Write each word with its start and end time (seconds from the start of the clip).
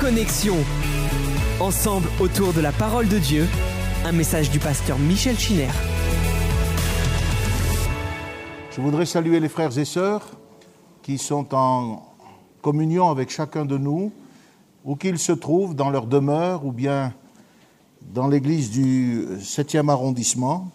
Connexion. 0.00 0.56
Ensemble 1.60 2.08
autour 2.20 2.54
de 2.54 2.62
la 2.62 2.72
parole 2.72 3.06
de 3.06 3.18
Dieu, 3.18 3.46
un 4.06 4.12
message 4.12 4.50
du 4.50 4.58
pasteur 4.58 4.98
Michel 4.98 5.38
Chiner. 5.38 5.68
Je 8.74 8.80
voudrais 8.80 9.04
saluer 9.04 9.40
les 9.40 9.50
frères 9.50 9.76
et 9.76 9.84
sœurs 9.84 10.26
qui 11.02 11.18
sont 11.18 11.54
en 11.54 12.02
communion 12.62 13.10
avec 13.10 13.28
chacun 13.28 13.66
de 13.66 13.76
nous, 13.76 14.10
où 14.86 14.96
qu'ils 14.96 15.18
se 15.18 15.32
trouvent 15.32 15.74
dans 15.74 15.90
leur 15.90 16.06
demeure 16.06 16.64
ou 16.64 16.72
bien 16.72 17.12
dans 18.00 18.26
l'église 18.26 18.70
du 18.70 19.26
7e 19.38 19.90
arrondissement. 19.90 20.70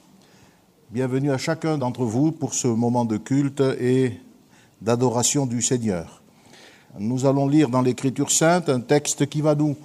Bienvenue 0.92 1.32
à 1.32 1.40
chacun 1.40 1.80
d'entre 1.80 2.04
vous 2.04 2.32
pour 2.32 2.54
ce 2.54 2.68
moment 2.68 3.06
de 3.06 3.18
culte 3.18 3.64
et 3.80 4.20
d'adoration 4.84 5.48
du 5.48 5.64
Seigneur. 5.64 6.22
Nous 6.98 7.26
allons 7.26 7.50
lire 7.50 7.68
dans 7.68 7.82
l'Écriture 7.82 8.32
sainte 8.32 8.70
un 8.70 8.80
texte 8.80 9.26
qui 9.26 9.42
va 9.42 9.54
nous, 9.54 9.76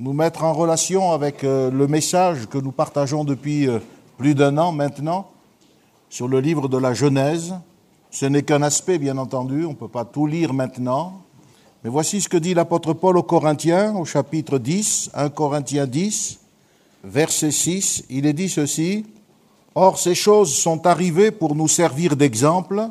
nous 0.00 0.12
mettre 0.12 0.42
en 0.42 0.52
relation 0.52 1.12
avec 1.12 1.44
euh, 1.44 1.70
le 1.70 1.86
message 1.86 2.48
que 2.48 2.58
nous 2.58 2.72
partageons 2.72 3.22
depuis 3.22 3.68
euh, 3.68 3.78
plus 4.16 4.34
d'un 4.34 4.58
an 4.58 4.72
maintenant 4.72 5.30
sur 6.10 6.26
le 6.26 6.40
livre 6.40 6.68
de 6.68 6.76
la 6.76 6.94
Genèse. 6.94 7.54
Ce 8.10 8.26
n'est 8.26 8.42
qu'un 8.42 8.62
aspect, 8.62 8.98
bien 8.98 9.18
entendu, 9.18 9.66
on 9.66 9.70
ne 9.70 9.76
peut 9.76 9.86
pas 9.86 10.04
tout 10.04 10.26
lire 10.26 10.52
maintenant. 10.52 11.22
Mais 11.84 11.90
voici 11.90 12.20
ce 12.20 12.28
que 12.28 12.36
dit 12.36 12.54
l'apôtre 12.54 12.92
Paul 12.92 13.18
aux 13.18 13.22
Corinthiens 13.22 13.94
au 13.94 14.04
chapitre 14.04 14.58
10, 14.58 15.12
1 15.14 15.28
Corinthiens 15.28 15.86
10, 15.86 16.40
verset 17.04 17.52
6. 17.52 18.04
Il 18.10 18.26
est 18.26 18.32
dit 18.32 18.48
ceci, 18.48 19.06
Or 19.76 19.96
ces 19.96 20.16
choses 20.16 20.52
sont 20.56 20.88
arrivées 20.88 21.30
pour 21.30 21.54
nous 21.54 21.68
servir 21.68 22.16
d'exemple, 22.16 22.88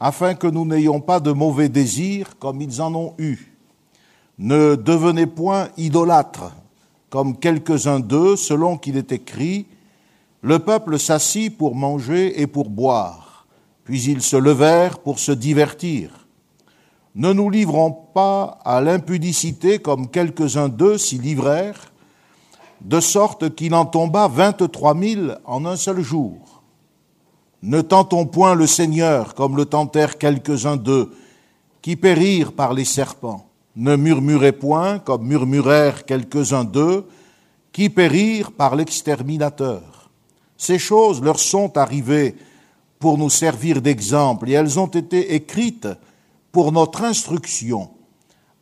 afin 0.00 0.34
que 0.34 0.46
nous 0.46 0.64
n'ayons 0.64 1.00
pas 1.00 1.20
de 1.20 1.32
mauvais 1.32 1.68
désirs 1.68 2.38
comme 2.38 2.60
ils 2.60 2.80
en 2.80 2.94
ont 2.94 3.14
eu. 3.18 3.54
Ne 4.38 4.76
devenez 4.76 5.26
point 5.26 5.68
idolâtres, 5.76 6.52
comme 7.10 7.36
quelques-uns 7.36 8.00
d'eux, 8.00 8.36
selon 8.36 8.76
qu'il 8.76 8.96
est 8.96 9.12
écrit, 9.12 9.66
le 10.42 10.60
peuple 10.60 10.98
s'assit 10.98 11.56
pour 11.56 11.74
manger 11.74 12.40
et 12.40 12.46
pour 12.46 12.70
boire, 12.70 13.46
puis 13.84 14.02
ils 14.04 14.22
se 14.22 14.36
levèrent 14.36 15.00
pour 15.00 15.18
se 15.18 15.32
divertir. 15.32 16.28
Ne 17.16 17.32
nous 17.32 17.50
livrons 17.50 17.90
pas 17.90 18.60
à 18.64 18.80
l'impudicité 18.80 19.80
comme 19.80 20.08
quelques-uns 20.08 20.68
d'eux 20.68 20.98
s'y 20.98 21.18
livrèrent, 21.18 21.92
de 22.80 23.00
sorte 23.00 23.56
qu'il 23.56 23.74
en 23.74 23.86
tomba 23.86 24.28
vingt-trois 24.28 24.94
mille 24.94 25.38
en 25.44 25.66
un 25.66 25.74
seul 25.74 26.00
jour. 26.00 26.57
Ne 27.62 27.80
tentons 27.80 28.26
point 28.26 28.54
le 28.54 28.66
Seigneur 28.66 29.34
comme 29.34 29.56
le 29.56 29.64
tentèrent 29.64 30.18
quelques-uns 30.18 30.76
d'eux, 30.76 31.12
qui 31.82 31.96
périrent 31.96 32.52
par 32.52 32.72
les 32.72 32.84
serpents. 32.84 33.48
Ne 33.76 33.96
murmurez 33.96 34.52
point 34.52 34.98
comme 34.98 35.26
murmurèrent 35.26 36.04
quelques-uns 36.04 36.64
d'eux, 36.64 37.06
qui 37.72 37.90
périrent 37.90 38.52
par 38.52 38.76
l'exterminateur. 38.76 40.10
Ces 40.56 40.78
choses 40.78 41.22
leur 41.22 41.38
sont 41.38 41.76
arrivées 41.78 42.36
pour 42.98 43.18
nous 43.18 43.30
servir 43.30 43.80
d'exemple, 43.80 44.48
et 44.50 44.52
elles 44.52 44.78
ont 44.78 44.86
été 44.86 45.34
écrites 45.34 45.88
pour 46.50 46.72
notre 46.72 47.04
instruction, 47.04 47.90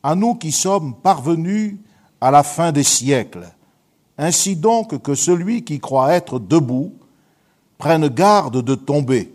à 0.03 0.14
nous 0.14 0.34
qui 0.34 0.53
sommes 0.53 0.94
parvenus 0.94 1.77
à 2.20 2.31
la 2.31 2.42
fin 2.42 2.72
des 2.72 2.83
siècles. 2.83 3.48
Ainsi 4.19 4.56
donc 4.56 5.00
que 5.03 5.14
celui 5.14 5.64
qui 5.64 5.81
croit 5.81 6.12
être 6.12 6.38
debout 6.38 6.94
prenne 7.78 8.08
garde 8.08 8.62
de 8.62 8.74
tomber. 8.74 9.32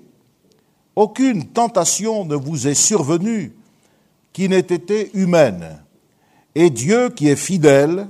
Aucune 0.95 1.47
tentation 1.47 2.25
ne 2.25 2.35
vous 2.35 2.67
est 2.67 2.75
survenue 2.75 3.55
qui 4.33 4.49
n'ait 4.49 4.59
été 4.59 5.11
humaine, 5.13 5.81
et 6.55 6.69
Dieu 6.69 7.09
qui 7.09 7.27
est 7.27 7.35
fidèle 7.35 8.07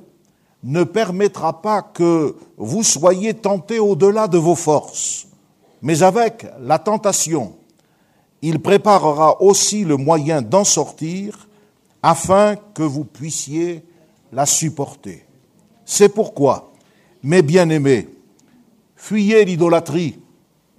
ne 0.64 0.84
permettra 0.84 1.62
pas 1.62 1.82
que 1.82 2.36
vous 2.58 2.84
soyez 2.84 3.34
tentés 3.34 3.80
au-delà 3.80 4.28
de 4.28 4.38
vos 4.38 4.56
forces, 4.56 5.28
mais 5.82 6.04
avec 6.04 6.46
la 6.60 6.78
tentation, 6.80 7.56
il 8.42 8.60
préparera 8.60 9.42
aussi 9.42 9.84
le 9.84 9.98
moyen 9.98 10.42
d'en 10.42 10.64
sortir 10.64 11.48
afin 12.04 12.56
que 12.74 12.84
vous 12.84 13.06
puissiez 13.06 13.84
la 14.32 14.46
supporter. 14.46 15.26
C'est 15.86 16.10
pourquoi, 16.10 16.72
mes 17.24 17.42
bien-aimés, 17.42 18.10
fuyez 18.96 19.46
l'idolâtrie. 19.46 20.20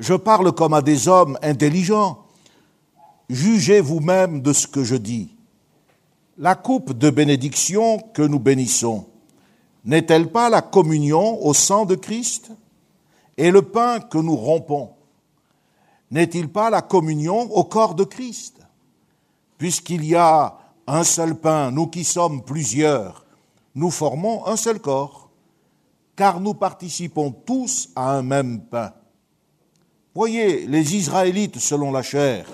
Je 0.03 0.15
parle 0.15 0.51
comme 0.51 0.75
à 0.75 0.83
des 0.83 1.07
hommes 1.07 1.39
intelligents. 1.43 2.27
Jugez 3.31 3.81
vous-même 3.81 4.43
de 4.43 4.53
ce 4.53 4.67
que 4.67 4.83
je 4.83 4.97
dis. 4.97 5.37
La 6.39 6.57
coupe 6.57 6.93
de 6.93 7.09
bénédiction 7.09 8.01
que 8.13 8.23
nous 8.23 8.41
bénissons, 8.41 9.07
n'est-elle 9.85 10.33
pas 10.33 10.51
la 10.51 10.61
communion 10.61 11.41
au 11.47 11.55
sang 11.55 11.85
de 11.85 11.95
Christ 11.95 12.51
Et 13.37 13.53
le 13.53 13.63
pain 13.63 14.01
que 14.01 14.19
nous 14.19 14.35
rompons, 14.35 14.91
n'est-il 16.11 16.49
pas 16.49 16.69
la 16.69 16.83
communion 16.83 17.43
au 17.53 17.63
corps 17.63 17.95
de 17.95 18.03
Christ? 18.03 18.59
Puisqu'il 19.57 20.05
y 20.05 20.17
a 20.17 20.59
un 20.89 21.05
seul 21.05 21.37
pain, 21.37 21.71
nous 21.71 21.87
qui 21.87 22.03
sommes 22.03 22.43
plusieurs, 22.43 23.25
nous 23.77 23.93
formons 23.93 24.45
un 24.49 24.57
seul 24.57 24.81
corps, 24.81 25.31
car 26.17 26.41
nous 26.41 26.55
participons 26.55 27.31
tous 27.31 27.91
à 27.95 28.17
un 28.17 28.23
même 28.23 28.63
pain. 28.63 28.93
Voyez, 30.15 30.67
les 30.67 30.95
Israélites 30.95 31.59
selon 31.59 31.91
la 31.91 32.03
chair, 32.03 32.47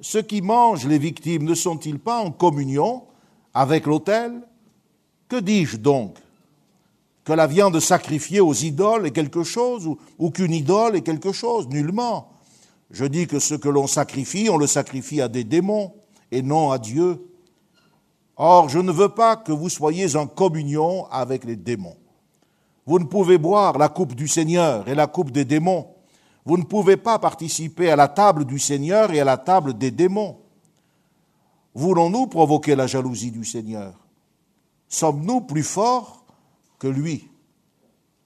ceux 0.00 0.22
qui 0.22 0.42
mangent 0.42 0.86
les 0.86 0.98
victimes 0.98 1.42
ne 1.42 1.54
sont-ils 1.54 1.98
pas 1.98 2.20
en 2.20 2.30
communion 2.30 3.02
avec 3.52 3.86
l'autel? 3.86 4.32
Que 5.28 5.40
dis-je 5.40 5.76
donc? 5.76 6.16
Que 7.24 7.32
la 7.32 7.48
viande 7.48 7.80
sacrifiée 7.80 8.40
aux 8.40 8.54
idoles 8.54 9.06
est 9.06 9.10
quelque 9.10 9.42
chose 9.42 9.86
ou, 9.86 9.98
ou 10.18 10.30
qu'une 10.30 10.52
idole 10.52 10.94
est 10.94 11.02
quelque 11.02 11.32
chose? 11.32 11.68
Nullement. 11.68 12.28
Je 12.90 13.06
dis 13.06 13.26
que 13.26 13.40
ce 13.40 13.54
que 13.54 13.68
l'on 13.68 13.88
sacrifie, 13.88 14.48
on 14.48 14.58
le 14.58 14.68
sacrifie 14.68 15.20
à 15.20 15.26
des 15.26 15.42
démons 15.42 15.94
et 16.30 16.42
non 16.42 16.70
à 16.70 16.78
Dieu. 16.78 17.26
Or, 18.36 18.68
je 18.68 18.78
ne 18.78 18.92
veux 18.92 19.08
pas 19.08 19.36
que 19.36 19.52
vous 19.52 19.68
soyez 19.68 20.14
en 20.14 20.28
communion 20.28 21.06
avec 21.10 21.44
les 21.44 21.56
démons. 21.56 21.96
Vous 22.86 23.00
ne 23.00 23.04
pouvez 23.04 23.38
boire 23.38 23.78
la 23.78 23.88
coupe 23.88 24.14
du 24.14 24.28
Seigneur 24.28 24.88
et 24.88 24.94
la 24.94 25.08
coupe 25.08 25.32
des 25.32 25.44
démons. 25.44 25.88
Vous 26.44 26.58
ne 26.58 26.64
pouvez 26.64 26.96
pas 26.96 27.18
participer 27.18 27.90
à 27.90 27.96
la 27.96 28.08
table 28.08 28.44
du 28.44 28.58
Seigneur 28.58 29.10
et 29.12 29.20
à 29.20 29.24
la 29.24 29.38
table 29.38 29.78
des 29.78 29.90
démons. 29.90 30.38
Voulons-nous 31.74 32.26
provoquer 32.26 32.76
la 32.76 32.86
jalousie 32.86 33.30
du 33.30 33.44
Seigneur? 33.44 33.94
Sommes-nous 34.88 35.40
plus 35.40 35.62
forts 35.62 36.24
que 36.78 36.86
lui? 36.86 37.28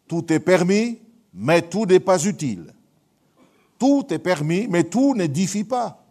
Tout 0.08 0.32
est 0.32 0.40
permis, 0.40 0.98
mais 1.32 1.62
tout 1.62 1.86
n'est 1.86 2.00
pas 2.00 2.24
utile. 2.24 2.74
Tout 3.78 4.06
est 4.10 4.18
permis, 4.18 4.66
mais 4.68 4.84
tout 4.84 5.14
n'édifie 5.14 5.64
pas. 5.64 6.04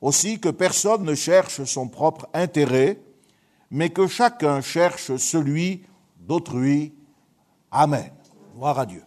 Aussi 0.00 0.40
que 0.40 0.48
personne 0.48 1.04
ne 1.04 1.14
cherche 1.14 1.64
son 1.64 1.88
propre 1.88 2.28
intérêt, 2.34 3.00
mais 3.70 3.90
que 3.90 4.06
chacun 4.06 4.60
cherche 4.60 5.16
celui 5.16 5.84
d'autrui. 6.18 6.92
Amen. 7.70 8.10
Gloire 8.54 8.78
à 8.80 8.86
Dieu. 8.86 9.02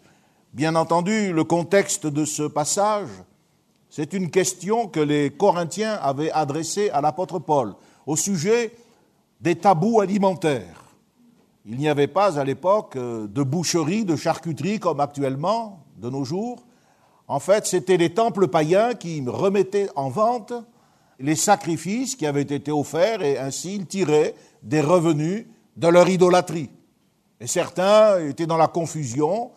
Bien 0.54 0.76
entendu, 0.76 1.32
le 1.32 1.46
contexte 1.46 2.08
de 2.08 2.26
ce 2.26 2.44
passage, 2.44 3.08
c'est 3.90 4.12
une 4.12 4.30
question 4.30 4.90
que 4.90 5.00
les 5.00 5.30
Corinthiens 5.30 5.94
avaient 5.94 6.30
adressée 6.32 6.90
à 6.90 7.00
l'apôtre 7.00 7.40
Paul 7.40 7.74
au 8.06 8.18
sujet 8.18 8.76
des 9.40 9.56
tabous 9.56 10.02
alimentaires. 10.02 10.84
Il 11.66 11.78
n'y 11.78 11.88
avait 11.88 12.08
pas 12.08 12.38
à 12.38 12.44
l'époque 12.44 12.98
de 12.98 13.44
boucherie, 13.44 14.04
de 14.04 14.18
charcuterie 14.18 14.82
comme 14.82 15.00
actuellement, 15.00 15.86
de 15.96 16.10
nos 16.10 16.26
jours. 16.26 16.66
En 17.30 17.40
fait, 17.40 17.66
c'était 17.66 17.96
les 17.96 18.14
temples 18.14 18.50
païens 18.50 18.94
qui 18.94 19.24
remettaient 19.26 19.90
en 19.96 20.10
vente 20.10 20.52
les 21.18 21.38
sacrifices 21.38 22.18
qui 22.18 22.26
avaient 22.26 22.42
été 22.42 22.74
offerts 22.74 23.22
et 23.22 23.38
ainsi 23.38 23.76
ils 23.76 23.86
tiraient 23.86 24.36
des 24.64 24.82
revenus 24.82 25.46
de 25.78 25.88
leur 25.88 26.10
idolâtrie. 26.10 26.72
Et 27.40 27.48
certains 27.48 28.20
étaient 28.28 28.48
dans 28.48 28.58
la 28.58 28.68
confusion, 28.68 29.52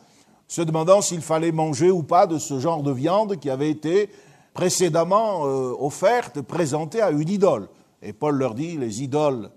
se 0.48 0.62
demandant 0.62 1.00
s'il 1.00 1.22
fallait 1.22 1.52
manger 1.52 1.90
ou 1.90 2.02
pas 2.02 2.26
de 2.26 2.38
ce 2.38 2.58
genre 2.58 2.82
de 2.82 2.92
viande 2.92 3.38
qui 3.38 3.50
avait 3.50 3.70
été 3.70 4.10
précédemment 4.52 5.46
euh, 5.46 5.74
offerte, 5.78 6.40
présentée 6.40 7.00
à 7.00 7.10
une 7.10 7.28
idole. 7.28 7.68
Et 8.02 8.12
Paul 8.12 8.36
leur 8.36 8.54
dit, 8.54 8.76
les 8.76 9.02
idoles, 9.02 9.50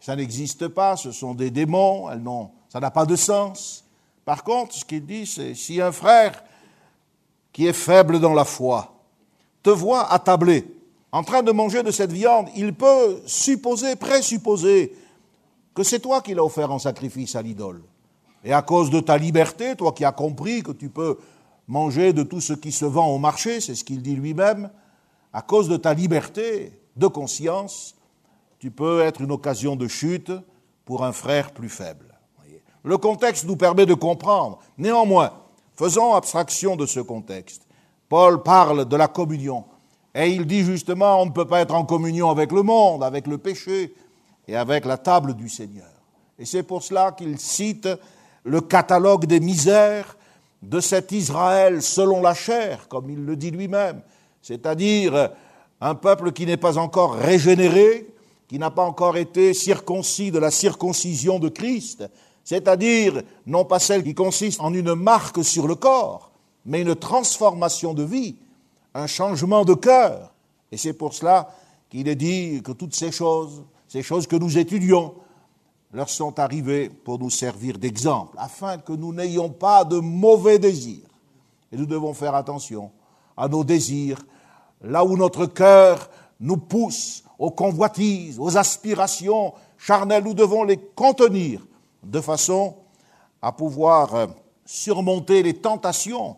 ça 0.00 0.16
n'existe 0.16 0.68
pas, 0.68 0.96
ce 0.96 1.12
sont 1.12 1.34
des 1.34 1.50
démons, 1.50 2.10
elles 2.10 2.22
n'ont, 2.22 2.50
ça 2.68 2.80
n'a 2.80 2.90
pas 2.90 3.04
de 3.04 3.16
sens. 3.16 3.84
Par 4.24 4.44
contre, 4.44 4.74
ce 4.74 4.84
qu'il 4.84 5.04
dit, 5.04 5.26
c'est 5.26 5.54
si 5.54 5.80
un 5.80 5.92
frère 5.92 6.42
qui 7.52 7.66
est 7.66 7.72
faible 7.72 8.20
dans 8.20 8.34
la 8.34 8.44
foi 8.44 8.94
te 9.62 9.70
voit 9.70 10.10
attablé, 10.12 10.64
en 11.10 11.22
train 11.22 11.42
de 11.42 11.52
manger 11.52 11.82
de 11.82 11.90
cette 11.90 12.12
viande, 12.12 12.48
il 12.54 12.74
peut 12.74 13.22
supposer, 13.26 13.96
présupposer 13.96 14.94
que 15.74 15.82
c'est 15.82 16.00
toi 16.00 16.20
qui 16.20 16.34
l'as 16.34 16.44
offert 16.44 16.70
en 16.70 16.78
sacrifice 16.78 17.34
à 17.34 17.42
l'idole. 17.42 17.82
Et 18.44 18.52
à 18.52 18.62
cause 18.62 18.90
de 18.90 19.00
ta 19.00 19.18
liberté, 19.18 19.74
toi 19.76 19.92
qui 19.92 20.04
as 20.04 20.12
compris 20.12 20.62
que 20.62 20.72
tu 20.72 20.88
peux 20.88 21.18
manger 21.66 22.12
de 22.12 22.22
tout 22.22 22.40
ce 22.40 22.52
qui 22.52 22.72
se 22.72 22.84
vend 22.84 23.08
au 23.08 23.18
marché, 23.18 23.60
c'est 23.60 23.74
ce 23.74 23.84
qu'il 23.84 24.02
dit 24.02 24.16
lui-même, 24.16 24.70
à 25.32 25.42
cause 25.42 25.68
de 25.68 25.76
ta 25.76 25.92
liberté 25.92 26.72
de 26.96 27.06
conscience, 27.06 27.94
tu 28.58 28.70
peux 28.70 29.02
être 29.02 29.20
une 29.20 29.32
occasion 29.32 29.76
de 29.76 29.86
chute 29.86 30.32
pour 30.84 31.04
un 31.04 31.12
frère 31.12 31.52
plus 31.52 31.68
faible. 31.68 32.06
Le 32.82 32.96
contexte 32.96 33.44
nous 33.44 33.56
permet 33.56 33.86
de 33.86 33.94
comprendre. 33.94 34.58
Néanmoins, 34.78 35.32
faisons 35.76 36.14
abstraction 36.14 36.76
de 36.76 36.86
ce 36.86 37.00
contexte. 37.00 37.66
Paul 38.08 38.42
parle 38.42 38.86
de 38.86 38.96
la 38.96 39.08
communion. 39.08 39.64
Et 40.14 40.30
il 40.30 40.46
dit 40.46 40.62
justement, 40.64 41.20
on 41.20 41.26
ne 41.26 41.30
peut 41.30 41.44
pas 41.44 41.60
être 41.60 41.74
en 41.74 41.84
communion 41.84 42.30
avec 42.30 42.50
le 42.50 42.62
monde, 42.62 43.04
avec 43.04 43.26
le 43.26 43.36
péché 43.36 43.94
et 44.46 44.56
avec 44.56 44.86
la 44.86 44.96
table 44.96 45.34
du 45.34 45.48
Seigneur. 45.48 45.90
Et 46.38 46.46
c'est 46.46 46.62
pour 46.62 46.82
cela 46.82 47.12
qu'il 47.12 47.38
cite 47.38 47.88
le 48.48 48.60
catalogue 48.60 49.26
des 49.26 49.40
misères 49.40 50.16
de 50.62 50.80
cet 50.80 51.12
Israël 51.12 51.82
selon 51.82 52.20
la 52.20 52.34
chair, 52.34 52.88
comme 52.88 53.10
il 53.10 53.24
le 53.24 53.36
dit 53.36 53.50
lui-même, 53.50 54.02
c'est-à-dire 54.42 55.30
un 55.80 55.94
peuple 55.94 56.32
qui 56.32 56.46
n'est 56.46 56.56
pas 56.56 56.78
encore 56.78 57.14
régénéré, 57.14 58.08
qui 58.48 58.58
n'a 58.58 58.70
pas 58.70 58.84
encore 58.84 59.16
été 59.16 59.54
circoncis 59.54 60.30
de 60.30 60.38
la 60.38 60.50
circoncision 60.50 61.38
de 61.38 61.48
Christ, 61.48 62.08
c'est-à-dire 62.42 63.22
non 63.46 63.64
pas 63.64 63.78
celle 63.78 64.02
qui 64.02 64.14
consiste 64.14 64.60
en 64.60 64.72
une 64.72 64.94
marque 64.94 65.44
sur 65.44 65.68
le 65.68 65.74
corps, 65.74 66.32
mais 66.64 66.80
une 66.80 66.96
transformation 66.96 67.92
de 67.94 68.02
vie, 68.02 68.36
un 68.94 69.06
changement 69.06 69.64
de 69.64 69.74
cœur. 69.74 70.32
Et 70.72 70.76
c'est 70.76 70.94
pour 70.94 71.12
cela 71.12 71.54
qu'il 71.90 72.08
est 72.08 72.14
dit 72.14 72.62
que 72.64 72.72
toutes 72.72 72.94
ces 72.94 73.12
choses, 73.12 73.62
ces 73.86 74.02
choses 74.02 74.26
que 74.26 74.36
nous 74.36 74.58
étudions, 74.58 75.14
leur 75.98 76.08
sont 76.08 76.38
arrivées 76.38 76.88
pour 76.88 77.18
nous 77.18 77.28
servir 77.28 77.76
d'exemple, 77.76 78.36
afin 78.38 78.78
que 78.78 78.92
nous 78.92 79.12
n'ayons 79.12 79.50
pas 79.50 79.84
de 79.84 79.98
mauvais 79.98 80.60
désirs. 80.60 81.08
Et 81.72 81.76
nous 81.76 81.86
devons 81.86 82.14
faire 82.14 82.36
attention 82.36 82.92
à 83.36 83.48
nos 83.48 83.64
désirs, 83.64 84.24
là 84.80 85.04
où 85.04 85.16
notre 85.16 85.46
cœur 85.46 86.08
nous 86.38 86.56
pousse 86.56 87.24
aux 87.36 87.50
convoitises, 87.50 88.38
aux 88.38 88.56
aspirations 88.56 89.54
charnelles, 89.76 90.22
nous 90.22 90.34
devons 90.34 90.62
les 90.62 90.76
contenir 90.76 91.66
de 92.04 92.20
façon 92.20 92.76
à 93.42 93.50
pouvoir 93.50 94.14
euh, 94.14 94.26
surmonter 94.64 95.42
les 95.42 95.54
tentations 95.54 96.36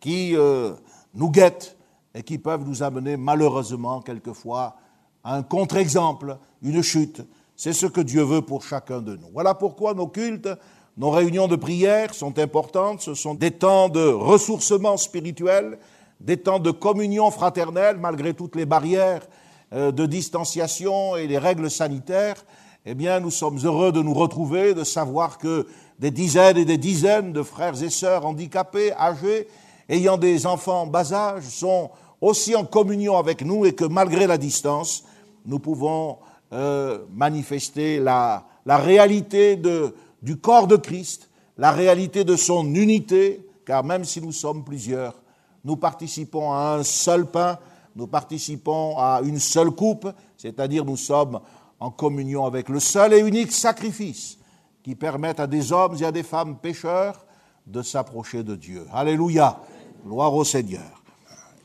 qui 0.00 0.34
euh, 0.34 0.72
nous 1.12 1.30
guettent 1.30 1.76
et 2.14 2.22
qui 2.22 2.38
peuvent 2.38 2.66
nous 2.66 2.82
amener 2.82 3.18
malheureusement 3.18 4.00
quelquefois 4.00 4.76
à 5.22 5.36
un 5.36 5.42
contre-exemple, 5.42 6.38
une 6.62 6.80
chute, 6.80 7.20
c'est 7.56 7.72
ce 7.72 7.86
que 7.86 8.00
Dieu 8.00 8.22
veut 8.22 8.42
pour 8.42 8.64
chacun 8.64 9.00
de 9.00 9.16
nous. 9.16 9.28
Voilà 9.32 9.54
pourquoi 9.54 9.94
nos 9.94 10.08
cultes, 10.08 10.48
nos 10.96 11.10
réunions 11.10 11.48
de 11.48 11.56
prière 11.56 12.14
sont 12.14 12.38
importantes. 12.38 13.00
Ce 13.00 13.14
sont 13.14 13.34
des 13.34 13.50
temps 13.50 13.88
de 13.88 14.06
ressourcement 14.06 14.96
spirituel, 14.96 15.78
des 16.20 16.36
temps 16.36 16.58
de 16.58 16.70
communion 16.70 17.30
fraternelle, 17.30 17.96
malgré 17.98 18.34
toutes 18.34 18.56
les 18.56 18.66
barrières 18.66 19.26
euh, 19.72 19.92
de 19.92 20.06
distanciation 20.06 21.16
et 21.16 21.26
les 21.26 21.38
règles 21.38 21.70
sanitaires. 21.70 22.44
Eh 22.86 22.94
bien, 22.94 23.18
nous 23.20 23.30
sommes 23.30 23.58
heureux 23.64 23.92
de 23.92 24.02
nous 24.02 24.14
retrouver, 24.14 24.74
de 24.74 24.84
savoir 24.84 25.38
que 25.38 25.66
des 25.98 26.10
dizaines 26.10 26.58
et 26.58 26.64
des 26.64 26.76
dizaines 26.76 27.32
de 27.32 27.42
frères 27.42 27.82
et 27.82 27.90
sœurs 27.90 28.26
handicapés, 28.26 28.92
âgés, 28.92 29.48
ayant 29.88 30.18
des 30.18 30.46
enfants 30.46 30.82
en 30.82 30.86
bas 30.86 31.12
âge, 31.12 31.44
sont 31.44 31.90
aussi 32.20 32.54
en 32.54 32.64
communion 32.64 33.16
avec 33.16 33.42
nous 33.42 33.64
et 33.64 33.74
que 33.74 33.84
malgré 33.84 34.26
la 34.26 34.38
distance, 34.38 35.04
nous 35.46 35.58
pouvons 35.58 36.18
euh, 36.54 37.04
manifester 37.12 37.98
la, 37.98 38.46
la 38.64 38.76
réalité 38.76 39.56
de, 39.56 39.94
du 40.22 40.36
corps 40.36 40.68
de 40.68 40.76
Christ, 40.76 41.28
la 41.58 41.72
réalité 41.72 42.22
de 42.22 42.36
son 42.36 42.74
unité, 42.74 43.44
car 43.66 43.82
même 43.82 44.04
si 44.04 44.20
nous 44.20 44.30
sommes 44.30 44.64
plusieurs, 44.64 45.20
nous 45.64 45.76
participons 45.76 46.52
à 46.52 46.76
un 46.76 46.84
seul 46.84 47.26
pain, 47.26 47.58
nous 47.96 48.06
participons 48.06 48.96
à 48.98 49.20
une 49.24 49.40
seule 49.40 49.72
coupe, 49.72 50.08
c'est-à-dire 50.36 50.84
nous 50.84 50.96
sommes 50.96 51.40
en 51.80 51.90
communion 51.90 52.46
avec 52.46 52.68
le 52.68 52.78
seul 52.78 53.14
et 53.14 53.18
unique 53.18 53.50
sacrifice 53.50 54.38
qui 54.84 54.94
permet 54.94 55.40
à 55.40 55.48
des 55.48 55.72
hommes 55.72 55.96
et 56.00 56.04
à 56.04 56.12
des 56.12 56.22
femmes 56.22 56.56
pécheurs 56.58 57.24
de 57.66 57.82
s'approcher 57.82 58.44
de 58.44 58.54
Dieu. 58.54 58.86
Alléluia, 58.92 59.60
gloire 60.06 60.34
au 60.34 60.44
Seigneur. 60.44 61.02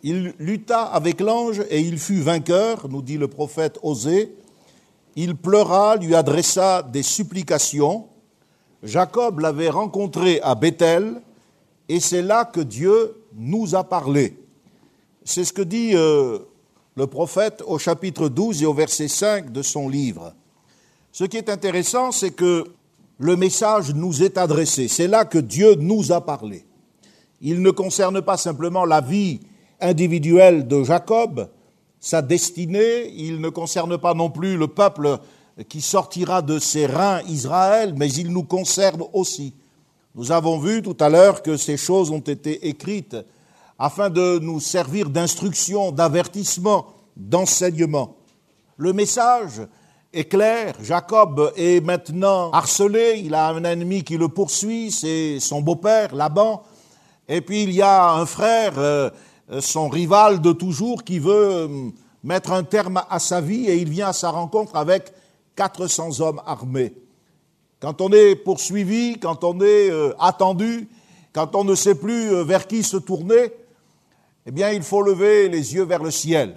Il 0.02 0.34
lutta 0.40 0.84
avec 0.84 1.22
l'ange 1.22 1.62
et 1.70 1.80
il 1.80 2.00
fut 2.00 2.22
vainqueur, 2.22 2.88
nous 2.90 3.04
dit 3.04 3.18
le 3.18 3.28
prophète 3.28 3.78
Osée, 3.84 4.36
il 5.22 5.36
pleura, 5.36 5.98
lui 5.98 6.16
adressa 6.16 6.82
des 6.82 7.04
supplications. 7.04 8.08
Jacob 8.84 9.40
l'avait 9.40 9.70
rencontré 9.70 10.40
à 10.40 10.56
Bethel, 10.56 11.22
et 11.90 12.00
c'est 12.00 12.22
là 12.22 12.46
que 12.46 12.62
Dieu 12.62 13.22
nous 13.36 13.76
a 13.76 13.84
parlé. 13.84 14.38
C'est 15.26 15.44
ce 15.44 15.52
que 15.52 15.62
dit 15.62 15.92
euh, 15.94 16.40
le 16.96 17.06
prophète 17.08 17.62
au 17.68 17.78
chapitre 17.78 18.30
12 18.30 18.64
et 18.64 18.66
au 18.66 18.74
verset 18.74 19.10
5 19.10 19.52
de 19.52 19.62
son 19.62 19.90
livre. 19.90 20.34
Ce 21.12 21.26
qui 21.26 21.36
est 21.36 21.50
intéressant, 21.50 22.14
c'est 22.14 22.32
que 22.32 22.64
le 23.18 23.36
message 23.36 23.94
nous 23.94 24.24
est 24.24 24.38
adressé. 24.38 24.88
C'est 24.88 25.10
là 25.10 25.26
que 25.26 25.40
Dieu 25.40 25.76
nous 25.76 26.14
a 26.14 26.22
parlé. 26.22 26.64
Il 27.42 27.62
ne 27.62 27.72
concerne 27.72 28.22
pas 28.22 28.38
simplement 28.38 28.86
la 28.86 29.02
vie 29.02 29.42
individuelle 29.82 30.66
de 30.66 30.82
Jacob, 30.86 31.50
sa 32.00 32.22
destinée, 32.22 33.12
il 33.16 33.42
ne 33.42 33.50
concerne 33.50 33.98
pas 33.98 34.14
non 34.14 34.30
plus 34.30 34.58
le 34.58 34.68
peuple 34.68 35.18
qui 35.68 35.82
sortira 35.82 36.42
de 36.42 36.60
ses 36.60 36.86
reins 36.86 37.22
Israël, 37.28 37.94
mais 37.98 38.10
il 38.12 38.32
nous 38.32 38.44
concerne 38.44 39.04
aussi. 39.14 39.54
Nous 40.16 40.32
avons 40.32 40.58
vu 40.60 40.82
tout 40.82 40.96
à 41.00 41.10
l'heure 41.10 41.42
que 41.42 41.58
ces 41.58 41.78
choses 41.78 42.10
ont 42.12 42.20
été 42.20 42.68
écrites 42.68 43.18
afin 43.78 44.10
de 44.10 44.40
nous 44.40 44.60
servir 44.60 45.10
d'instruction, 45.10 45.92
d'avertissement, 45.92 46.88
d'enseignement. 47.16 48.16
Le 48.78 48.94
message 48.94 49.62
est 50.14 50.26
clair, 50.26 50.76
Jacob 50.82 51.54
est 51.56 51.84
maintenant 51.84 52.52
harcelé, 52.52 53.22
il 53.24 53.36
a 53.36 53.50
un 53.50 53.64
ennemi 53.64 54.04
qui 54.04 54.18
le 54.18 54.28
poursuit, 54.28 54.92
c'est 54.92 55.40
son 55.40 55.62
beau-père, 55.62 56.16
Laban, 56.16 56.64
et 57.28 57.42
puis 57.42 57.64
il 57.64 57.72
y 57.72 57.82
a 57.82 58.14
un 58.14 58.26
frère 58.26 58.74
euh, 58.78 59.10
son 59.60 59.90
rival 59.90 60.42
de 60.42 60.52
toujours 60.52 61.04
qui 61.04 61.20
veut 61.20 61.50
euh, 61.52 61.68
mettre 62.24 62.52
un 62.52 62.64
terme 62.64 63.02
à 63.10 63.20
sa 63.20 63.42
vie 63.42 63.66
et 63.66 63.78
il 63.78 63.90
vient 63.90 64.10
à 64.10 64.14
sa 64.14 64.30
rencontre 64.30 64.76
avec 64.76 65.12
400 65.56 66.22
hommes 66.22 66.42
armés. 66.46 66.94
Quand 67.80 68.02
on 68.02 68.12
est 68.12 68.36
poursuivi, 68.36 69.20
quand 69.20 69.44
on 69.44 69.60
est 69.62 69.90
euh, 69.90 70.14
attendu, 70.20 70.88
quand 71.34 71.56
on 71.56 71.64
ne 71.64 71.76
sait 71.76 71.96
plus 71.96 72.44
vers 72.44 72.68
qui 72.68 72.84
se 72.84 72.98
tourner, 72.98 73.52
eh 74.46 74.52
bien, 74.52 74.72
il 74.72 74.84
faut 74.84 75.02
lever 75.02 75.50
les 75.50 75.74
yeux 75.74 75.84
vers 75.84 76.04
le 76.04 76.12
ciel. 76.12 76.56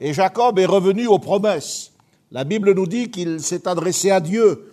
Et 0.00 0.12
Jacob 0.12 0.58
est 0.58 0.66
revenu 0.66 1.06
aux 1.06 1.18
promesses. 1.18 1.92
La 2.30 2.44
Bible 2.44 2.74
nous 2.74 2.86
dit 2.86 3.10
qu'il 3.10 3.40
s'est 3.40 3.66
adressé 3.66 4.10
à 4.10 4.20
Dieu. 4.20 4.72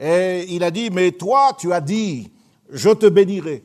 Et 0.00 0.46
il 0.48 0.64
a 0.64 0.70
dit, 0.70 0.90
mais 0.90 1.12
toi, 1.12 1.52
tu 1.58 1.72
as 1.72 1.80
dit, 1.80 2.30
je 2.70 2.90
te 2.90 3.06
bénirai 3.06 3.62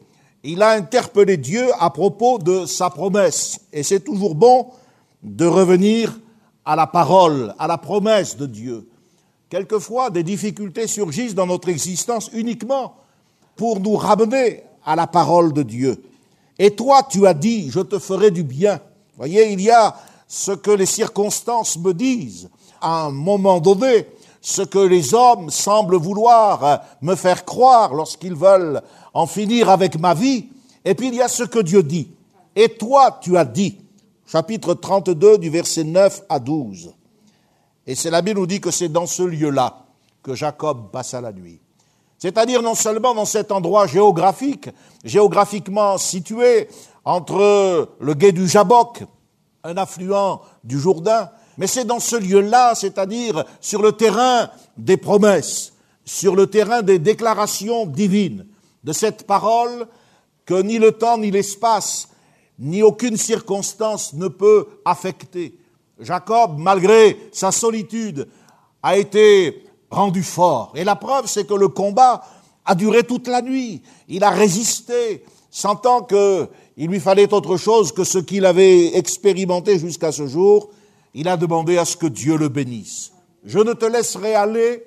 il 0.48 0.62
a 0.62 0.70
interpellé 0.70 1.36
Dieu 1.36 1.68
à 1.78 1.90
propos 1.90 2.38
de 2.40 2.66
sa 2.66 2.90
promesse. 2.90 3.60
Et 3.74 3.84
c'est 3.84 4.00
toujours 4.00 4.34
bon 4.34 4.68
de 5.22 5.46
revenir 5.46 6.18
à 6.64 6.78
la 6.78 6.88
parole, 6.88 7.54
à 7.60 7.68
la 7.68 7.78
promesse 7.78 8.38
de 8.38 8.46
Dieu. 8.46 8.88
Quelquefois, 9.50 10.10
des 10.10 10.24
difficultés 10.24 10.88
surgissent 10.88 11.36
dans 11.36 11.48
notre 11.48 11.68
existence 11.68 12.30
uniquement 12.34 12.96
pour 13.58 13.82
nous 13.82 13.98
ramener 13.98 14.64
à 14.86 14.96
la 14.96 15.06
parole 15.06 15.52
de 15.52 15.64
Dieu. 15.64 16.02
Et 16.58 16.72
toi, 16.72 17.04
tu 17.04 17.28
as 17.28 17.34
dit, 17.34 17.70
je 17.70 17.82
te 17.82 18.00
ferai 18.00 18.32
du 18.32 18.44
bien. 18.44 18.80
Voyez, 19.18 19.52
il 19.52 19.60
y 19.60 19.70
a 19.70 19.98
ce 20.30 20.54
que 20.54 20.72
les 20.72 20.86
circonstances 20.86 21.78
me 21.78 21.94
disent. 21.94 22.50
À 22.80 23.06
un 23.06 23.12
moment 23.12 23.60
donné, 23.60 24.08
ce 24.42 24.62
que 24.62 24.80
les 24.80 25.14
hommes 25.14 25.50
semblent 25.50 25.98
vouloir 25.98 26.82
me 27.02 27.16
faire 27.16 27.44
croire 27.44 27.94
lorsqu'ils 27.94 28.36
veulent 28.36 28.82
en 29.18 29.26
finir 29.26 29.72
avec 29.72 29.98
ma 29.98 30.14
vie. 30.14 30.46
Et 30.86 30.94
puis 30.94 31.08
il 31.08 31.16
y 31.16 31.24
a 31.24 31.28
ce 31.28 31.42
que 31.42 31.58
Dieu 31.58 31.82
dit. 31.82 32.12
Et 32.56 32.70
toi, 32.70 33.18
tu 33.20 33.36
as 33.36 33.46
dit, 33.46 33.80
chapitre 34.28 34.76
32 34.76 35.40
du 35.40 35.50
verset 35.50 35.84
9 35.84 36.22
à 36.30 36.38
12. 36.38 36.94
Et 37.88 37.96
c'est 37.96 38.12
la 38.12 38.22
Bible 38.22 38.40
nous 38.40 38.46
dit 38.46 38.62
que 38.62 38.70
c'est 38.70 38.90
dans 38.90 39.08
ce 39.08 39.24
lieu-là 39.24 39.86
que 40.22 40.36
Jacob 40.36 40.92
passa 40.92 41.20
la 41.20 41.34
nuit. 41.34 41.60
C'est-à-dire 42.20 42.62
non 42.62 42.76
seulement 42.76 43.16
dans 43.16 43.26
cet 43.26 43.52
endroit 43.52 43.88
géographique, 43.88 44.70
géographiquement 45.04 45.98
situé 45.98 46.68
entre 47.04 47.90
le 48.00 48.14
gué 48.14 48.32
du 48.32 48.48
Jabok, 48.48 49.04
un 49.64 49.78
affluent 49.78 50.42
du 50.64 50.80
Jourdain, 50.80 51.32
mais 51.58 51.66
c'est 51.66 51.86
dans 51.86 52.00
ce 52.00 52.18
lieu-là, 52.18 52.76
c'est-à-dire 52.76 53.46
sur 53.62 53.82
le 53.82 53.94
terrain 53.94 54.52
des 54.78 54.98
promesses, 54.98 55.74
sur 56.06 56.36
le 56.36 56.46
terrain 56.46 56.84
des 56.84 57.00
déclarations 57.00 57.88
divines, 57.88 58.46
de 58.88 58.94
cette 58.94 59.28
parole 59.28 59.86
que 60.46 60.62
ni 60.62 60.80
le 60.80 60.94
temps, 60.94 61.18
ni 61.18 61.30
l'espace, 61.30 62.08
ni 62.58 62.82
aucune 62.82 63.18
circonstance 63.18 64.14
ne 64.14 64.30
peut 64.30 64.66
affecter. 64.86 65.60
Jacob, 66.00 66.58
malgré 66.58 67.30
sa 67.34 67.52
solitude, 67.52 68.30
a 68.82 68.98
été 68.98 69.66
rendu 69.92 70.24
fort. 70.24 70.72
Et 70.74 70.86
la 70.86 70.96
preuve, 70.96 71.28
c'est 71.28 71.46
que 71.46 71.54
le 71.54 71.68
combat 71.68 72.24
a 72.64 72.76
duré 72.76 73.04
toute 73.04 73.28
la 73.28 73.42
nuit. 73.42 73.82
Il 74.08 74.24
a 74.24 74.30
résisté, 74.30 75.26
sentant 75.52 76.04
qu'il 76.04 76.88
lui 76.88 77.02
fallait 77.02 77.34
autre 77.34 77.58
chose 77.58 77.92
que 77.92 78.06
ce 78.06 78.20
qu'il 78.20 78.46
avait 78.46 78.96
expérimenté 78.96 79.80
jusqu'à 79.80 80.14
ce 80.14 80.28
jour. 80.28 80.70
Il 81.14 81.28
a 81.28 81.36
demandé 81.36 81.78
à 81.78 81.84
ce 81.84 81.98
que 81.98 82.08
Dieu 82.08 82.38
le 82.38 82.48
bénisse. 82.48 83.12
Je 83.44 83.60
ne 83.60 83.74
te 83.74 83.86
laisserai 83.86 84.34
aller 84.34 84.86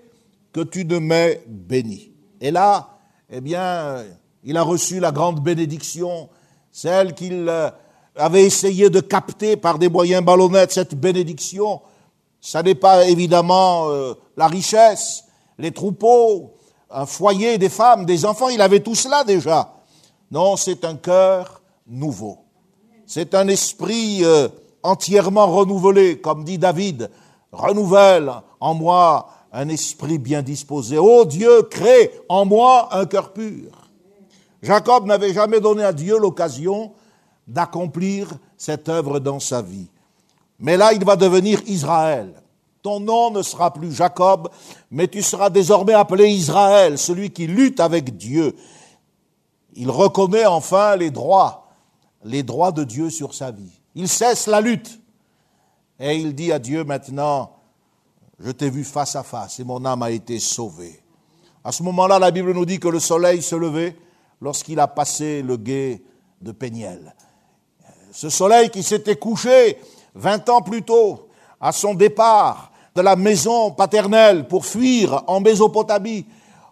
que 0.55 0.63
tu 0.63 0.87
ne 0.87 0.99
m'aies 0.99 1.43
béni. 1.47 2.13
Et 2.41 2.51
là, 2.51 2.90
eh 3.31 3.41
bien, 3.41 4.05
il 4.43 4.57
a 4.57 4.63
reçu 4.63 4.99
la 5.01 5.13
grande 5.13 5.41
bénédiction, 5.41 6.29
celle 6.73 7.15
qu'il 7.15 7.49
euh, 7.49 7.71
avait 8.17 8.45
essayé 8.45 8.91
de 8.91 9.01
capter 9.01 9.57
par 9.57 9.79
des 9.79 9.89
moyens 9.89 10.25
ballonnettes, 10.25 10.73
cette 10.73 10.95
bénédiction. 10.95 11.81
Ça 12.41 12.63
n'est 12.63 12.75
pas 12.75 13.07
évidemment 13.07 13.89
euh, 13.89 14.15
la 14.37 14.49
richesse, 14.49 15.25
les 15.59 15.71
troupeaux, 15.71 16.55
un 16.91 17.07
foyer, 17.07 17.59
des 17.59 17.69
femmes, 17.69 18.05
des 18.05 18.25
enfants, 18.25 18.49
il 18.49 18.61
avait 18.61 18.81
tout 18.81 18.97
cela 18.97 19.23
déjà. 19.23 19.75
Non, 20.31 20.57
c'est 20.57 20.85
un 20.85 20.97
cœur 20.97 21.63
nouveau. 21.87 22.39
C'est 23.07 23.35
un 23.35 23.47
esprit 23.47 24.25
euh, 24.25 24.49
entièrement 24.83 25.47
renouvelé, 25.47 26.21
comme 26.21 26.45
dit 26.45 26.59
David, 26.59 27.11
renouvelle 27.53 28.33
en 28.59 28.75
moi 28.75 29.29
un 29.53 29.69
esprit 29.69 30.19
bien 30.19 30.43
disposé. 30.43 30.99
Ô 30.99 31.25
Dieu, 31.25 31.63
crée 31.65 32.13
en 32.29 32.45
moi 32.45 32.89
un 32.93 33.07
cœur 33.07 33.33
pur. 33.33 33.71
Jacob 34.63 35.07
n'avait 35.07 35.33
jamais 35.33 35.61
donné 35.61 35.83
à 35.83 35.93
Dieu 35.93 36.19
l'occasion 36.19 36.93
d'accomplir 37.47 38.29
cette 38.57 38.89
œuvre 38.89 39.19
dans 39.19 39.41
sa 39.41 39.63
vie. 39.63 39.89
Mais 40.59 40.77
là, 40.77 40.93
il 40.93 41.05
va 41.05 41.17
devenir 41.17 41.61
Israël. 41.67 42.35
Ton 42.83 43.01
nom 43.01 43.31
ne 43.31 43.43
sera 43.43 43.73
plus 43.73 43.93
Jacob, 43.93 44.49
mais 44.91 45.09
tu 45.09 45.23
seras 45.23 45.51
désormais 45.51 45.95
appelé 45.95 46.29
Israël, 46.29 46.99
celui 46.99 47.31
qui 47.31 47.47
lutte 47.47 47.81
avec 47.81 48.17
Dieu. 48.17 48.55
Il 49.75 49.91
reconnaît 49.91 50.47
enfin 50.47 50.97
les 50.97 51.11
droits, 51.11 51.69
les 52.25 52.43
droits 52.43 52.73
de 52.73 52.85
Dieu 52.85 53.11
sur 53.11 53.35
sa 53.35 53.51
vie. 53.51 53.81
Il 53.95 54.09
cesse 54.09 54.47
la 54.47 54.61
lutte. 54.61 54.99
Et 55.99 56.17
il 56.17 56.35
dit 56.35 56.53
à 56.53 56.59
Dieu 56.59 56.85
maintenant, 56.85 57.53
je 58.43 58.51
t'ai 58.51 58.71
vu 58.71 58.85
face 58.85 59.17
à 59.17 59.23
face 59.23 59.61
et 59.61 59.65
mon 59.65 59.85
âme 59.85 60.03
a 60.03 60.11
été 60.11 60.39
sauvée. 60.39 61.01
À 61.63 61.73
ce 61.73 61.83
moment-là, 61.83 62.19
la 62.19 62.31
Bible 62.31 62.53
nous 62.53 62.65
dit 62.65 62.81
que 62.81 62.89
le 62.89 62.99
soleil 62.99 63.43
se 63.43 63.55
levait 63.55 63.97
lorsqu'il 64.41 64.81
a 64.81 64.89
passé 64.89 65.43
le 65.43 65.57
gué 65.57 66.03
de 66.41 66.53
Péniel. 66.53 67.15
Ce 68.13 68.31
soleil 68.31 68.71
qui 68.71 68.83
s'était 68.83 69.17
couché 69.17 69.79
vingt 70.15 70.49
ans 70.49 70.63
plus 70.63 70.83
tôt, 70.83 71.29
à 71.61 71.73
son 71.73 71.95
départ 71.95 72.73
de 72.95 73.03
la 73.03 73.15
maison 73.15 73.71
paternelle 73.73 74.49
pour 74.49 74.65
fuir 74.65 75.23
en 75.27 75.41
Mésopotamie, 75.41 76.27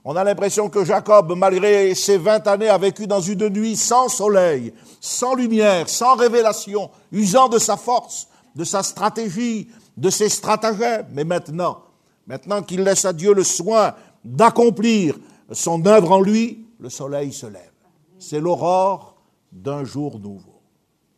on 0.04 0.16
a 0.16 0.25
l'impression 0.25 0.70
que 0.70 0.87
Jacob, 0.87 1.34
malgré 1.37 1.94
ses 1.94 2.16
vingt 2.16 2.46
années, 2.46 2.70
a 2.70 2.78
vécu 2.78 3.06
dans 3.06 3.20
une 3.20 3.50
nuit 3.50 3.76
sans 3.76 4.08
soleil, 4.08 4.72
sans 5.00 5.34
lumière, 5.34 5.87
sans 5.88 6.14
révélation, 6.14 6.90
usant 7.12 7.48
de 7.48 7.58
sa 7.58 7.76
force, 7.76 8.26
de 8.56 8.64
sa 8.64 8.82
stratégie, 8.82 9.68
de 9.98 10.10
ses 10.10 10.28
stratagèmes. 10.28 11.08
Mais 11.12 11.24
maintenant, 11.24 11.82
maintenant 12.26 12.62
qu'il 12.62 12.82
laisse 12.82 13.04
à 13.04 13.12
Dieu 13.12 13.34
le 13.34 13.44
soin 13.44 13.94
d'accomplir 14.24 15.18
son 15.50 15.84
œuvre 15.86 16.12
en 16.12 16.20
lui, 16.20 16.66
le 16.78 16.88
soleil 16.88 17.32
se 17.32 17.46
lève. 17.46 17.72
C'est 18.18 18.40
l'aurore 18.40 19.16
d'un 19.52 19.84
jour 19.84 20.18
nouveau. 20.18 20.60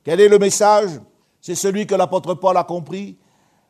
Quel 0.03 0.21
est 0.21 0.29
le 0.29 0.39
message? 0.39 0.91
C'est 1.41 1.55
celui 1.55 1.87
que 1.87 1.95
l'apôtre 1.95 2.35
Paul 2.35 2.57
a 2.57 2.65
compris 2.65 3.17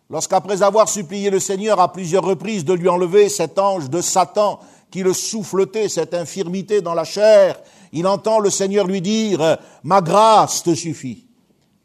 lorsqu'après 0.08 0.62
avoir 0.62 0.88
supplié 0.88 1.30
le 1.30 1.40
Seigneur 1.40 1.80
à 1.80 1.92
plusieurs 1.92 2.24
reprises 2.24 2.64
de 2.64 2.74
lui 2.74 2.88
enlever 2.88 3.28
cet 3.28 3.58
ange 3.58 3.90
de 3.90 4.00
Satan 4.00 4.60
qui 4.90 5.02
le 5.02 5.12
souffletait, 5.12 5.88
cette 5.88 6.14
infirmité 6.14 6.80
dans 6.80 6.94
la 6.94 7.04
chair, 7.04 7.60
il 7.92 8.06
entend 8.06 8.40
le 8.40 8.50
Seigneur 8.50 8.86
lui 8.86 9.00
dire, 9.00 9.58
ma 9.84 10.00
grâce 10.00 10.64
te 10.64 10.74
suffit 10.74 11.29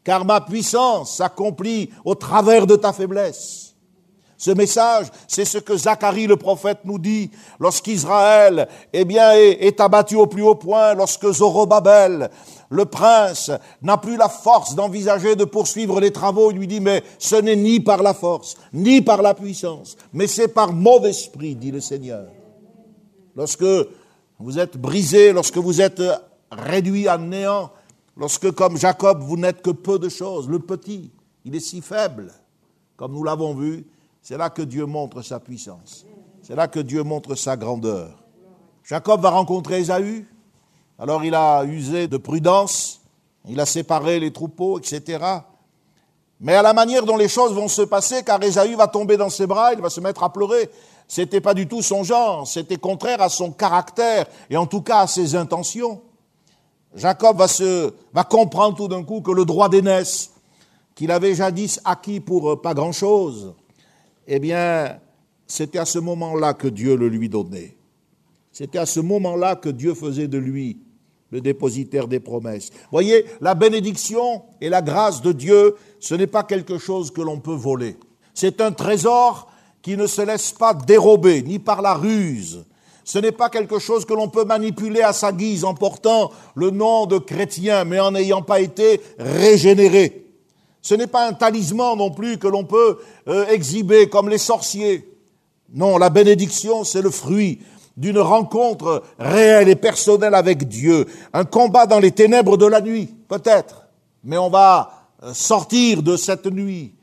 car 0.06 0.24
ma 0.24 0.40
puissance 0.40 1.16
s'accomplit 1.16 1.90
au 2.04 2.14
travers 2.14 2.64
de 2.64 2.76
ta 2.76 2.92
faiblesse. 2.92 3.74
Ce 4.38 4.52
message, 4.52 5.06
c'est 5.26 5.44
ce 5.44 5.58
que 5.58 5.76
Zacharie 5.76 6.28
le 6.28 6.36
prophète 6.36 6.78
nous 6.84 7.00
dit 7.00 7.32
lorsqu'Israël 7.58 8.68
eh 8.92 9.04
bien, 9.04 9.32
est, 9.32 9.80
abattu 9.80 10.14
au 10.14 10.28
plus 10.28 10.42
haut 10.42 10.54
point, 10.54 10.94
lorsque 10.94 11.28
Zorobabel, 11.32 12.30
le 12.68 12.84
prince, 12.84 13.50
n'a 13.82 13.96
plus 13.96 14.16
la 14.16 14.28
force 14.28 14.76
d'envisager 14.76 15.34
de 15.34 15.44
poursuivre 15.44 16.00
les 16.00 16.12
travaux. 16.12 16.52
Il 16.52 16.58
lui 16.58 16.68
dit, 16.68 16.80
mais 16.80 17.02
ce 17.18 17.34
n'est 17.34 17.56
ni 17.56 17.80
par 17.80 18.04
la 18.04 18.14
force, 18.14 18.54
ni 18.72 19.02
par 19.02 19.22
la 19.22 19.34
puissance, 19.34 19.96
mais 20.12 20.28
c'est 20.28 20.48
par 20.48 20.72
mon 20.72 21.02
esprit, 21.02 21.56
dit 21.56 21.72
le 21.72 21.80
Seigneur. 21.80 22.26
Lorsque 23.34 23.66
vous 24.38 24.58
êtes 24.60 24.76
brisé, 24.76 25.32
lorsque 25.32 25.58
vous 25.58 25.80
êtes 25.80 26.02
réduit 26.52 27.08
à 27.08 27.18
néant, 27.18 27.70
Lorsque, 28.16 28.50
comme 28.52 28.78
Jacob, 28.78 29.22
vous 29.22 29.36
n'êtes 29.36 29.60
que 29.60 29.70
peu 29.70 29.98
de 29.98 30.08
choses, 30.08 30.48
le 30.48 30.58
petit, 30.58 31.10
il 31.44 31.54
est 31.54 31.60
si 31.60 31.82
faible, 31.82 32.32
comme 32.96 33.12
nous 33.12 33.22
l'avons 33.22 33.54
vu, 33.54 33.86
c'est 34.22 34.38
là 34.38 34.50
que 34.50 34.62
Dieu 34.62 34.86
montre 34.86 35.22
sa 35.22 35.38
puissance. 35.38 36.06
C'est 36.42 36.56
là 36.56 36.66
que 36.66 36.80
Dieu 36.80 37.02
montre 37.02 37.34
sa 37.34 37.56
grandeur. 37.56 38.22
Jacob 38.84 39.20
va 39.20 39.30
rencontrer 39.30 39.80
Ésaü, 39.80 40.26
alors 40.98 41.24
il 41.24 41.34
a 41.34 41.64
usé 41.64 42.08
de 42.08 42.16
prudence, 42.16 43.00
il 43.48 43.60
a 43.60 43.66
séparé 43.66 44.18
les 44.18 44.32
troupeaux, 44.32 44.78
etc. 44.78 45.24
Mais 46.40 46.54
à 46.54 46.62
la 46.62 46.72
manière 46.72 47.04
dont 47.04 47.16
les 47.16 47.28
choses 47.28 47.52
vont 47.52 47.68
se 47.68 47.82
passer, 47.82 48.22
car 48.22 48.42
Ésaü 48.42 48.76
va 48.76 48.88
tomber 48.88 49.16
dans 49.16 49.30
ses 49.30 49.46
bras, 49.46 49.74
il 49.74 49.80
va 49.80 49.90
se 49.90 50.00
mettre 50.00 50.22
à 50.22 50.32
pleurer, 50.32 50.70
c'était 51.06 51.40
pas 51.40 51.54
du 51.54 51.68
tout 51.68 51.82
son 51.82 52.02
genre, 52.02 52.46
c'était 52.46 52.78
contraire 52.78 53.20
à 53.20 53.28
son 53.28 53.50
caractère 53.50 54.26
et 54.50 54.56
en 54.56 54.66
tout 54.66 54.82
cas 54.82 55.00
à 55.00 55.06
ses 55.06 55.34
intentions. 55.34 56.00
Jacob 56.96 57.36
va, 57.36 57.46
se, 57.46 57.92
va 58.12 58.24
comprendre 58.24 58.76
tout 58.76 58.88
d'un 58.88 59.04
coup 59.04 59.20
que 59.20 59.30
le 59.30 59.44
droit 59.44 59.68
d'aînesse, 59.68 60.32
qu'il 60.94 61.10
avait 61.10 61.34
jadis 61.34 61.80
acquis 61.84 62.20
pour 62.20 62.50
euh, 62.50 62.60
pas 62.60 62.74
grand-chose, 62.74 63.54
eh 64.26 64.38
bien, 64.38 64.98
c'était 65.46 65.78
à 65.78 65.84
ce 65.84 65.98
moment-là 65.98 66.54
que 66.54 66.68
Dieu 66.68 66.96
le 66.96 67.08
lui 67.08 67.28
donnait. 67.28 67.76
C'était 68.50 68.78
à 68.78 68.86
ce 68.86 69.00
moment-là 69.00 69.56
que 69.56 69.68
Dieu 69.68 69.94
faisait 69.94 70.28
de 70.28 70.38
lui 70.38 70.80
le 71.30 71.40
dépositaire 71.40 72.08
des 72.08 72.20
promesses. 72.20 72.70
Voyez, 72.90 73.26
la 73.40 73.54
bénédiction 73.54 74.44
et 74.60 74.68
la 74.70 74.80
grâce 74.80 75.20
de 75.20 75.32
Dieu, 75.32 75.76
ce 76.00 76.14
n'est 76.14 76.26
pas 76.26 76.44
quelque 76.44 76.78
chose 76.78 77.10
que 77.10 77.20
l'on 77.20 77.40
peut 77.40 77.54
voler. 77.54 77.96
C'est 78.32 78.60
un 78.60 78.72
trésor 78.72 79.50
qui 79.82 79.96
ne 79.96 80.06
se 80.06 80.22
laisse 80.22 80.52
pas 80.52 80.72
dérober, 80.72 81.42
ni 81.42 81.58
par 81.58 81.82
la 81.82 81.94
ruse, 81.94 82.64
ce 83.06 83.20
n'est 83.20 83.32
pas 83.32 83.48
quelque 83.50 83.78
chose 83.78 84.04
que 84.04 84.14
l'on 84.14 84.28
peut 84.28 84.44
manipuler 84.44 85.00
à 85.00 85.12
sa 85.12 85.30
guise 85.30 85.64
en 85.64 85.74
portant 85.74 86.32
le 86.56 86.70
nom 86.70 87.06
de 87.06 87.18
chrétien, 87.18 87.84
mais 87.84 88.00
en 88.00 88.10
n'ayant 88.10 88.42
pas 88.42 88.58
été 88.58 89.00
régénéré. 89.16 90.26
Ce 90.82 90.92
n'est 90.92 91.06
pas 91.06 91.28
un 91.28 91.32
talisman 91.32 91.96
non 91.96 92.10
plus 92.10 92.36
que 92.36 92.48
l'on 92.48 92.64
peut 92.64 92.98
euh, 93.28 93.46
exhiber 93.46 94.08
comme 94.08 94.28
les 94.28 94.38
sorciers. 94.38 95.08
Non, 95.72 95.98
la 95.98 96.10
bénédiction, 96.10 96.82
c'est 96.82 97.00
le 97.00 97.10
fruit 97.10 97.60
d'une 97.96 98.18
rencontre 98.18 99.04
réelle 99.20 99.68
et 99.68 99.76
personnelle 99.76 100.34
avec 100.34 100.66
Dieu, 100.66 101.06
un 101.32 101.44
combat 101.44 101.86
dans 101.86 102.00
les 102.00 102.10
ténèbres 102.10 102.56
de 102.56 102.66
la 102.66 102.80
nuit, 102.80 103.14
peut-être, 103.28 103.86
mais 104.24 104.36
on 104.36 104.50
va 104.50 105.12
euh, 105.22 105.32
sortir 105.32 106.02
de 106.02 106.16
cette 106.16 106.46
nuit 106.46 106.96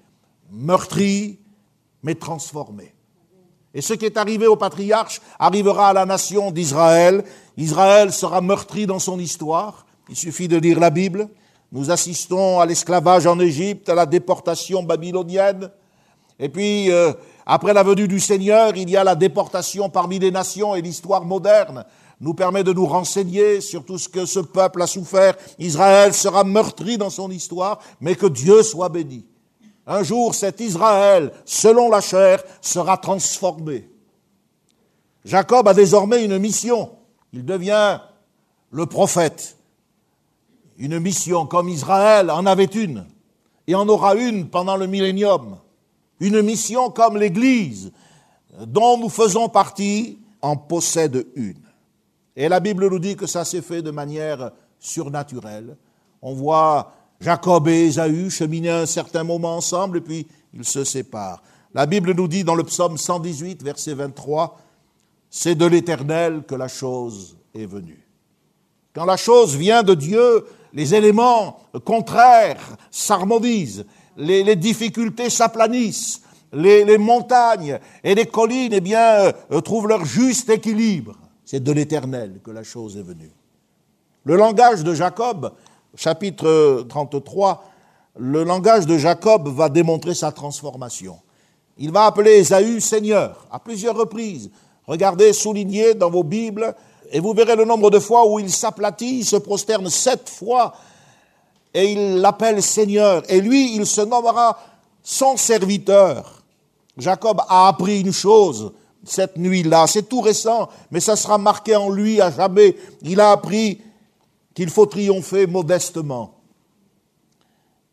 meurtrie, 0.51 1.39
mais 2.03 2.15
transformée. 2.15 2.93
Et 3.73 3.81
ce 3.81 3.93
qui 3.93 4.05
est 4.05 4.17
arrivé 4.17 4.45
au 4.45 4.55
patriarche 4.55 5.21
arrivera 5.39 5.89
à 5.89 5.93
la 5.93 6.05
nation 6.05 6.51
d'Israël. 6.51 7.23
Israël 7.57 8.13
sera 8.13 8.39
meurtri 8.39 8.85
dans 8.85 8.99
son 8.99 9.19
histoire. 9.19 9.85
Il 10.09 10.15
suffit 10.15 10.47
de 10.47 10.57
lire 10.57 10.79
la 10.79 10.91
Bible. 10.91 11.27
Nous 11.71 11.89
assistons 11.89 12.59
à 12.59 12.67
l'esclavage 12.67 13.25
en 13.25 13.39
Égypte, 13.39 13.89
à 13.89 13.95
la 13.95 14.05
déportation 14.05 14.83
babylonienne. 14.83 15.71
Et 16.39 16.49
puis, 16.49 16.91
euh, 16.91 17.13
après 17.45 17.73
la 17.73 17.81
venue 17.81 18.07
du 18.07 18.19
Seigneur, 18.19 18.75
il 18.75 18.89
y 18.89 18.97
a 18.97 19.03
la 19.03 19.15
déportation 19.15 19.89
parmi 19.89 20.19
les 20.19 20.29
nations 20.29 20.75
et 20.75 20.81
l'histoire 20.81 21.25
moderne 21.25 21.83
nous 22.21 22.33
permet 22.33 22.63
de 22.63 22.73
nous 22.73 22.85
renseigner 22.85 23.59
sur 23.59 23.83
tout 23.83 23.97
ce 23.97 24.07
que 24.07 24.25
ce 24.25 24.39
peuple 24.39 24.81
a 24.81 24.87
souffert. 24.87 25.35
Israël 25.57 26.13
sera 26.13 26.43
meurtri 26.43 26.97
dans 26.97 27.09
son 27.09 27.31
histoire, 27.31 27.79
mais 27.99 28.15
que 28.15 28.27
Dieu 28.27 28.61
soit 28.61 28.89
béni. 28.89 29.25
Un 29.85 30.03
jour, 30.03 30.33
cet 30.33 30.61
Israël, 30.61 31.31
selon 31.45 31.89
la 31.89 32.01
chair, 32.01 32.43
sera 32.61 32.97
transformé. 32.97 33.89
Jacob 35.25 35.67
a 35.67 35.73
désormais 35.73 36.23
une 36.23 36.37
mission. 36.37 36.91
Il 37.33 37.45
devient 37.45 37.99
le 38.71 38.85
prophète. 38.85 39.57
Une 40.77 40.99
mission 40.99 41.45
comme 41.45 41.69
Israël 41.69 42.31
en 42.31 42.45
avait 42.45 42.65
une 42.65 43.05
et 43.67 43.75
en 43.75 43.87
aura 43.87 44.15
une 44.15 44.49
pendant 44.49 44.75
le 44.75 44.87
millénium. 44.87 45.57
Une 46.19 46.41
mission 46.41 46.89
comme 46.89 47.17
l'Église 47.17 47.91
dont 48.67 48.97
nous 48.97 49.09
faisons 49.09 49.49
partie 49.49 50.19
en 50.41 50.55
possède 50.57 51.25
une. 51.35 51.61
Et 52.35 52.49
la 52.49 52.59
Bible 52.59 52.89
nous 52.89 52.99
dit 52.99 53.15
que 53.15 53.27
ça 53.27 53.45
s'est 53.45 53.61
fait 53.61 53.81
de 53.81 53.91
manière 53.91 54.51
surnaturelle. 54.79 55.77
On 56.21 56.33
voit 56.33 56.93
Jacob 57.23 57.69
et 57.69 57.85
Ésaü 57.85 58.29
cheminaient 58.29 58.69
un 58.69 58.85
certain 58.85 59.23
moment 59.23 59.55
ensemble 59.55 59.99
et 59.99 60.01
puis 60.01 60.27
ils 60.53 60.65
se 60.65 60.83
séparent. 60.83 61.41
La 61.73 61.85
Bible 61.85 62.13
nous 62.13 62.27
dit 62.27 62.43
dans 62.43 62.55
le 62.55 62.63
psaume 62.63 62.97
118, 62.97 63.63
verset 63.63 63.93
23, 63.93 64.59
c'est 65.29 65.55
de 65.55 65.65
l'Éternel 65.65 66.43
que 66.45 66.53
la 66.53 66.67
chose 66.67 67.37
est 67.55 67.65
venue. 67.65 68.05
Quand 68.93 69.05
la 69.05 69.17
chose 69.17 69.55
vient 69.55 69.83
de 69.83 69.95
Dieu, 69.95 70.45
les 70.73 70.93
éléments 70.93 71.61
contraires 71.85 72.75
s'harmonisent, 72.91 73.85
les, 74.17 74.55
difficultés 74.55 75.29
s'aplanissent, 75.29 76.21
les, 76.51 76.97
montagnes 76.97 77.79
et 78.03 78.13
les 78.13 78.25
collines, 78.25 78.73
eh 78.73 78.81
bien, 78.81 79.33
euh, 79.51 79.61
trouvent 79.61 79.87
leur 79.87 80.05
juste 80.05 80.49
équilibre. 80.49 81.15
C'est 81.45 81.63
de 81.63 81.71
l'éternel 81.71 82.39
que 82.43 82.51
la 82.51 82.63
chose 82.63 82.97
est 82.97 83.01
venue. 83.01 83.31
Le 84.25 84.35
langage 84.35 84.83
de 84.83 84.93
Jacob, 84.93 85.53
chapitre 85.95 86.85
33, 86.89 87.63
le 88.17 88.43
langage 88.43 88.85
de 88.85 88.97
Jacob 88.97 89.47
va 89.47 89.69
démontrer 89.69 90.13
sa 90.13 90.31
transformation. 90.31 91.17
Il 91.77 91.91
va 91.91 92.05
appeler 92.05 92.33
Ésaü 92.33 92.79
Seigneur 92.79 93.45
à 93.51 93.59
plusieurs 93.59 93.95
reprises. 93.95 94.51
Regardez, 94.85 95.33
soulignez 95.33 95.93
dans 95.93 96.09
vos 96.09 96.23
Bibles, 96.23 96.75
et 97.11 97.19
vous 97.19 97.33
verrez 97.33 97.55
le 97.55 97.65
nombre 97.65 97.89
de 97.89 97.99
fois 97.99 98.27
où 98.27 98.39
il 98.39 98.51
s'aplatit, 98.51 99.19
il 99.19 99.25
se 99.25 99.35
prosterne 99.35 99.89
sept 99.89 100.29
fois, 100.29 100.73
et 101.73 101.91
il 101.91 102.17
l'appelle 102.17 102.61
Seigneur. 102.61 103.23
Et 103.29 103.41
lui, 103.41 103.75
il 103.75 103.85
se 103.85 104.01
nommera 104.01 104.59
son 105.01 105.37
serviteur. 105.37 106.43
Jacob 106.97 107.41
a 107.47 107.67
appris 107.67 108.01
une 108.01 108.13
chose 108.13 108.71
cette 109.05 109.37
nuit-là, 109.37 109.85
c'est 109.87 110.03
tout 110.03 110.21
récent, 110.21 110.69
mais 110.91 110.99
ça 110.99 111.15
sera 111.15 111.37
marqué 111.37 111.75
en 111.75 111.89
lui 111.89 112.21
à 112.21 112.31
jamais. 112.31 112.77
Il 113.01 113.19
a 113.19 113.31
appris 113.31 113.81
qu'il 114.53 114.69
faut 114.69 114.85
triompher 114.85 115.47
modestement. 115.47 116.39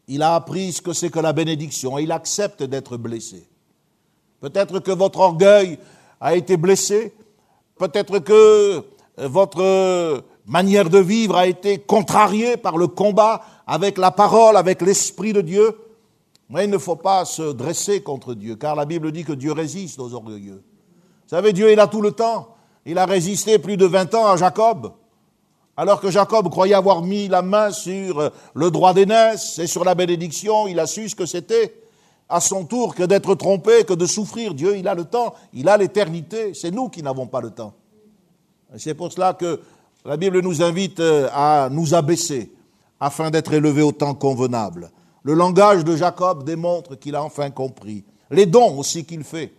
Il 0.08 0.22
a 0.22 0.34
appris 0.34 0.72
ce 0.72 0.82
que 0.82 0.92
c'est 0.92 1.10
que 1.10 1.20
la 1.20 1.32
bénédiction 1.32 1.98
et 1.98 2.02
il 2.02 2.12
accepte 2.12 2.62
d'être 2.62 2.96
blessé. 2.96 3.48
Peut-être 4.40 4.80
que 4.80 4.90
votre 4.90 5.20
orgueil 5.20 5.78
a 6.20 6.34
été 6.34 6.56
blessé, 6.56 7.14
peut-être 7.78 8.18
que 8.18 8.84
votre 9.16 10.24
manière 10.46 10.90
de 10.90 10.98
vivre 10.98 11.36
a 11.36 11.46
été 11.46 11.78
contrariée 11.78 12.56
par 12.56 12.76
le 12.76 12.88
combat 12.88 13.42
avec 13.66 13.98
la 13.98 14.10
parole, 14.10 14.56
avec 14.56 14.82
l'Esprit 14.82 15.32
de 15.32 15.40
Dieu. 15.40 15.78
Mais 16.48 16.64
il 16.64 16.70
ne 16.70 16.78
faut 16.78 16.96
pas 16.96 17.24
se 17.24 17.52
dresser 17.52 18.02
contre 18.02 18.34
Dieu, 18.34 18.56
car 18.56 18.74
la 18.74 18.84
Bible 18.84 19.12
dit 19.12 19.24
que 19.24 19.32
Dieu 19.32 19.52
résiste 19.52 20.00
aux 20.00 20.12
orgueilleux. 20.14 20.64
Vous 21.22 21.36
savez, 21.36 21.52
Dieu 21.52 21.70
est 21.70 21.76
là 21.76 21.86
tout 21.86 22.02
le 22.02 22.10
temps. 22.10 22.56
Il 22.84 22.98
a 22.98 23.06
résisté 23.06 23.60
plus 23.60 23.76
de 23.76 23.86
20 23.86 24.14
ans 24.14 24.26
à 24.26 24.36
Jacob. 24.36 24.92
Alors 25.80 25.98
que 25.98 26.10
Jacob 26.10 26.50
croyait 26.50 26.74
avoir 26.74 27.00
mis 27.00 27.26
la 27.26 27.40
main 27.40 27.70
sur 27.70 28.30
le 28.52 28.70
droit 28.70 28.92
d'aînesse 28.92 29.58
et 29.58 29.66
sur 29.66 29.82
la 29.82 29.94
bénédiction, 29.94 30.68
il 30.68 30.78
a 30.78 30.86
su 30.86 31.08
ce 31.08 31.14
que 31.14 31.24
c'était 31.24 31.74
à 32.28 32.38
son 32.38 32.66
tour 32.66 32.94
que 32.94 33.02
d'être 33.02 33.34
trompé, 33.34 33.84
que 33.84 33.94
de 33.94 34.04
souffrir. 34.04 34.52
Dieu, 34.52 34.76
il 34.76 34.86
a 34.86 34.94
le 34.94 35.04
temps, 35.04 35.32
il 35.54 35.70
a 35.70 35.78
l'éternité. 35.78 36.52
C'est 36.52 36.70
nous 36.70 36.90
qui 36.90 37.02
n'avons 37.02 37.26
pas 37.26 37.40
le 37.40 37.48
temps. 37.48 37.72
C'est 38.76 38.92
pour 38.92 39.10
cela 39.10 39.32
que 39.32 39.62
la 40.04 40.18
Bible 40.18 40.42
nous 40.42 40.62
invite 40.62 41.00
à 41.32 41.70
nous 41.72 41.94
abaisser 41.94 42.52
afin 43.00 43.30
d'être 43.30 43.54
élevés 43.54 43.80
au 43.80 43.92
temps 43.92 44.12
convenable. 44.12 44.90
Le 45.22 45.32
langage 45.32 45.82
de 45.82 45.96
Jacob 45.96 46.44
démontre 46.44 46.96
qu'il 46.96 47.16
a 47.16 47.24
enfin 47.24 47.48
compris. 47.48 48.04
Les 48.30 48.44
dons 48.44 48.76
aussi 48.76 49.06
qu'il 49.06 49.24
fait. 49.24 49.54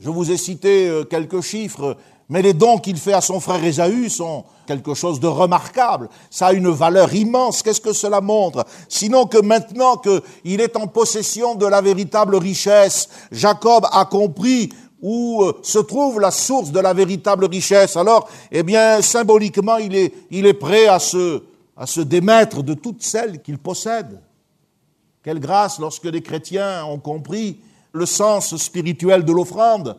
Je 0.00 0.10
vous 0.10 0.32
ai 0.32 0.36
cité 0.36 0.88
euh, 0.88 1.04
quelques 1.04 1.42
chiffres, 1.42 1.96
mais 2.30 2.42
les 2.42 2.54
dons 2.54 2.78
qu'il 2.78 2.96
fait 2.96 3.12
à 3.12 3.20
son 3.20 3.40
frère 3.40 3.62
Ésaü 3.62 4.08
sont 4.08 4.44
quelque 4.64 4.94
chose 4.94 5.18
de 5.18 5.26
remarquable. 5.26 6.08
Ça 6.30 6.46
a 6.46 6.52
une 6.52 6.70
valeur 6.70 7.12
immense. 7.12 7.60
Qu'est-ce 7.60 7.80
que 7.80 7.92
cela 7.92 8.20
montre? 8.20 8.64
Sinon 8.88 9.26
que 9.26 9.38
maintenant 9.38 9.96
qu'il 9.96 10.60
est 10.60 10.76
en 10.76 10.86
possession 10.86 11.56
de 11.56 11.66
la 11.66 11.80
véritable 11.80 12.36
richesse, 12.36 13.08
Jacob 13.32 13.84
a 13.90 14.04
compris 14.04 14.70
où 15.02 15.42
euh, 15.42 15.58
se 15.62 15.80
trouve 15.80 16.20
la 16.20 16.30
source 16.30 16.70
de 16.70 16.78
la 16.78 16.92
véritable 16.92 17.46
richesse. 17.46 17.96
Alors, 17.96 18.28
eh 18.52 18.62
bien, 18.62 19.02
symboliquement, 19.02 19.78
il 19.78 19.96
est, 19.96 20.14
il 20.30 20.46
est 20.46 20.54
prêt 20.54 20.86
à 20.86 21.00
se, 21.00 21.42
à 21.76 21.86
se 21.86 22.00
démettre 22.00 22.62
de 22.62 22.74
toutes 22.74 23.02
celles 23.02 23.42
qu'il 23.42 23.58
possède. 23.58 24.20
Quelle 25.24 25.40
grâce 25.40 25.80
lorsque 25.80 26.04
les 26.04 26.22
chrétiens 26.22 26.84
ont 26.84 26.98
compris 26.98 27.58
le 27.92 28.06
sens 28.06 28.56
spirituel 28.56 29.24
de 29.24 29.32
l'offrande. 29.32 29.96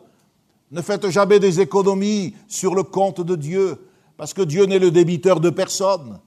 Ne 0.72 0.82
faites 0.82 1.10
jamais 1.10 1.40
des 1.40 1.60
économies 1.60 2.34
sur 2.48 2.76
le 2.76 2.84
compte 2.84 3.20
de 3.20 3.36
Dieu, 3.36 3.88
parce 4.16 4.34
que 4.34 4.42
Dieu 4.42 4.66
n'est 4.66 4.80
le 4.80 4.90
débiteur 4.90 5.42
de 5.42 5.50
personne. 5.50 6.20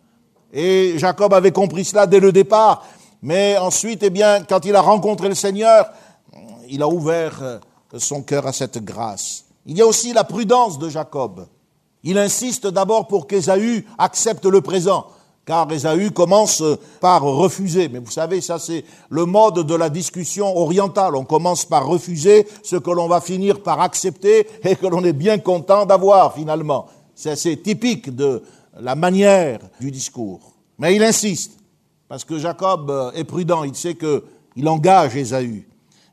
Et 0.53 0.99
Jacob 0.99 1.33
avait 1.33 1.51
compris 1.51 1.85
cela 1.85 2.07
dès 2.07 2.21
le 2.21 2.31
départ. 2.31 2.87
Mais 3.23 3.57
ensuite, 3.57 4.03
eh 4.03 4.11
bien, 4.11 4.45
quand 4.45 4.67
il 4.67 4.77
a 4.77 4.83
rencontré 4.83 5.31
le 5.31 5.35
Seigneur, 5.35 5.91
il 6.69 6.83
a 6.83 6.89
ouvert 6.89 7.39
euh, 7.43 7.59
son 7.97 8.23
cœur 8.23 8.47
à 8.47 8.53
cette 8.53 8.85
grâce. 8.85 9.47
Il 9.65 9.79
y 9.79 9.81
a 9.81 9.87
aussi 9.87 10.13
la 10.13 10.25
prudence 10.25 10.79
de 10.79 10.91
Jacob. 10.91 11.47
Il 12.03 12.19
insiste 12.19 12.67
d'abord 12.67 13.09
pour 13.09 13.27
qu'Ésaü 13.27 13.87
accepte 13.97 14.45
le 14.45 14.61
présent 14.61 15.07
car 15.45 15.71
Esaü 15.71 16.11
commence 16.11 16.63
par 17.01 17.23
refuser. 17.23 17.89
Mais 17.89 17.99
vous 17.99 18.11
savez, 18.11 18.41
ça 18.41 18.59
c'est 18.59 18.85
le 19.11 19.27
mode 19.27 19.67
de 19.67 19.75
la 19.75 19.91
discussion 19.91 20.57
orientale. 20.57 21.17
On 21.17 21.25
commence 21.25 21.65
par 21.65 21.87
refuser 21.87 22.47
ce 22.63 22.77
que 22.77 22.91
l'on 22.91 23.09
va 23.09 23.21
finir 23.21 23.63
par 23.63 23.81
accepter 23.81 24.47
et 24.63 24.77
que 24.77 24.87
l'on 24.87 25.05
est 25.05 25.13
bien 25.13 25.39
content 25.39 25.87
d'avoir 25.87 26.35
finalement. 26.35 26.87
C'est 27.15 27.63
typique 27.63 28.15
de 28.15 28.43
la 28.81 28.95
manière 28.95 29.61
du 29.81 29.91
discours. 29.91 30.53
Mais 30.79 30.97
il 30.97 31.03
insiste, 31.05 31.53
parce 32.09 32.25
que 32.25 32.39
Jacob 32.39 33.13
est 33.15 33.25
prudent, 33.25 33.63
il 33.63 33.77
sait 33.77 33.95
qu'il 33.95 34.69
engage 34.69 35.17
Esaü. 35.17 35.69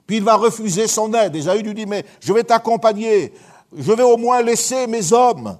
Puis 0.06 0.18
il 0.18 0.24
va 0.24 0.36
refuser 0.36 0.88
son 0.88 1.14
aide. 1.14 1.36
Esaü 1.36 1.64
lui 1.64 1.74
dit, 1.74 1.86
mais 1.86 2.06
je 2.20 2.34
vais 2.34 2.44
t'accompagner, 2.44 3.34
je 3.76 3.92
vais 3.92 4.04
au 4.04 4.18
moins 4.18 4.42
laisser 4.42 4.86
mes 4.86 5.14
hommes. 5.14 5.58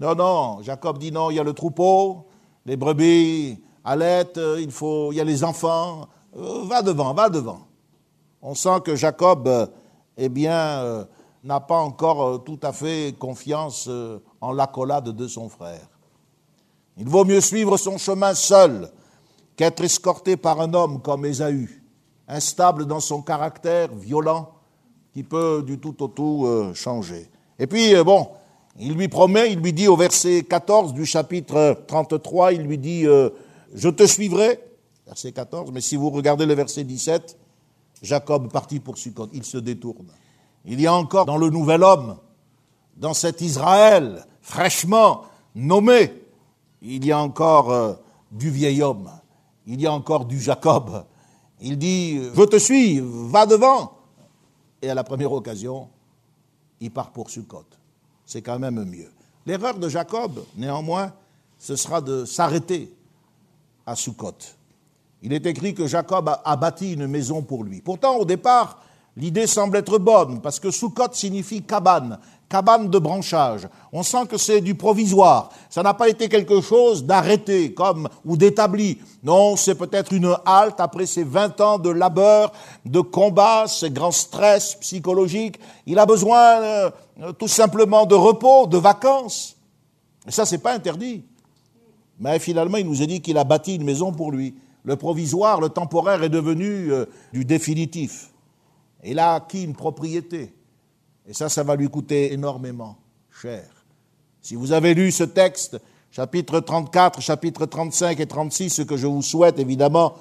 Non, 0.00 0.14
non, 0.14 0.62
Jacob 0.62 0.98
dit 0.98 1.10
non, 1.10 1.30
il 1.30 1.36
y 1.36 1.40
a 1.40 1.44
le 1.44 1.52
troupeau, 1.52 2.27
les 2.68 2.76
brebis 2.76 3.58
allaitent, 3.82 4.36
euh, 4.36 4.60
il, 4.60 4.70
faut, 4.70 5.10
il 5.10 5.16
y 5.16 5.20
a 5.20 5.24
les 5.24 5.42
enfants. 5.42 6.06
Euh, 6.36 6.64
va 6.64 6.82
devant, 6.82 7.14
va 7.14 7.30
devant. 7.30 7.60
On 8.42 8.54
sent 8.54 8.82
que 8.84 8.94
Jacob, 8.94 9.48
euh, 9.48 9.66
eh 10.18 10.28
bien, 10.28 11.06
n'a 11.42 11.60
pas 11.60 11.78
encore 11.78 12.44
tout 12.44 12.58
à 12.62 12.72
fait 12.72 13.14
confiance 13.18 13.88
en 14.40 14.52
l'accolade 14.52 15.08
de 15.10 15.28
son 15.28 15.48
frère. 15.48 15.88
Il 16.96 17.08
vaut 17.08 17.24
mieux 17.24 17.40
suivre 17.40 17.76
son 17.76 17.98
chemin 17.98 18.34
seul 18.34 18.90
qu'être 19.56 19.82
escorté 19.82 20.36
par 20.36 20.60
un 20.60 20.74
homme 20.74 21.00
comme 21.00 21.24
Ésaü, 21.24 21.82
instable 22.26 22.84
dans 22.84 22.98
son 22.98 23.22
caractère, 23.22 23.94
violent, 23.94 24.50
qui 25.12 25.22
peut 25.22 25.62
du 25.64 25.78
tout 25.78 26.02
au 26.02 26.08
tout 26.08 26.72
changer. 26.74 27.30
Et 27.60 27.68
puis, 27.68 27.94
bon, 28.02 28.28
il 28.80 28.94
lui 28.94 29.08
promet, 29.08 29.52
il 29.52 29.58
lui 29.58 29.72
dit 29.72 29.88
au 29.88 29.96
verset 29.96 30.44
14 30.44 30.94
du 30.94 31.04
chapitre 31.04 31.82
33, 31.86 32.52
il 32.52 32.62
lui 32.62 32.78
dit, 32.78 33.06
euh, 33.06 33.30
je 33.74 33.88
te 33.88 34.06
suivrai, 34.06 34.60
verset 35.06 35.32
14, 35.32 35.72
mais 35.72 35.80
si 35.80 35.96
vous 35.96 36.10
regardez 36.10 36.46
le 36.46 36.54
verset 36.54 36.84
17, 36.84 37.36
Jacob 38.02 38.50
partit 38.52 38.78
pour 38.78 38.96
Sukkot, 38.96 39.30
il 39.32 39.44
se 39.44 39.58
détourne. 39.58 40.06
Il 40.64 40.80
y 40.80 40.86
a 40.86 40.94
encore 40.94 41.26
dans 41.26 41.38
le 41.38 41.50
nouvel 41.50 41.82
homme, 41.82 42.18
dans 42.96 43.14
cet 43.14 43.40
Israël 43.40 44.24
fraîchement 44.40 45.22
nommé, 45.54 46.12
il 46.80 47.04
y 47.04 47.10
a 47.10 47.18
encore 47.18 47.72
euh, 47.72 47.94
du 48.30 48.50
vieil 48.50 48.82
homme, 48.82 49.10
il 49.66 49.80
y 49.80 49.86
a 49.86 49.92
encore 49.92 50.24
du 50.24 50.40
Jacob. 50.40 51.04
Il 51.60 51.76
dit, 51.78 52.20
je 52.32 52.42
te 52.44 52.56
suis, 52.56 53.00
va 53.02 53.44
devant. 53.44 53.94
Et 54.80 54.88
à 54.88 54.94
la 54.94 55.02
première 55.02 55.32
occasion, 55.32 55.88
il 56.80 56.92
part 56.92 57.10
pour 57.10 57.28
Sukkot 57.30 57.64
c'est 58.28 58.42
quand 58.42 58.58
même 58.58 58.84
mieux. 58.84 59.10
L'erreur 59.46 59.78
de 59.78 59.88
Jacob, 59.88 60.44
néanmoins, 60.54 61.12
ce 61.58 61.74
sera 61.76 62.02
de 62.02 62.26
s'arrêter 62.26 62.94
à 63.86 63.96
Sukkot. 63.96 64.36
Il 65.22 65.32
est 65.32 65.46
écrit 65.46 65.74
que 65.74 65.86
Jacob 65.86 66.30
a, 66.44 66.56
bâti 66.56 66.92
une 66.92 67.06
maison 67.06 67.40
pour 67.40 67.64
lui. 67.64 67.80
Pourtant, 67.80 68.16
au 68.16 68.26
départ, 68.26 68.82
l'idée 69.16 69.46
semble 69.46 69.78
être 69.78 69.98
bonne, 69.98 70.42
parce 70.42 70.60
que 70.60 70.70
Sukkot 70.70 71.12
signifie 71.12 71.62
cabane, 71.62 72.18
cabane 72.50 72.88
de 72.90 72.98
branchage. 72.98 73.66
On 73.92 74.02
sent 74.02 74.26
que 74.28 74.36
c'est 74.36 74.60
du 74.60 74.74
provisoire. 74.74 75.48
Ça 75.70 75.82
n'a 75.82 75.94
pas 75.94 76.08
été 76.08 76.28
quelque 76.28 76.60
chose 76.60 77.04
d'arrêté 77.04 77.72
comme 77.72 78.08
ou 78.26 78.36
d'établi. 78.36 78.98
Non, 79.22 79.56
c'est 79.56 79.74
peut-être 79.74 80.12
une 80.12 80.36
halte 80.44 80.80
après 80.80 81.06
ces 81.06 81.24
20 81.24 81.60
ans 81.62 81.78
de 81.78 81.90
labeur, 81.90 82.52
de 82.84 83.00
combat, 83.00 83.64
ces 83.66 83.90
grands 83.90 84.12
stress 84.12 84.74
psychologiques. 84.76 85.58
Il 85.86 85.98
a 85.98 86.06
besoin 86.06 86.62
euh, 86.62 86.90
tout 87.38 87.48
simplement 87.48 88.06
de 88.06 88.14
repos, 88.14 88.66
de 88.66 88.78
vacances. 88.78 89.56
Et 90.26 90.30
ça, 90.30 90.46
c'est 90.46 90.58
pas 90.58 90.74
interdit. 90.74 91.24
Mais 92.20 92.38
finalement, 92.38 92.76
il 92.76 92.86
nous 92.86 93.02
a 93.02 93.06
dit 93.06 93.20
qu'il 93.20 93.38
a 93.38 93.44
bâti 93.44 93.76
une 93.76 93.84
maison 93.84 94.12
pour 94.12 94.32
lui. 94.32 94.54
Le 94.84 94.96
provisoire, 94.96 95.60
le 95.60 95.68
temporaire 95.68 96.22
est 96.22 96.28
devenu 96.28 96.92
euh, 96.92 97.06
du 97.32 97.44
définitif. 97.44 98.30
Il 99.04 99.18
a 99.18 99.34
acquis 99.34 99.64
une 99.64 99.74
propriété? 99.74 100.54
Et 101.26 101.34
ça, 101.34 101.48
ça 101.48 101.62
va 101.62 101.76
lui 101.76 101.88
coûter 101.88 102.32
énormément 102.32 102.96
cher. 103.30 103.64
Si 104.40 104.54
vous 104.54 104.72
avez 104.72 104.94
lu 104.94 105.12
ce 105.12 105.24
texte, 105.24 105.78
chapitre 106.10 106.60
34, 106.60 107.20
chapitre 107.20 107.66
35 107.66 108.18
et 108.18 108.26
36, 108.26 108.70
ce 108.70 108.82
que 108.82 108.96
je 108.96 109.06
vous 109.06 109.22
souhaite, 109.22 109.58
évidemment, 109.58 110.14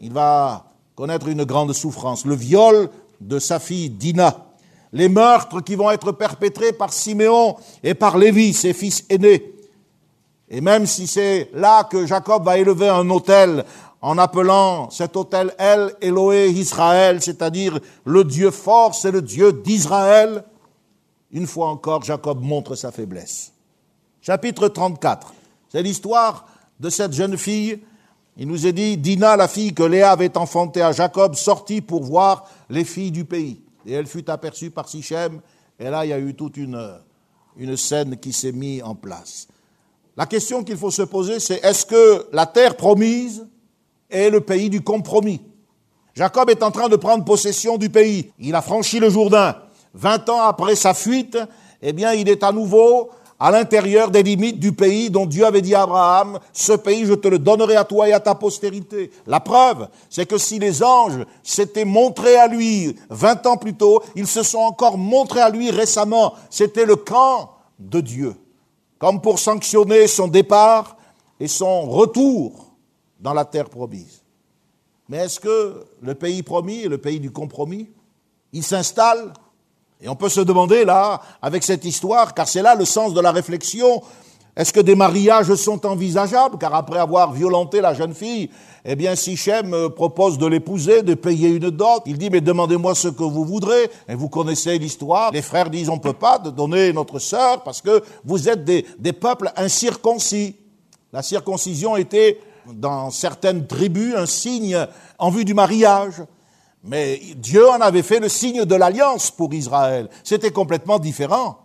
il 0.00 0.12
va 0.12 0.66
connaître 0.94 1.28
une 1.28 1.44
grande 1.44 1.72
souffrance. 1.72 2.26
Le 2.26 2.34
viol 2.34 2.90
de 3.20 3.38
sa 3.38 3.58
fille 3.58 3.90
Dina, 3.90 4.49
les 4.92 5.08
meurtres 5.08 5.60
qui 5.60 5.74
vont 5.74 5.90
être 5.90 6.12
perpétrés 6.12 6.72
par 6.72 6.92
Siméon 6.92 7.56
et 7.82 7.94
par 7.94 8.18
Lévi, 8.18 8.52
ses 8.52 8.72
fils 8.72 9.04
aînés. 9.08 9.54
Et 10.48 10.60
même 10.60 10.86
si 10.86 11.06
c'est 11.06 11.50
là 11.54 11.84
que 11.84 12.06
Jacob 12.06 12.44
va 12.44 12.58
élever 12.58 12.88
un 12.88 13.08
autel 13.10 13.64
en 14.02 14.18
appelant 14.18 14.90
cet 14.90 15.16
hôtel 15.16 15.54
El 15.58 15.94
Eloé 16.00 16.50
Israël, 16.50 17.22
c'est-à-dire 17.22 17.78
le 18.04 18.24
Dieu 18.24 18.50
fort, 18.50 18.94
c'est 18.94 19.12
le 19.12 19.22
Dieu 19.22 19.52
d'Israël. 19.52 20.44
Une 21.30 21.46
fois 21.46 21.68
encore, 21.68 22.02
Jacob 22.02 22.42
montre 22.42 22.74
sa 22.74 22.90
faiblesse. 22.90 23.52
Chapitre 24.20 24.68
34, 24.68 25.32
c'est 25.68 25.82
l'histoire 25.82 26.46
de 26.80 26.90
cette 26.90 27.12
jeune 27.12 27.38
fille. 27.38 27.78
Il 28.36 28.48
nous 28.48 28.66
est 28.66 28.72
dit, 28.72 28.96
Dina, 28.96 29.36
la 29.36 29.48
fille 29.48 29.72
que 29.72 29.82
Léa 29.82 30.12
avait 30.12 30.36
enfantée 30.36 30.82
à 30.82 30.92
Jacob, 30.92 31.34
sortit 31.34 31.80
pour 31.80 32.02
voir 32.02 32.46
les 32.68 32.84
filles 32.84 33.12
du 33.12 33.24
pays. 33.24 33.62
Et 33.90 33.94
elle 33.94 34.06
fut 34.06 34.30
aperçue 34.30 34.70
par 34.70 34.88
Sichem, 34.88 35.40
et 35.76 35.90
là, 35.90 36.06
il 36.06 36.10
y 36.10 36.12
a 36.12 36.18
eu 36.20 36.32
toute 36.32 36.56
une, 36.56 36.80
une 37.56 37.76
scène 37.76 38.16
qui 38.18 38.32
s'est 38.32 38.52
mise 38.52 38.84
en 38.84 38.94
place. 38.94 39.48
La 40.16 40.26
question 40.26 40.62
qu'il 40.62 40.76
faut 40.76 40.92
se 40.92 41.02
poser, 41.02 41.40
c'est 41.40 41.64
est-ce 41.64 41.86
que 41.86 42.28
la 42.32 42.46
terre 42.46 42.76
promise 42.76 43.48
est 44.08 44.30
le 44.30 44.42
pays 44.42 44.70
du 44.70 44.80
compromis? 44.80 45.40
Jacob 46.14 46.50
est 46.50 46.62
en 46.62 46.70
train 46.70 46.88
de 46.88 46.94
prendre 46.94 47.24
possession 47.24 47.78
du 47.78 47.90
pays. 47.90 48.30
Il 48.38 48.54
a 48.54 48.62
franchi 48.62 49.00
le 49.00 49.10
Jourdain. 49.10 49.56
Vingt 49.92 50.28
ans 50.28 50.42
après 50.42 50.76
sa 50.76 50.94
fuite, 50.94 51.36
eh 51.82 51.92
bien, 51.92 52.12
il 52.12 52.28
est 52.28 52.44
à 52.44 52.52
nouveau 52.52 53.10
à 53.40 53.50
l'intérieur 53.50 54.10
des 54.10 54.22
limites 54.22 54.60
du 54.60 54.72
pays 54.72 55.08
dont 55.08 55.24
Dieu 55.24 55.46
avait 55.46 55.62
dit 55.62 55.74
à 55.74 55.82
Abraham, 55.82 56.38
ce 56.52 56.74
pays 56.74 57.06
je 57.06 57.14
te 57.14 57.26
le 57.26 57.38
donnerai 57.38 57.74
à 57.74 57.84
toi 57.84 58.06
et 58.06 58.12
à 58.12 58.20
ta 58.20 58.34
postérité. 58.34 59.10
La 59.26 59.40
preuve, 59.40 59.88
c'est 60.10 60.26
que 60.26 60.36
si 60.36 60.58
les 60.58 60.82
anges 60.82 61.24
s'étaient 61.42 61.86
montrés 61.86 62.36
à 62.36 62.46
lui 62.46 62.94
vingt 63.08 63.44
ans 63.46 63.56
plus 63.56 63.74
tôt, 63.74 64.02
ils 64.14 64.26
se 64.26 64.42
sont 64.42 64.58
encore 64.58 64.98
montrés 64.98 65.40
à 65.40 65.48
lui 65.48 65.70
récemment. 65.70 66.34
C'était 66.50 66.84
le 66.84 66.96
camp 66.96 67.52
de 67.78 68.02
Dieu, 68.02 68.34
comme 68.98 69.22
pour 69.22 69.38
sanctionner 69.38 70.06
son 70.06 70.28
départ 70.28 70.98
et 71.40 71.48
son 71.48 71.88
retour 71.88 72.74
dans 73.20 73.32
la 73.32 73.46
terre 73.46 73.70
promise. 73.70 74.22
Mais 75.08 75.16
est-ce 75.16 75.40
que 75.40 75.86
le 76.02 76.14
pays 76.14 76.42
promis 76.42 76.82
le 76.82 76.98
pays 76.98 77.20
du 77.20 77.30
compromis 77.30 77.88
Il 78.52 78.62
s'installe 78.62 79.32
et 80.02 80.08
on 80.08 80.16
peut 80.16 80.28
se 80.28 80.40
demander 80.40 80.84
là, 80.84 81.20
avec 81.42 81.62
cette 81.62 81.84
histoire, 81.84 82.34
car 82.34 82.48
c'est 82.48 82.62
là 82.62 82.74
le 82.74 82.84
sens 82.84 83.12
de 83.12 83.20
la 83.20 83.32
réflexion, 83.32 84.02
est-ce 84.56 84.72
que 84.72 84.80
des 84.80 84.94
mariages 84.94 85.54
sont 85.54 85.86
envisageables? 85.86 86.58
Car 86.58 86.74
après 86.74 86.98
avoir 86.98 87.32
violenté 87.32 87.80
la 87.80 87.94
jeune 87.94 88.14
fille, 88.14 88.50
eh 88.84 88.96
bien 88.96 89.14
Sichem 89.14 89.72
euh, 89.72 89.88
propose 89.88 90.38
de 90.38 90.46
l'épouser, 90.46 91.02
de 91.02 91.14
payer 91.14 91.50
une 91.50 91.70
dot. 91.70 92.02
Il 92.06 92.18
dit, 92.18 92.30
mais 92.30 92.40
demandez-moi 92.40 92.94
ce 92.94 93.08
que 93.08 93.22
vous 93.22 93.44
voudrez. 93.44 93.90
Et 94.08 94.14
vous 94.14 94.28
connaissez 94.28 94.76
l'histoire. 94.78 95.30
Les 95.32 95.42
frères 95.42 95.70
disent, 95.70 95.88
on 95.88 95.96
ne 95.96 96.00
peut 96.00 96.12
pas 96.12 96.38
donner 96.38 96.92
notre 96.92 97.18
sœur 97.20 97.62
parce 97.62 97.80
que 97.80 98.02
vous 98.24 98.48
êtes 98.48 98.64
des, 98.64 98.84
des 98.98 99.12
peuples 99.12 99.52
incirconcis. 99.56 100.56
La 101.12 101.22
circoncision 101.22 101.96
était, 101.96 102.40
dans 102.72 103.10
certaines 103.10 103.66
tribus, 103.66 104.14
un 104.16 104.26
signe 104.26 104.86
en 105.18 105.30
vue 105.30 105.44
du 105.44 105.54
mariage. 105.54 106.22
Mais 106.82 107.20
Dieu 107.36 107.68
en 107.68 107.80
avait 107.80 108.02
fait 108.02 108.20
le 108.20 108.28
signe 108.28 108.64
de 108.64 108.74
l'alliance 108.74 109.30
pour 109.30 109.52
Israël. 109.52 110.08
C'était 110.24 110.50
complètement 110.50 110.98
différent. 110.98 111.58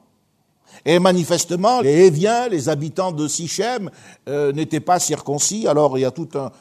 Et 0.83 0.99
manifestement, 0.99 1.81
les 1.81 2.07
Héviens, 2.07 2.49
les 2.49 2.67
habitants 2.67 3.11
de 3.11 3.27
Sichem, 3.27 3.89
euh, 4.27 4.51
n'étaient 4.51 4.81
pas 4.81 4.99
circoncis. 4.99 5.67
Alors 5.67 5.97
il 5.97 6.01
y 6.01 6.05
a 6.05 6.11
toute 6.11 6.35
une 6.35 6.51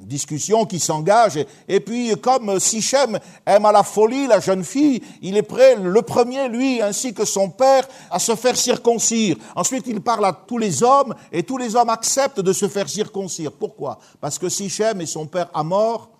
discussion 0.00 0.64
qui 0.66 0.78
s'engage. 0.78 1.44
Et, 1.68 1.80
puis, 1.80 2.14
comme 2.20 2.60
Sichem 2.60 3.18
aime 3.44 3.66
à 3.66 3.72
la 3.72 3.82
folie 3.82 4.28
la 4.28 4.38
jeune 4.38 4.62
fille, 4.62 5.02
il 5.20 5.36
est 5.36 5.42
prêt, 5.42 5.76
le 5.76 6.02
premier, 6.02 6.48
lui, 6.48 6.80
ainsi 6.80 7.12
que 7.12 7.24
son 7.24 7.50
père, 7.50 7.88
à 8.10 8.20
se 8.20 8.36
faire 8.36 8.56
circoncire. 8.56 9.36
Ensuite, 9.56 9.84
il 9.88 10.00
parle 10.00 10.26
à 10.26 10.32
tous 10.32 10.58
les 10.58 10.82
hommes, 10.82 11.14
et 11.32 11.42
tous 11.42 11.58
les 11.58 11.74
hommes 11.74 11.90
acceptent 11.90 12.40
de 12.40 12.52
se 12.52 12.68
faire 12.68 12.88
circoncire. 12.88 13.52
Pourquoi? 13.52 13.98
Parce 14.20 14.38
que 14.38 14.48
Sichem 14.48 15.00
et 15.00 15.06
son 15.06 15.26
père 15.26 15.50
Amor 15.52 16.10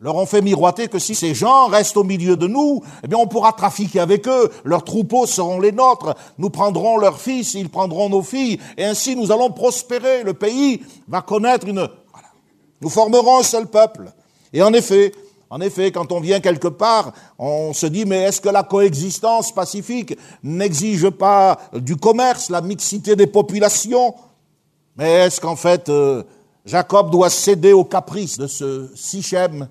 leur 0.00 0.14
ont 0.14 0.26
fait 0.26 0.42
miroiter 0.42 0.88
que 0.88 0.98
si 0.98 1.14
ces 1.14 1.34
gens 1.34 1.66
restent 1.66 1.96
au 1.96 2.04
milieu 2.04 2.36
de 2.36 2.46
nous, 2.46 2.82
eh 3.02 3.08
bien 3.08 3.18
on 3.18 3.26
pourra 3.26 3.52
trafiquer 3.52 4.00
avec 4.00 4.28
eux, 4.28 4.50
leurs 4.64 4.84
troupeaux 4.84 5.26
seront 5.26 5.60
les 5.60 5.72
nôtres, 5.72 6.14
nous 6.38 6.50
prendrons 6.50 6.98
leurs 6.98 7.20
fils, 7.20 7.54
ils 7.54 7.68
prendront 7.68 8.08
nos 8.08 8.22
filles, 8.22 8.60
et 8.76 8.84
ainsi 8.84 9.16
nous 9.16 9.32
allons 9.32 9.50
prospérer, 9.50 10.22
le 10.22 10.34
pays 10.34 10.82
va 11.08 11.22
connaître 11.22 11.66
une... 11.66 11.88
Voilà. 12.12 12.28
Nous 12.80 12.90
formerons 12.90 13.38
un 13.38 13.42
seul 13.42 13.66
peuple. 13.66 14.12
Et 14.52 14.62
en 14.62 14.72
effet, 14.72 15.12
en 15.50 15.60
effet, 15.60 15.90
quand 15.90 16.12
on 16.12 16.20
vient 16.20 16.40
quelque 16.40 16.68
part, 16.68 17.12
on 17.38 17.72
se 17.72 17.86
dit, 17.86 18.04
mais 18.04 18.22
est-ce 18.24 18.40
que 18.40 18.50
la 18.50 18.62
coexistence 18.62 19.50
pacifique 19.52 20.16
n'exige 20.42 21.08
pas 21.10 21.58
du 21.72 21.96
commerce, 21.96 22.50
la 22.50 22.60
mixité 22.60 23.16
des 23.16 23.26
populations? 23.26 24.14
Mais 24.96 25.10
est-ce 25.26 25.40
qu'en 25.40 25.56
fait, 25.56 25.88
euh, 25.88 26.22
Jacob 26.66 27.10
doit 27.10 27.30
céder 27.30 27.72
aux 27.72 27.84
caprices 27.84 28.36
de 28.36 28.46
ce 28.46 28.90
Sichem 28.94 29.68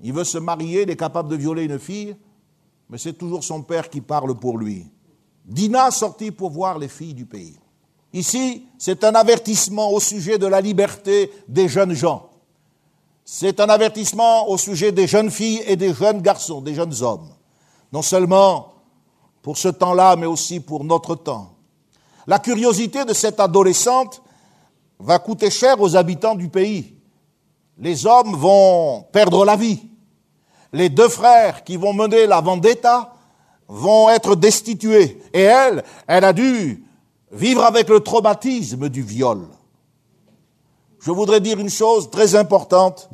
il 0.00 0.12
veut 0.12 0.24
se 0.24 0.38
marier, 0.38 0.82
il 0.82 0.90
est 0.90 0.96
capable 0.96 1.28
de 1.28 1.36
violer 1.36 1.64
une 1.64 1.78
fille, 1.78 2.16
mais 2.88 2.98
c'est 2.98 3.14
toujours 3.14 3.42
son 3.42 3.62
père 3.62 3.88
qui 3.90 4.00
parle 4.00 4.38
pour 4.38 4.58
lui. 4.58 4.86
Dina 5.44 5.90
sortit 5.90 6.30
pour 6.30 6.50
voir 6.50 6.78
les 6.78 6.88
filles 6.88 7.14
du 7.14 7.26
pays. 7.26 7.56
Ici, 8.12 8.66
c'est 8.78 9.04
un 9.04 9.14
avertissement 9.14 9.90
au 9.90 10.00
sujet 10.00 10.38
de 10.38 10.46
la 10.46 10.60
liberté 10.60 11.30
des 11.48 11.68
jeunes 11.68 11.92
gens. 11.92 12.30
C'est 13.24 13.58
un 13.60 13.68
avertissement 13.68 14.48
au 14.48 14.56
sujet 14.56 14.92
des 14.92 15.06
jeunes 15.06 15.30
filles 15.30 15.62
et 15.66 15.76
des 15.76 15.92
jeunes 15.92 16.20
garçons, 16.20 16.60
des 16.60 16.74
jeunes 16.74 16.94
hommes. 17.02 17.28
Non 17.92 18.02
seulement 18.02 18.74
pour 19.42 19.58
ce 19.58 19.68
temps-là, 19.68 20.16
mais 20.16 20.26
aussi 20.26 20.60
pour 20.60 20.84
notre 20.84 21.14
temps. 21.14 21.54
La 22.26 22.38
curiosité 22.38 23.04
de 23.04 23.12
cette 23.12 23.38
adolescente 23.40 24.22
va 24.98 25.18
coûter 25.18 25.50
cher 25.50 25.80
aux 25.80 25.96
habitants 25.96 26.34
du 26.34 26.48
pays 26.48 26.95
les 27.78 28.06
hommes 28.06 28.34
vont 28.34 29.04
perdre 29.12 29.44
la 29.44 29.56
vie. 29.56 29.82
Les 30.72 30.88
deux 30.88 31.08
frères 31.08 31.64
qui 31.64 31.76
vont 31.76 31.92
mener 31.92 32.26
la 32.26 32.40
vendetta 32.40 33.12
vont 33.68 34.08
être 34.10 34.34
destitués. 34.36 35.22
Et 35.32 35.42
elle, 35.42 35.84
elle 36.06 36.24
a 36.24 36.32
dû 36.32 36.84
vivre 37.32 37.64
avec 37.64 37.88
le 37.88 38.00
traumatisme 38.00 38.88
du 38.88 39.02
viol. 39.02 39.46
Je 41.00 41.10
voudrais 41.10 41.40
dire 41.40 41.58
une 41.58 41.70
chose 41.70 42.10
très 42.10 42.34
importante. 42.34 43.10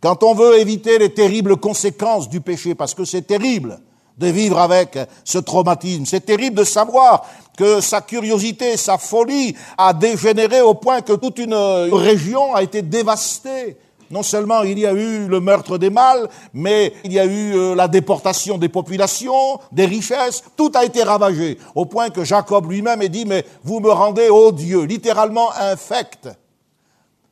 Quand 0.00 0.22
on 0.22 0.34
veut 0.34 0.58
éviter 0.58 0.98
les 0.98 1.12
terribles 1.12 1.56
conséquences 1.56 2.28
du 2.28 2.40
péché, 2.40 2.74
parce 2.74 2.94
que 2.94 3.04
c'est 3.04 3.22
terrible 3.22 3.80
de 4.16 4.26
vivre 4.28 4.58
avec 4.58 4.98
ce 5.24 5.38
traumatisme, 5.38 6.04
c'est 6.04 6.24
terrible 6.24 6.56
de 6.56 6.64
savoir 6.64 7.26
que 7.56 7.80
sa 7.80 8.00
curiosité, 8.00 8.76
sa 8.76 8.98
folie 8.98 9.56
a 9.76 9.92
dégénéré 9.92 10.60
au 10.60 10.74
point 10.74 11.00
que 11.00 11.12
toute 11.12 11.38
une 11.38 11.54
région 11.54 12.54
a 12.54 12.62
été 12.62 12.82
dévastée 12.82 13.76
non 14.10 14.22
seulement 14.22 14.62
il 14.62 14.78
y 14.78 14.86
a 14.86 14.92
eu 14.92 15.26
le 15.26 15.40
meurtre 15.40 15.78
des 15.78 15.90
mâles, 15.90 16.28
mais 16.54 16.92
il 17.04 17.12
y 17.12 17.18
a 17.18 17.26
eu 17.26 17.54
euh, 17.54 17.74
la 17.74 17.88
déportation 17.88 18.58
des 18.58 18.68
populations, 18.68 19.60
des 19.72 19.86
richesses, 19.86 20.42
tout 20.56 20.72
a 20.74 20.84
été 20.84 21.02
ravagé, 21.02 21.58
au 21.74 21.84
point 21.84 22.10
que 22.10 22.24
Jacob 22.24 22.70
lui-même 22.70 23.02
est 23.02 23.08
dit, 23.08 23.24
mais 23.24 23.44
vous 23.64 23.80
me 23.80 23.90
rendez 23.90 24.28
odieux, 24.30 24.84
littéralement 24.84 25.52
infect. 25.54 26.28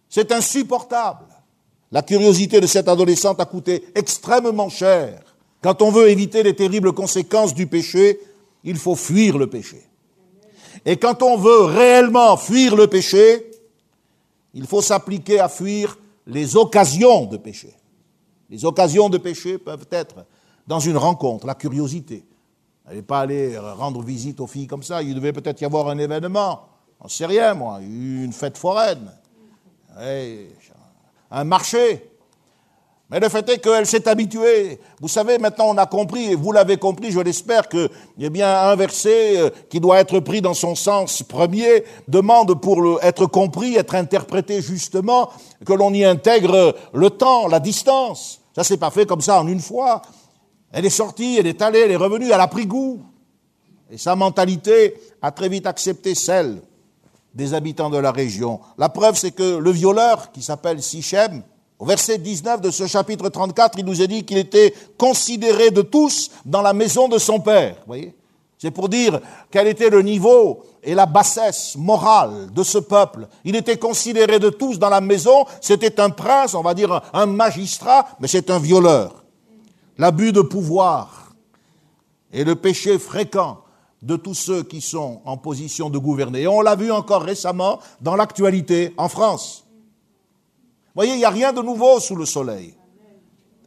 C'est 0.08 0.32
insupportable. 0.32 1.26
La 1.92 2.02
curiosité 2.02 2.60
de 2.60 2.66
cette 2.66 2.88
adolescente 2.88 3.40
a 3.40 3.44
coûté 3.44 3.84
extrêmement 3.94 4.68
cher. 4.68 5.20
Quand 5.62 5.82
on 5.82 5.90
veut 5.90 6.08
éviter 6.08 6.42
les 6.42 6.54
terribles 6.54 6.92
conséquences 6.92 7.54
du 7.54 7.66
péché, 7.66 8.20
il 8.64 8.76
faut 8.76 8.96
fuir 8.96 9.38
le 9.38 9.46
péché. 9.46 9.82
Et 10.84 10.96
quand 10.96 11.22
on 11.22 11.36
veut 11.36 11.64
réellement 11.64 12.36
fuir 12.36 12.76
le 12.76 12.86
péché, 12.86 13.50
il 14.54 14.66
faut 14.66 14.82
s'appliquer 14.82 15.40
à 15.40 15.48
fuir 15.48 15.98
les 16.26 16.56
occasions 16.56 17.26
de 17.26 17.36
péché. 17.36 17.74
Les 18.50 18.64
occasions 18.64 19.08
de 19.08 19.18
péché 19.18 19.58
peuvent 19.58 19.86
être 19.90 20.26
dans 20.66 20.80
une 20.80 20.96
rencontre, 20.96 21.46
la 21.46 21.54
curiosité. 21.54 22.24
N'allez 22.84 23.02
pas 23.02 23.20
aller 23.20 23.58
rendre 23.58 24.02
visite 24.02 24.40
aux 24.40 24.46
filles 24.46 24.66
comme 24.66 24.82
ça. 24.82 25.02
Il 25.02 25.14
devait 25.14 25.32
peut-être 25.32 25.60
y 25.60 25.64
avoir 25.64 25.88
un 25.88 25.98
événement. 25.98 26.68
On 27.00 27.04
ne 27.04 27.10
sait 27.10 27.26
rien, 27.26 27.54
moi. 27.54 27.80
Une 27.80 28.32
fête 28.32 28.56
foraine. 28.56 29.12
Un 31.30 31.44
marché. 31.44 32.10
Mais 33.10 33.20
le 33.20 33.28
fait 33.28 33.48
est 33.48 33.58
qu'elle 33.58 33.86
s'est 33.86 34.08
habituée. 34.08 34.80
Vous 35.00 35.06
savez, 35.08 35.38
maintenant 35.38 35.66
on 35.68 35.78
a 35.78 35.86
compris, 35.86 36.32
et 36.32 36.34
vous 36.34 36.50
l'avez 36.50 36.76
compris, 36.76 37.12
je 37.12 37.20
l'espère, 37.20 37.68
que 37.68 37.88
eh 38.18 38.30
bien, 38.30 38.52
un 38.62 38.74
verset 38.74 39.38
euh, 39.38 39.50
qui 39.70 39.78
doit 39.78 40.00
être 40.00 40.18
pris 40.18 40.40
dans 40.40 40.54
son 40.54 40.74
sens 40.74 41.22
premier 41.22 41.84
demande 42.08 42.60
pour 42.60 43.00
être 43.02 43.26
compris, 43.26 43.76
être 43.76 43.94
interprété 43.94 44.60
justement, 44.60 45.30
que 45.64 45.72
l'on 45.72 45.92
y 45.92 46.04
intègre 46.04 46.74
le 46.92 47.10
temps, 47.10 47.46
la 47.46 47.60
distance. 47.60 48.40
Ça 48.56 48.64
s'est 48.64 48.76
pas 48.76 48.90
fait 48.90 49.06
comme 49.06 49.20
ça 49.20 49.40
en 49.40 49.46
une 49.46 49.60
fois. 49.60 50.02
Elle 50.72 50.84
est 50.84 50.90
sortie, 50.90 51.36
elle 51.38 51.46
est 51.46 51.62
allée, 51.62 51.80
elle 51.80 51.92
est 51.92 51.96
revenue, 51.96 52.30
elle 52.32 52.40
a 52.40 52.48
pris 52.48 52.66
goût. 52.66 53.02
Et 53.88 53.98
sa 53.98 54.16
mentalité 54.16 54.94
a 55.22 55.30
très 55.30 55.48
vite 55.48 55.66
accepté 55.66 56.16
celle 56.16 56.60
des 57.34 57.54
habitants 57.54 57.90
de 57.90 57.98
la 57.98 58.10
région. 58.10 58.60
La 58.78 58.88
preuve, 58.88 59.16
c'est 59.16 59.30
que 59.30 59.58
le 59.58 59.70
violeur, 59.70 60.32
qui 60.32 60.42
s'appelle 60.42 60.82
Sichem, 60.82 61.42
au 61.78 61.84
verset 61.84 62.18
19 62.18 62.60
de 62.60 62.70
ce 62.70 62.86
chapitre 62.86 63.28
34, 63.28 63.78
il 63.78 63.84
nous 63.84 64.00
est 64.00 64.08
dit 64.08 64.24
qu'il 64.24 64.38
était 64.38 64.72
considéré 64.96 65.70
de 65.70 65.82
tous 65.82 66.30
dans 66.44 66.62
la 66.62 66.72
maison 66.72 67.08
de 67.08 67.18
son 67.18 67.40
père. 67.40 67.76
Voyez? 67.86 68.14
C'est 68.58 68.70
pour 68.70 68.88
dire 68.88 69.20
quel 69.50 69.66
était 69.66 69.90
le 69.90 70.00
niveau 70.00 70.64
et 70.82 70.94
la 70.94 71.04
bassesse 71.04 71.76
morale 71.76 72.50
de 72.54 72.62
ce 72.62 72.78
peuple. 72.78 73.28
Il 73.44 73.54
était 73.54 73.76
considéré 73.76 74.38
de 74.38 74.48
tous 74.48 74.78
dans 74.78 74.88
la 74.88 75.02
maison, 75.02 75.44
c'était 75.60 76.00
un 76.00 76.08
prince, 76.08 76.54
on 76.54 76.62
va 76.62 76.72
dire 76.72 77.02
un 77.12 77.26
magistrat, 77.26 78.06
mais 78.20 78.28
c'est 78.28 78.50
un 78.50 78.58
violeur. 78.58 79.24
L'abus 79.98 80.32
de 80.32 80.40
pouvoir 80.40 81.34
et 82.32 82.44
le 82.44 82.54
péché 82.54 82.98
fréquent 82.98 83.58
de 84.00 84.16
tous 84.16 84.34
ceux 84.34 84.62
qui 84.62 84.80
sont 84.80 85.20
en 85.24 85.36
position 85.36 85.90
de 85.90 85.98
gouverner. 85.98 86.46
On 86.46 86.60
l'a 86.60 86.76
vu 86.76 86.92
encore 86.92 87.22
récemment 87.22 87.80
dans 88.00 88.16
l'actualité 88.16 88.94
en 88.96 89.08
France. 89.08 89.65
Voyez, 90.96 91.12
il 91.12 91.18
n'y 91.18 91.24
a 91.26 91.30
rien 91.30 91.52
de 91.52 91.60
nouveau 91.60 92.00
sous 92.00 92.16
le 92.16 92.24
soleil. 92.24 92.74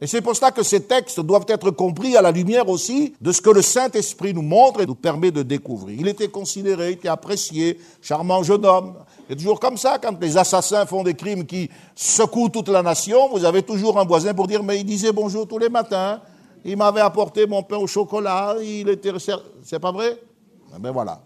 Et 0.00 0.06
c'est 0.08 0.20
pour 0.20 0.34
cela 0.34 0.50
que 0.50 0.64
ces 0.64 0.82
textes 0.82 1.20
doivent 1.20 1.44
être 1.46 1.70
compris 1.70 2.16
à 2.16 2.22
la 2.22 2.32
lumière 2.32 2.68
aussi 2.68 3.14
de 3.20 3.30
ce 3.30 3.40
que 3.40 3.50
le 3.50 3.62
Saint-Esprit 3.62 4.34
nous 4.34 4.42
montre 4.42 4.80
et 4.80 4.86
nous 4.86 4.96
permet 4.96 5.30
de 5.30 5.42
découvrir. 5.42 6.00
Il 6.00 6.08
était 6.08 6.28
considéré, 6.28 6.88
il 6.88 6.92
était 6.94 7.08
apprécié, 7.08 7.78
charmant 8.00 8.42
jeune 8.42 8.66
homme. 8.66 8.94
C'est 9.28 9.36
toujours 9.36 9.60
comme 9.60 9.76
ça, 9.76 9.98
quand 9.98 10.20
les 10.20 10.36
assassins 10.36 10.86
font 10.86 11.04
des 11.04 11.14
crimes 11.14 11.46
qui 11.46 11.70
secouent 11.94 12.48
toute 12.48 12.68
la 12.68 12.82
nation, 12.82 13.28
vous 13.28 13.44
avez 13.44 13.62
toujours 13.62 14.00
un 14.00 14.04
voisin 14.04 14.34
pour 14.34 14.48
dire, 14.48 14.64
mais 14.64 14.80
il 14.80 14.84
disait 14.84 15.12
bonjour 15.12 15.46
tous 15.46 15.58
les 15.58 15.68
matins, 15.68 16.20
il 16.64 16.76
m'avait 16.76 17.00
apporté 17.00 17.46
mon 17.46 17.62
pain 17.62 17.76
au 17.76 17.86
chocolat, 17.86 18.56
il 18.60 18.88
était... 18.88 19.12
C'est 19.62 19.78
pas 19.78 19.92
vrai? 19.92 20.18
Eh 20.74 20.80
Ben 20.80 20.90
voilà. 20.90 21.20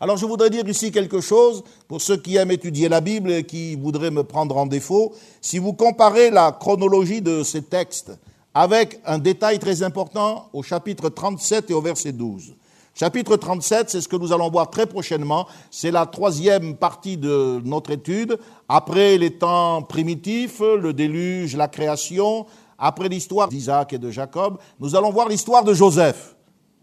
Alors 0.00 0.16
je 0.16 0.26
voudrais 0.26 0.50
dire 0.50 0.68
ici 0.68 0.92
quelque 0.92 1.20
chose 1.20 1.62
pour 1.88 2.00
ceux 2.00 2.16
qui 2.16 2.36
aiment 2.36 2.50
étudier 2.50 2.88
la 2.88 3.00
Bible 3.00 3.30
et 3.30 3.44
qui 3.44 3.76
voudraient 3.76 4.10
me 4.10 4.24
prendre 4.24 4.56
en 4.56 4.66
défaut. 4.66 5.12
Si 5.40 5.58
vous 5.58 5.72
comparez 5.72 6.30
la 6.30 6.52
chronologie 6.52 7.22
de 7.22 7.42
ces 7.42 7.62
textes 7.62 8.12
avec 8.54 9.00
un 9.06 9.18
détail 9.18 9.58
très 9.58 9.82
important 9.82 10.48
au 10.52 10.62
chapitre 10.62 11.08
37 11.08 11.70
et 11.70 11.74
au 11.74 11.80
verset 11.80 12.12
12. 12.12 12.54
Chapitre 12.94 13.36
37, 13.36 13.88
c'est 13.88 14.00
ce 14.00 14.08
que 14.08 14.16
nous 14.16 14.32
allons 14.32 14.50
voir 14.50 14.68
très 14.68 14.84
prochainement. 14.84 15.46
C'est 15.70 15.92
la 15.92 16.06
troisième 16.06 16.76
partie 16.76 17.16
de 17.16 17.60
notre 17.64 17.92
étude. 17.92 18.38
Après 18.68 19.16
les 19.16 19.30
temps 19.30 19.82
primitifs, 19.82 20.60
le 20.60 20.92
déluge, 20.92 21.56
la 21.56 21.68
création, 21.68 22.46
après 22.78 23.08
l'histoire 23.08 23.48
d'Isaac 23.48 23.92
et 23.92 23.98
de 23.98 24.10
Jacob, 24.10 24.58
nous 24.80 24.96
allons 24.96 25.10
voir 25.10 25.28
l'histoire 25.28 25.64
de 25.64 25.72
Joseph, 25.72 26.34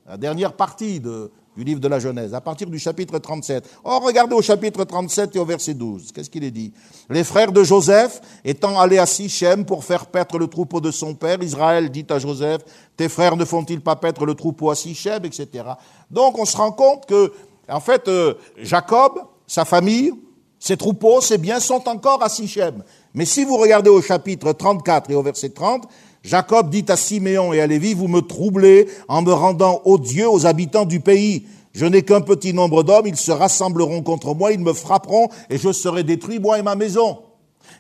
la 0.08 0.18
dernière 0.18 0.54
partie 0.54 1.00
de, 1.00 1.30
du 1.58 1.64
livre 1.64 1.80
de 1.80 1.88
la 1.88 2.00
Genèse, 2.00 2.36
à 2.36 2.42
partir 2.42 2.70
du 2.70 2.78
chapitre 2.78 3.18
37. 3.18 3.68
Oh, 3.84 4.00
regardez 4.00 4.36
au 4.36 4.44
chapitre 4.44 4.84
37 4.84 5.36
et 5.36 5.40
au 5.40 5.46
verset 5.46 5.74
12. 5.74 6.12
Qu'est-ce 6.12 6.30
qu'il 6.30 6.44
est 6.44 6.52
dit? 6.52 6.72
Les 7.10 7.24
frères 7.24 7.52
de 7.52 7.64
Joseph, 7.64 8.22
étant 8.46 8.80
allés 8.80 9.00
à 9.00 9.08
Sichem 9.08 9.66
pour 9.66 9.84
faire 9.84 10.06
paître 10.06 10.38
le 10.38 10.46
troupeau 10.46 10.80
de 10.80 10.92
son 10.92 11.16
père, 11.16 11.42
Israël 11.42 11.90
dit 11.90 12.06
à 12.10 12.20
Joseph, 12.20 12.62
tes 12.96 13.10
frères 13.10 13.36
ne 13.36 13.44
font-ils 13.44 13.82
pas 13.82 13.96
paître 13.96 14.24
le 14.24 14.36
troupeau 14.36 14.70
à 14.70 14.76
Sichem, 14.76 15.26
etc. 15.26 15.64
Donc 16.12 16.38
on 16.38 16.46
se 16.46 16.56
rend 16.56 16.72
compte 16.72 17.08
que, 17.08 17.34
en 17.68 17.80
fait, 17.80 18.08
euh, 18.08 18.36
Jacob, 18.62 19.14
sa 19.48 19.66
famille, 19.66 20.14
ses 20.60 20.78
troupeaux, 20.78 21.22
ses 21.22 21.40
biens 21.40 21.60
sont 21.60 21.90
encore 21.90 22.22
à 22.22 22.30
Sichem. 22.30 22.84
Mais 23.16 23.26
si 23.26 23.44
vous 23.44 23.58
regardez 23.58 23.90
au 23.90 24.02
chapitre 24.02 24.54
34 24.54 25.10
et 25.10 25.16
au 25.16 25.24
verset 25.24 25.50
30, 25.50 25.88
Jacob 26.28 26.70
dit 26.70 26.84
à 26.90 26.98
Siméon 26.98 27.54
et 27.54 27.62
à 27.62 27.68
Lévi, 27.68 27.94
vous 27.94 28.10
me 28.10 28.20
troublez 28.20 28.90
en 29.08 29.22
me 29.22 29.32
rendant 29.32 29.82
odieux 29.86 30.30
aux 30.30 30.46
habitants 30.46 30.84
du 30.84 31.00
pays. 31.00 31.46
Je 31.74 31.86
n'ai 31.86 32.02
qu'un 32.02 32.20
petit 32.20 32.54
nombre 32.54 32.84
d'hommes, 32.84 33.08
ils 33.08 33.16
se 33.16 33.32
rassembleront 33.32 34.02
contre 34.02 34.36
moi, 34.36 34.52
ils 34.52 34.60
me 34.60 34.74
frapperont 34.74 35.30
et 35.50 35.58
je 35.58 35.72
serai 35.72 36.04
détruit, 36.04 36.40
moi 36.40 36.60
et 36.60 36.64
ma 36.64 36.76
maison. 36.76 37.20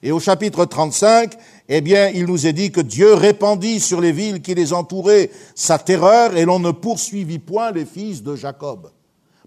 Et 0.02 0.14
au 0.14 0.22
chapitre 0.22 0.64
35, 0.64 1.34
eh 1.68 1.82
bien, 1.82 2.08
il 2.08 2.24
nous 2.24 2.48
est 2.48 2.54
dit 2.54 2.72
que 2.72 2.80
Dieu 2.80 3.16
répandit 3.16 3.82
sur 3.82 4.00
les 4.00 4.14
villes 4.14 4.42
qui 4.42 4.56
les 4.56 4.72
entouraient 4.72 5.30
sa 5.54 5.78
terreur 5.78 6.38
et 6.38 6.46
l'on 6.46 6.60
ne 6.60 6.72
poursuivit 6.72 7.40
point 7.40 7.72
les 7.72 7.84
fils 7.84 8.24
de 8.24 8.38
Jacob. 8.38 8.92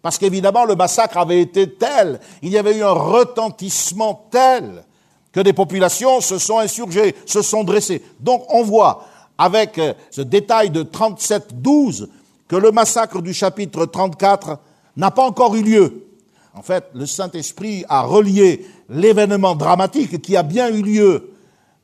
Parce 0.03 0.19
qu'évidemment, 0.19 0.67
le 0.67 0.77
massacre 0.77 1.17
avait 1.17 1.41
été 1.41 1.73
tel, 1.73 2.21
il 2.43 2.51
y 2.51 2.59
avait 2.59 2.77
eu 2.77 2.83
un 2.83 2.93
retentissement 2.93 4.29
tel 4.31 4.85
que 5.33 5.41
des 5.41 5.53
populations 5.53 6.21
se 6.21 6.39
sont 6.39 6.59
insurgées, 6.59 7.15
se 7.27 7.43
sont 7.43 7.65
dressées. 7.65 8.03
Donc 8.21 8.45
on 8.53 8.63
voit 8.63 9.05
avec 9.39 9.79
euh, 9.79 9.95
ce 10.11 10.21
détail 10.21 10.71
de 10.71 10.83
37-12 10.83 12.09
que 12.49 12.57
le 12.57 12.73
massacre 12.73 13.23
du 13.23 13.33
chapitre 13.33 13.87
34 13.87 14.59
n'a 14.97 15.11
pas 15.11 15.25
encore 15.25 15.55
eu 15.55 15.63
lieu. 15.63 16.07
En 16.53 16.63
fait, 16.63 16.85
le 16.95 17.07
Saint-Esprit 17.07 17.85
a 17.89 18.03
relié 18.03 18.67
l'événement 18.89 19.55
dramatique 19.55 20.21
qui 20.21 20.37
a 20.37 20.43
bien 20.43 20.69
eu 20.69 20.83
lieu 20.83 21.31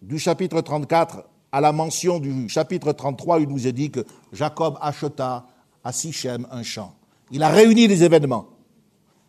du 0.03 0.19
chapitre 0.19 0.61
34 0.61 1.23
à 1.53 1.61
la 1.61 1.73
mention 1.73 2.19
du 2.19 2.49
chapitre 2.49 2.93
33 2.93 3.39
où 3.39 3.43
il 3.43 3.49
nous 3.49 3.67
est 3.67 3.73
dit 3.73 3.91
que 3.91 4.01
Jacob 4.33 4.77
acheta 4.81 5.47
à 5.85 5.93
Sichem 5.93 6.47
un 6.51 6.63
champ. 6.63 6.95
Il 7.31 7.43
a 7.43 7.49
réuni 7.49 7.87
les 7.87 8.03
événements 8.03 8.49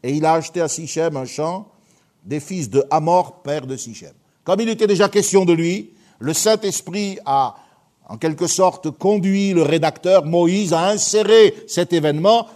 et 0.03 0.11
il 0.11 0.25
a 0.25 0.33
acheté 0.33 0.59
à 0.59 0.67
Sichem 0.67 1.15
un 1.15 1.25
champ 1.25 1.69
des 2.27 2.41
fils 2.41 2.69
de 2.69 2.83
Hamor, 2.91 3.41
père 3.41 3.65
de 3.65 3.77
Sichem. 3.77 4.11
Comme 4.43 4.59
il 4.59 4.69
était 4.69 4.85
déjà 4.85 5.09
question 5.09 5.45
de 5.45 5.53
lui, 5.53 5.93
le 6.19 6.33
Saint-Esprit 6.33 7.17
a 7.25 7.55
en 8.09 8.17
quelque 8.17 8.47
sorte 8.47 8.91
conduit 8.91 9.53
le 9.53 9.63
rédacteur 9.63 10.25
Moïse 10.25 10.73
à 10.73 10.89
insérer 10.89 11.55
cet 11.67 11.93
événement 11.93 12.47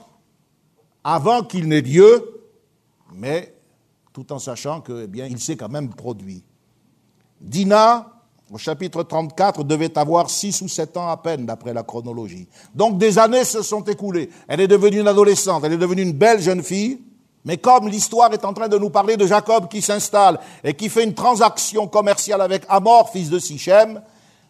avant 1.04 1.44
qu'il 1.44 1.68
n'ait 1.68 1.82
lieu, 1.82 2.44
mais 3.14 3.54
tout 4.14 4.32
en 4.32 4.40
sachant 4.40 4.82
que, 4.82 5.04
eh 5.06 5.08
bien, 5.08 5.26
il 5.26 5.40
s'est 5.40 5.56
quand 5.56 5.70
même 5.70 5.90
produit. 5.90 6.44
Dina, 7.40 8.12
au 8.52 8.58
chapitre 8.58 9.04
34, 9.04 9.64
devait 9.64 9.98
avoir 9.98 10.30
six 10.30 10.62
ou 10.62 10.68
sept 10.68 10.98
ans 10.98 11.10
à 11.10 11.18
peine, 11.18 11.46
d'après 11.46 11.74
la 11.74 11.84
chronologie. 11.84 12.48
Donc 12.76 12.98
des 12.98 13.18
années 13.18 13.46
se 13.46 13.62
sont 13.62 13.84
écoulées. 13.84 14.30
Elle 14.48 14.60
est 14.60 14.68
devenue 14.68 15.00
une 15.00 15.08
adolescente, 15.08 15.64
elle 15.64 15.74
est 15.74 15.78
devenue 15.78 16.02
une 16.02 16.14
belle 16.14 16.42
jeune 16.42 16.62
fille, 16.62 17.00
mais 17.46 17.58
comme 17.58 17.88
l'histoire 17.88 18.32
est 18.34 18.46
en 18.46 18.54
train 18.54 18.68
de 18.68 18.78
nous 18.78 18.90
parler 18.90 19.18
de 19.18 19.26
Jacob 19.26 19.68
qui 19.68 19.82
s'installe 19.82 20.40
et 20.64 20.74
qui 20.74 20.90
fait 20.90 21.04
une 21.04 21.14
transaction 21.14 21.88
commerciale 21.88 22.42
avec 22.42 22.64
Amor, 22.70 23.10
fils 23.10 23.30
de 23.30 23.40
Sichem, 23.40 24.02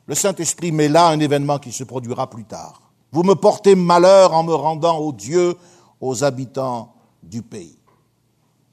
le 0.07 0.15
Saint-Esprit 0.15 0.71
met 0.71 0.89
là 0.89 1.07
un 1.07 1.19
événement 1.19 1.57
qui 1.57 1.71
se 1.71 1.83
produira 1.83 2.29
plus 2.29 2.43
tard. 2.43 2.81
Vous 3.11 3.23
me 3.23 3.35
portez 3.35 3.75
malheur 3.75 4.33
en 4.33 4.43
me 4.43 4.53
rendant 4.53 4.99
odieux 4.99 5.55
aux 5.99 6.23
habitants 6.23 6.93
du 7.23 7.41
pays. 7.41 7.77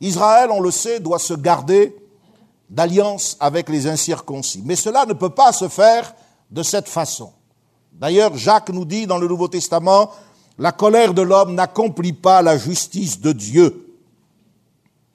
Israël, 0.01 0.51
on 0.51 0.61
le 0.61 0.71
sait, 0.71 1.01
doit 1.01 1.19
se 1.19 1.35
garder 1.35 1.95
d'alliance 2.71 3.37
avec 3.41 3.69
les 3.69 3.87
incirconcis. 3.87 4.63
Mais 4.65 4.77
cela 4.77 5.07
ne 5.07 5.13
peut 5.13 5.31
pas 5.31 5.53
se 5.53 5.69
faire 5.69 6.15
de 6.51 6.63
cette 6.63 6.89
façon. 6.89 7.33
D'ailleurs, 7.93 8.37
Jacques 8.37 8.71
nous 8.71 8.85
dit 8.85 9.07
dans 9.07 9.19
le 9.19 9.27
Nouveau 9.27 9.49
Testament, 9.49 10.11
la 10.59 10.73
colère 10.73 11.15
de 11.15 11.23
l'homme 11.23 11.55
n'accomplit 11.55 12.13
pas 12.13 12.43
la 12.43 12.59
justice 12.59 13.21
de 13.21 13.33
Dieu. 13.33 13.88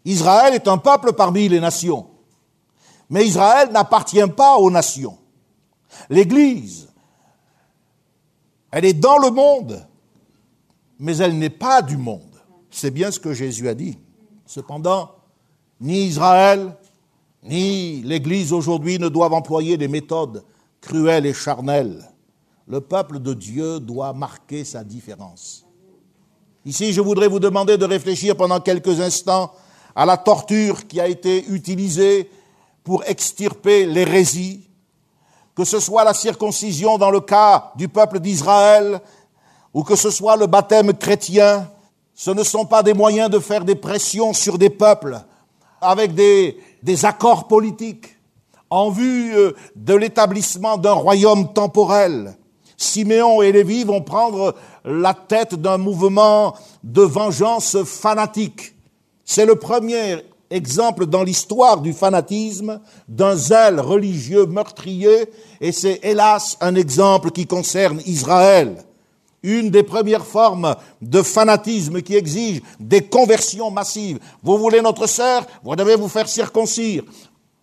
Israël 0.05 0.53
est 0.53 0.67
un 0.67 0.77
peuple 0.77 1.13
parmi 1.13 1.47
les 1.47 1.59
nations. 1.59 2.07
Mais 3.09 3.27
Israël 3.27 3.69
n'appartient 3.71 4.27
pas 4.35 4.57
aux 4.57 4.71
nations. 4.71 5.17
L'Église, 6.09 6.89
elle 8.71 8.85
est 8.85 8.93
dans 8.93 9.17
le 9.17 9.29
monde, 9.29 9.85
mais 10.99 11.17
elle 11.17 11.37
n'est 11.37 11.49
pas 11.49 11.81
du 11.81 11.97
monde. 11.97 12.41
C'est 12.71 12.91
bien 12.91 13.11
ce 13.11 13.19
que 13.19 13.33
Jésus 13.33 13.69
a 13.69 13.75
dit. 13.75 13.97
Cependant, 14.45 15.11
ni 15.79 16.05
Israël, 16.05 16.75
ni 17.43 18.01
l'Église 18.03 18.51
aujourd'hui 18.51 18.99
ne 18.99 19.09
doivent 19.09 19.33
employer 19.33 19.77
des 19.77 19.87
méthodes 19.87 20.43
cruelles 20.81 21.25
et 21.25 21.33
charnelles. 21.33 22.09
Le 22.67 22.81
peuple 22.81 23.19
de 23.19 23.33
Dieu 23.33 23.79
doit 23.79 24.13
marquer 24.13 24.63
sa 24.63 24.83
différence. 24.83 25.65
Ici, 26.65 26.93
je 26.93 27.01
voudrais 27.01 27.27
vous 27.27 27.39
demander 27.39 27.77
de 27.77 27.85
réfléchir 27.85 28.37
pendant 28.37 28.61
quelques 28.61 29.01
instants 29.01 29.53
à 29.95 30.05
la 30.05 30.17
torture 30.17 30.87
qui 30.87 30.99
a 30.99 31.07
été 31.07 31.45
utilisée 31.47 32.29
pour 32.83 33.03
extirper 33.05 33.85
l'hérésie, 33.85 34.67
que 35.55 35.63
ce 35.63 35.79
soit 35.79 36.03
la 36.03 36.13
circoncision 36.13 36.97
dans 36.97 37.11
le 37.11 37.21
cas 37.21 37.71
du 37.75 37.87
peuple 37.87 38.19
d'Israël, 38.19 39.01
ou 39.73 39.83
que 39.83 39.95
ce 39.95 40.09
soit 40.09 40.35
le 40.35 40.47
baptême 40.47 40.93
chrétien, 40.93 41.69
ce 42.13 42.31
ne 42.31 42.43
sont 42.43 42.65
pas 42.65 42.83
des 42.83 42.93
moyens 42.93 43.29
de 43.29 43.39
faire 43.39 43.65
des 43.65 43.75
pressions 43.75 44.33
sur 44.33 44.57
des 44.57 44.69
peuples 44.69 45.19
avec 45.81 46.13
des, 46.13 46.57
accords 47.03 47.47
politiques 47.47 48.17
en 48.69 48.89
vue 48.89 49.35
euh, 49.35 49.51
de 49.75 49.93
l'établissement 49.93 50.77
d'un 50.77 50.93
royaume 50.93 51.53
temporel. 51.53 52.35
Siméon 52.77 53.41
et 53.41 53.51
Lévi 53.51 53.83
vont 53.83 54.01
prendre 54.01 54.55
la 54.83 55.13
tête 55.13 55.55
d'un 55.55 55.77
mouvement 55.77 56.55
de 56.83 57.01
vengeance 57.01 57.83
fanatique 57.83 58.73
c'est 59.25 59.45
le 59.45 59.55
premier 59.55 60.23
exemple 60.49 61.05
dans 61.05 61.23
l'histoire 61.23 61.81
du 61.81 61.93
fanatisme, 61.93 62.79
d'un 63.07 63.35
zèle 63.35 63.79
religieux 63.79 64.45
meurtrier, 64.45 65.29
et 65.59 65.71
c'est 65.71 65.99
hélas 66.03 66.57
un 66.61 66.75
exemple 66.75 67.31
qui 67.31 67.47
concerne 67.47 68.01
Israël. 68.05 68.83
Une 69.41 69.71
des 69.71 69.83
premières 69.83 70.25
formes 70.25 70.75
de 71.01 71.21
fanatisme 71.21 72.01
qui 72.01 72.15
exige 72.15 72.61
des 72.79 73.01
conversions 73.01 73.71
massives. 73.71 74.19
Vous 74.41 74.57
voulez 74.57 74.81
notre 74.81 75.07
sœur, 75.07 75.45
vous 75.63 75.75
devez 75.75 75.95
vous 75.95 76.07
faire 76.07 76.29
circoncire. 76.29 77.03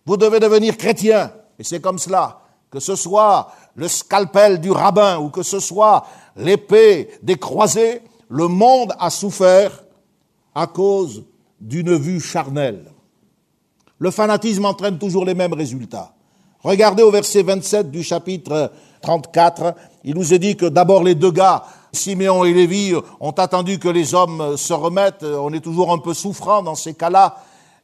Vous 0.05 0.17
devez 0.17 0.39
devenir 0.39 0.77
chrétien. 0.77 1.31
Et 1.57 1.63
c'est 1.63 1.79
comme 1.79 1.97
cela. 1.97 2.41
Que 2.69 2.79
ce 2.79 2.95
soit 2.95 3.51
le 3.75 3.87
scalpel 3.87 4.61
du 4.61 4.69
rabbin 4.69 5.17
ou 5.17 5.29
que 5.29 5.41
ce 5.41 5.59
soit 5.59 6.05
l'épée 6.35 7.09
des 7.23 7.37
croisés, 7.37 8.01
le 8.29 8.47
monde 8.47 8.93
a 8.99 9.09
souffert 9.09 9.83
à 10.53 10.67
cause 10.67 11.23
d'une 11.61 11.95
vue 11.95 12.19
charnelle. 12.19 12.91
Le 13.99 14.11
fanatisme 14.11 14.65
entraîne 14.65 14.97
toujours 14.97 15.25
les 15.25 15.35
mêmes 15.35 15.53
résultats. 15.53 16.13
Regardez 16.63 17.03
au 17.03 17.11
verset 17.11 17.43
27 17.43 17.89
du 17.89 18.03
chapitre 18.03 18.71
34, 19.01 19.75
il 20.03 20.15
nous 20.15 20.33
est 20.33 20.39
dit 20.39 20.57
que 20.57 20.65
d'abord 20.65 21.03
les 21.03 21.15
deux 21.15 21.31
gars, 21.31 21.63
Siméon 21.91 22.43
et 22.43 22.53
Lévi, 22.53 22.93
ont 23.19 23.31
attendu 23.31 23.79
que 23.79 23.89
les 23.89 24.13
hommes 24.13 24.57
se 24.57 24.73
remettent. 24.73 25.23
On 25.23 25.53
est 25.53 25.59
toujours 25.59 25.91
un 25.91 25.97
peu 25.97 26.13
souffrant 26.13 26.63
dans 26.63 26.75
ces 26.75 26.93
cas-là. 26.93 27.37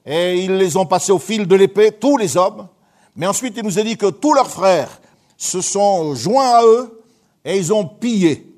Et 0.06 0.44
ils 0.44 0.58
les 0.58 0.78
ont 0.78 0.86
passés 0.86 1.12
au 1.12 1.20
fil 1.20 1.48
de 1.48 1.56
l'épée, 1.56 1.92
tous 1.92 2.18
les 2.18 2.38
hommes. 2.38 2.68
Mais 3.16 3.28
ensuite, 3.28 3.56
il 3.58 3.64
nous 3.64 3.78
est 3.78 3.84
dit 3.84 3.98
que 3.98 4.10
tous 4.10 4.34
leurs 4.34 4.50
frères 4.50 5.02
se 5.38 5.62
sont 5.62 6.16
joints 6.16 6.50
à 6.50 6.64
eux 6.64 7.04
et 7.44 7.58
ils 7.58 7.74
ont 7.74 7.86
pillé. 7.86 8.56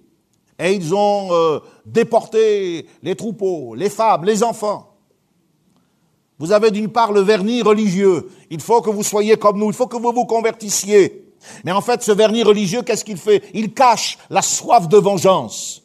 Et 0.59 0.73
ils 0.73 0.93
ont 0.93 1.29
euh, 1.31 1.59
déporté 1.85 2.87
les 3.01 3.15
troupeaux, 3.15 3.73
les 3.75 3.89
femmes, 3.89 4.25
les 4.25 4.43
enfants. 4.43 4.88
Vous 6.39 6.53
avez 6.53 6.71
d'une 6.71 6.89
part 6.89 7.11
le 7.11 7.19
vernis 7.19 7.61
religieux. 7.61 8.29
Il 8.49 8.61
faut 8.61 8.81
que 8.81 8.89
vous 8.89 9.03
soyez 9.03 9.35
comme 9.35 9.59
nous, 9.59 9.67
il 9.67 9.75
faut 9.75 9.87
que 9.87 9.97
vous 9.97 10.13
vous 10.13 10.25
convertissiez. 10.25 11.33
Mais 11.63 11.71
en 11.71 11.81
fait, 11.81 12.01
ce 12.01 12.11
vernis 12.11 12.43
religieux, 12.43 12.81
qu'est-ce 12.81 13.05
qu'il 13.05 13.17
fait? 13.17 13.43
Il 13.53 13.73
cache 13.73 14.17
la 14.29 14.41
soif 14.41 14.87
de 14.87 14.97
vengeance. 14.97 15.83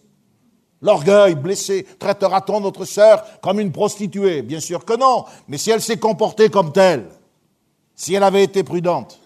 L'orgueil 0.81 1.35
blessé, 1.35 1.87
traitera-t-on 1.99 2.61
notre 2.61 2.85
sœur 2.85 3.25
comme 3.41 3.59
une 3.59 3.73
prostituée? 3.73 4.43
Bien 4.43 4.61
sûr 4.61 4.85
que 4.85 4.97
non, 4.97 5.25
mais 5.49 5.59
si 5.59 5.71
elle 5.71 5.81
s'est 5.81 5.97
comportée 5.97 6.51
comme 6.51 6.73
telle, 6.73 7.09
si 7.95 8.15
elle 8.15 8.23
avait 8.23 8.45
été 8.45 8.63
prudente. 8.63 9.19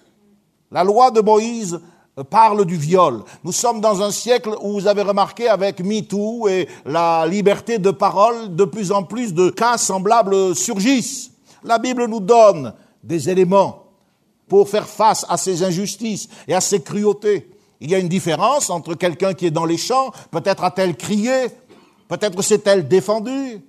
La 0.71 0.85
loi 0.85 1.11
de 1.11 1.21
Moïse 1.21 1.81
parle 2.23 2.65
du 2.65 2.77
viol. 2.77 3.23
Nous 3.45 3.53
sommes 3.53 3.81
dans 3.81 4.03
un 4.03 4.11
siècle 4.11 4.51
où 4.61 4.73
vous 4.73 4.87
avez 4.87 5.03
remarqué 5.03 5.49
avec 5.49 5.81
MeToo 5.81 6.49
et 6.49 6.69
la 6.85 7.27
liberté 7.27 7.79
de 7.79 7.91
parole, 7.91 8.55
de 8.55 8.65
plus 8.65 8.93
en 8.93 9.03
plus 9.03 9.35
de 9.35 9.51
cas 9.51 9.79
semblables 9.79 10.55
surgissent. 10.55 11.31
La 11.65 11.79
Bible 11.79 12.07
nous 12.07 12.21
donne 12.21 12.73
des 13.03 13.29
éléments 13.29 13.85
pour 14.49 14.69
faire 14.69 14.89
face 14.89 15.27
à 15.29 15.37
ces 15.37 15.63
injustices 15.63 16.29
et 16.47 16.55
à 16.55 16.61
ces 16.61 16.83
cruautés. 16.83 17.51
Il 17.81 17.91
y 17.91 17.95
a 17.95 17.99
une 17.99 18.09
différence 18.09 18.71
entre 18.71 18.95
quelqu'un 18.95 19.35
qui 19.35 19.47
est 19.47 19.51
dans 19.51 19.65
les 19.65 19.77
champs, 19.77 20.11
peut-être 20.31 20.65
a-t-elle 20.65 20.97
crié, 20.97 21.47
peut-être 22.09 22.43
s'est-elle 22.43 22.89
défendue. 22.89 23.63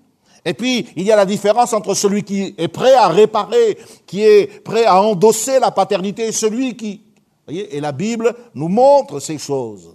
Et 0.45 0.53
puis, 0.53 0.87
il 0.95 1.03
y 1.03 1.11
a 1.11 1.15
la 1.15 1.25
différence 1.25 1.73
entre 1.73 1.93
celui 1.93 2.23
qui 2.23 2.55
est 2.57 2.69
prêt 2.69 2.93
à 2.93 3.09
réparer, 3.09 3.77
qui 4.07 4.23
est 4.23 4.63
prêt 4.63 4.85
à 4.85 5.01
endosser 5.01 5.59
la 5.59 5.69
paternité, 5.69 6.27
et 6.27 6.31
celui 6.31 6.77
qui 6.77 7.01
et 7.49 7.79
la 7.79 7.91
Bible 7.91 8.35
nous 8.55 8.67
montre 8.67 9.19
ces 9.19 9.37
choses. 9.37 9.93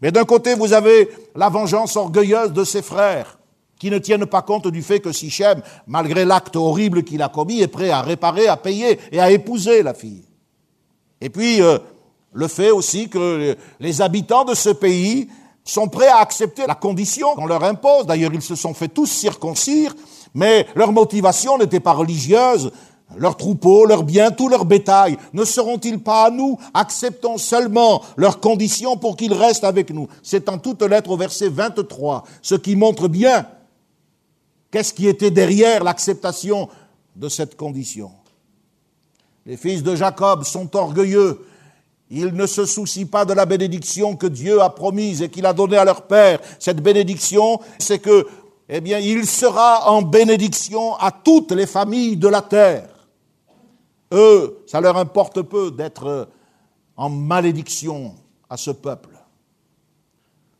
Mais 0.00 0.12
d'un 0.12 0.24
côté, 0.24 0.54
vous 0.54 0.72
avez 0.72 1.08
la 1.34 1.48
vengeance 1.48 1.96
orgueilleuse 1.96 2.52
de 2.52 2.64
ses 2.64 2.82
frères, 2.82 3.38
qui 3.78 3.90
ne 3.90 3.98
tiennent 3.98 4.26
pas 4.26 4.42
compte 4.42 4.68
du 4.68 4.82
fait 4.82 5.00
que 5.00 5.12
Sichem, 5.12 5.62
malgré 5.86 6.24
l'acte 6.24 6.56
horrible 6.56 7.04
qu'il 7.04 7.22
a 7.22 7.28
commis, 7.28 7.60
est 7.60 7.68
prêt 7.68 7.90
à 7.90 8.02
réparer, 8.02 8.46
à 8.46 8.56
payer 8.56 8.98
et 9.12 9.20
à 9.20 9.30
épouser 9.30 9.82
la 9.82 9.94
fille. 9.94 10.24
Et 11.20 11.30
puis, 11.30 11.62
euh, 11.62 11.78
le 12.32 12.48
fait 12.48 12.70
aussi 12.70 13.08
que 13.08 13.56
les 13.80 14.02
habitants 14.02 14.44
de 14.44 14.54
ce 14.54 14.70
pays 14.70 15.28
sont 15.64 15.88
prêts 15.88 16.08
à 16.08 16.18
accepter 16.18 16.66
la 16.66 16.74
condition 16.74 17.34
qu'on 17.34 17.46
leur 17.46 17.64
impose. 17.64 18.06
D'ailleurs, 18.06 18.34
ils 18.34 18.42
se 18.42 18.54
sont 18.54 18.74
fait 18.74 18.88
tous 18.88 19.06
circoncire, 19.06 19.94
mais 20.34 20.66
leur 20.74 20.92
motivation 20.92 21.56
n'était 21.56 21.80
pas 21.80 21.92
religieuse, 21.92 22.72
leurs 23.16 23.36
troupeaux, 23.36 23.86
leurs 23.86 24.02
biens, 24.02 24.30
tout 24.30 24.48
leur 24.48 24.64
bétail, 24.64 25.16
ne 25.32 25.44
seront-ils 25.44 25.98
pas 25.98 26.26
à 26.26 26.30
nous 26.30 26.58
Acceptons 26.72 27.38
seulement 27.38 28.02
leurs 28.16 28.40
conditions 28.40 28.96
pour 28.96 29.16
qu'ils 29.16 29.34
restent 29.34 29.64
avec 29.64 29.90
nous? 29.90 30.08
C'est 30.22 30.48
en 30.48 30.58
toute 30.58 30.82
lettre 30.82 31.10
au 31.10 31.16
verset 31.16 31.48
23, 31.48 32.24
ce 32.42 32.54
qui 32.54 32.76
montre 32.76 33.08
bien 33.08 33.46
qu'est-ce 34.70 34.92
qui 34.92 35.06
était 35.06 35.30
derrière 35.30 35.84
l'acceptation 35.84 36.68
de 37.14 37.28
cette 37.28 37.56
condition. 37.56 38.10
Les 39.46 39.56
fils 39.56 39.82
de 39.82 39.94
Jacob 39.94 40.42
sont 40.42 40.74
orgueilleux. 40.74 41.46
Ils 42.10 42.34
ne 42.34 42.46
se 42.46 42.64
soucient 42.64 43.06
pas 43.06 43.24
de 43.24 43.32
la 43.32 43.46
bénédiction 43.46 44.16
que 44.16 44.26
Dieu 44.26 44.60
a 44.60 44.70
promise 44.70 45.22
et 45.22 45.28
qu'il 45.28 45.46
a 45.46 45.52
donnée 45.52 45.76
à 45.76 45.84
leur 45.84 46.02
père. 46.02 46.40
Cette 46.58 46.82
bénédiction, 46.82 47.60
c'est 47.78 47.98
que, 47.98 48.26
eh 48.68 48.80
bien, 48.80 48.98
il 48.98 49.26
sera 49.26 49.90
en 49.90 50.02
bénédiction 50.02 50.96
à 50.96 51.12
toutes 51.12 51.52
les 51.52 51.66
familles 51.66 52.16
de 52.16 52.28
la 52.28 52.42
terre. 52.42 52.93
Eux, 54.14 54.62
ça 54.66 54.80
leur 54.80 54.96
importe 54.96 55.42
peu 55.42 55.72
d'être 55.72 56.28
en 56.96 57.10
malédiction 57.10 58.14
à 58.48 58.56
ce 58.56 58.70
peuple. 58.70 59.18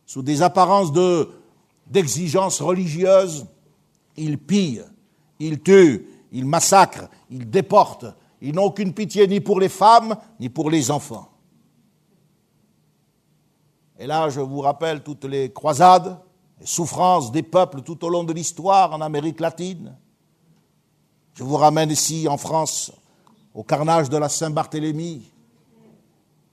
Sous 0.05 0.21
des 0.21 0.41
apparences 0.41 0.91
de, 0.91 1.29
d'exigences 1.87 2.61
religieuses, 2.61 3.45
ils 4.17 4.37
pillent, 4.37 4.83
ils 5.39 5.61
tuent, 5.61 6.05
ils 6.33 6.45
massacrent, 6.45 7.09
ils 7.29 7.49
déportent. 7.49 8.05
Ils 8.41 8.53
n'ont 8.53 8.65
aucune 8.65 8.93
pitié 8.93 9.25
ni 9.25 9.39
pour 9.39 9.61
les 9.61 9.69
femmes, 9.69 10.17
ni 10.39 10.49
pour 10.49 10.69
les 10.69 10.91
enfants. 10.91 11.29
Et 13.97 14.05
là, 14.05 14.29
je 14.29 14.41
vous 14.41 14.59
rappelle 14.59 15.01
toutes 15.01 15.23
les 15.23 15.53
croisades, 15.53 16.19
les 16.59 16.65
souffrances 16.65 17.31
des 17.31 17.43
peuples 17.43 17.81
tout 17.81 18.03
au 18.03 18.09
long 18.09 18.25
de 18.25 18.33
l'histoire 18.33 18.91
en 18.91 18.99
Amérique 18.99 19.39
latine. 19.39 19.95
Je 21.33 21.43
vous 21.43 21.55
ramène 21.55 21.89
ici 21.89 22.27
en 22.27 22.37
France 22.37 22.91
au 23.55 23.63
carnage 23.63 24.09
de 24.09 24.17
la 24.17 24.27
Saint-Barthélemy, 24.27 25.31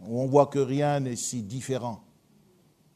où 0.07 0.21
on 0.21 0.27
voit 0.27 0.47
que 0.47 0.61
rien 0.61 1.01
n'est 1.01 1.17
si 1.17 1.43
différent 1.43 2.01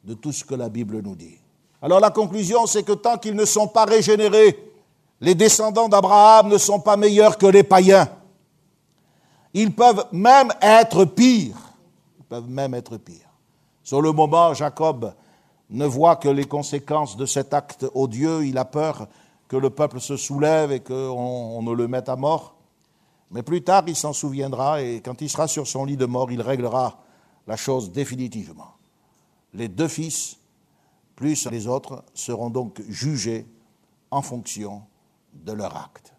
de 0.04 0.14
tout 0.14 0.30
ce 0.30 0.44
que 0.44 0.54
la 0.54 0.68
Bible 0.68 1.02
nous 1.02 1.16
dit. 1.16 1.38
Alors 1.82 1.98
la 1.98 2.10
conclusion, 2.10 2.66
c'est 2.66 2.84
que 2.84 2.92
tant 2.92 3.18
qu'ils 3.18 3.34
ne 3.34 3.44
sont 3.44 3.66
pas 3.66 3.84
régénérés, 3.84 4.72
les 5.20 5.34
descendants 5.34 5.88
d'Abraham 5.88 6.48
ne 6.48 6.58
sont 6.58 6.80
pas 6.80 6.96
meilleurs 6.96 7.36
que 7.36 7.46
les 7.46 7.64
païens. 7.64 8.08
Ils 9.52 9.74
peuvent 9.74 10.06
même 10.12 10.52
être 10.60 11.04
pires. 11.04 11.56
Ils 12.18 12.24
peuvent 12.24 12.48
même 12.48 12.74
être 12.74 12.98
pires. 12.98 13.30
Sur 13.82 14.02
le 14.02 14.12
moment, 14.12 14.54
Jacob 14.54 15.14
ne 15.70 15.86
voit 15.86 16.16
que 16.16 16.28
les 16.28 16.44
conséquences 16.44 17.16
de 17.16 17.26
cet 17.26 17.54
acte 17.54 17.86
odieux. 17.94 18.44
Il 18.44 18.58
a 18.58 18.64
peur 18.64 19.08
que 19.48 19.56
le 19.56 19.70
peuple 19.70 20.00
se 20.00 20.16
soulève 20.16 20.70
et 20.72 20.80
qu'on 20.80 21.62
ne 21.62 21.72
le 21.72 21.88
mette 21.88 22.08
à 22.08 22.16
mort. 22.16 22.55
Mais 23.30 23.42
plus 23.42 23.62
tard, 23.62 23.84
il 23.86 23.96
s'en 23.96 24.12
souviendra 24.12 24.82
et 24.82 25.00
quand 25.00 25.20
il 25.20 25.28
sera 25.28 25.48
sur 25.48 25.66
son 25.66 25.84
lit 25.84 25.96
de 25.96 26.06
mort, 26.06 26.30
il 26.30 26.40
réglera 26.40 26.98
la 27.46 27.56
chose 27.56 27.90
définitivement. 27.90 28.74
Les 29.54 29.68
deux 29.68 29.88
fils, 29.88 30.38
plus 31.16 31.48
les 31.50 31.66
autres, 31.66 32.04
seront 32.14 32.50
donc 32.50 32.82
jugés 32.88 33.46
en 34.10 34.22
fonction 34.22 34.82
de 35.32 35.52
leur 35.52 35.76
acte. 35.76 36.14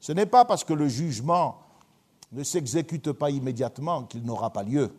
Ce 0.00 0.12
n'est 0.12 0.26
pas 0.26 0.44
parce 0.44 0.64
que 0.64 0.74
le 0.74 0.88
jugement 0.88 1.58
ne 2.32 2.42
s'exécute 2.42 3.12
pas 3.12 3.30
immédiatement 3.30 4.04
qu'il 4.04 4.24
n'aura 4.24 4.52
pas 4.52 4.62
lieu. 4.62 4.90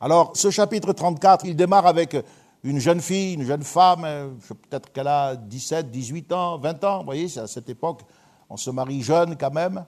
Alors, 0.00 0.32
ce 0.34 0.50
chapitre 0.50 0.92
34, 0.92 1.44
il 1.46 1.56
démarre 1.56 1.86
avec 1.86 2.16
une 2.62 2.78
jeune 2.78 3.00
fille, 3.00 3.34
une 3.34 3.44
jeune 3.44 3.62
femme, 3.62 4.04
euh, 4.04 4.28
peut-être 4.68 4.92
qu'elle 4.92 5.08
a 5.08 5.36
17, 5.36 5.90
18 5.90 6.32
ans, 6.32 6.58
20 6.58 6.84
ans, 6.84 6.98
vous 6.98 7.04
voyez, 7.04 7.28
c'est 7.28 7.40
à 7.40 7.46
cette 7.46 7.68
époque, 7.68 8.02
on 8.50 8.56
se 8.56 8.70
marie 8.70 9.02
jeune 9.02 9.36
quand 9.36 9.52
même 9.52 9.84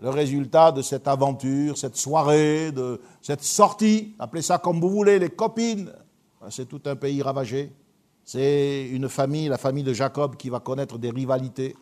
le 0.00 0.10
résultat 0.10 0.72
de 0.72 0.82
cette 0.82 1.08
aventure, 1.08 1.78
cette 1.78 1.96
soirée, 1.96 2.72
de 2.72 3.00
cette 3.22 3.42
sortie, 3.42 4.14
appelez 4.18 4.42
ça 4.42 4.58
comme 4.58 4.80
vous 4.80 4.90
voulez, 4.90 5.18
les 5.18 5.30
copines. 5.30 5.92
C'est 6.50 6.68
tout 6.68 6.82
un 6.86 6.96
pays 6.96 7.22
ravagé. 7.22 7.72
C'est 8.24 8.88
une 8.90 9.08
famille, 9.08 9.48
la 9.48 9.58
famille 9.58 9.84
de 9.84 9.92
Jacob, 9.92 10.36
qui 10.36 10.48
va 10.48 10.60
connaître 10.60 10.98
des 10.98 11.10
rivalités. 11.10 11.76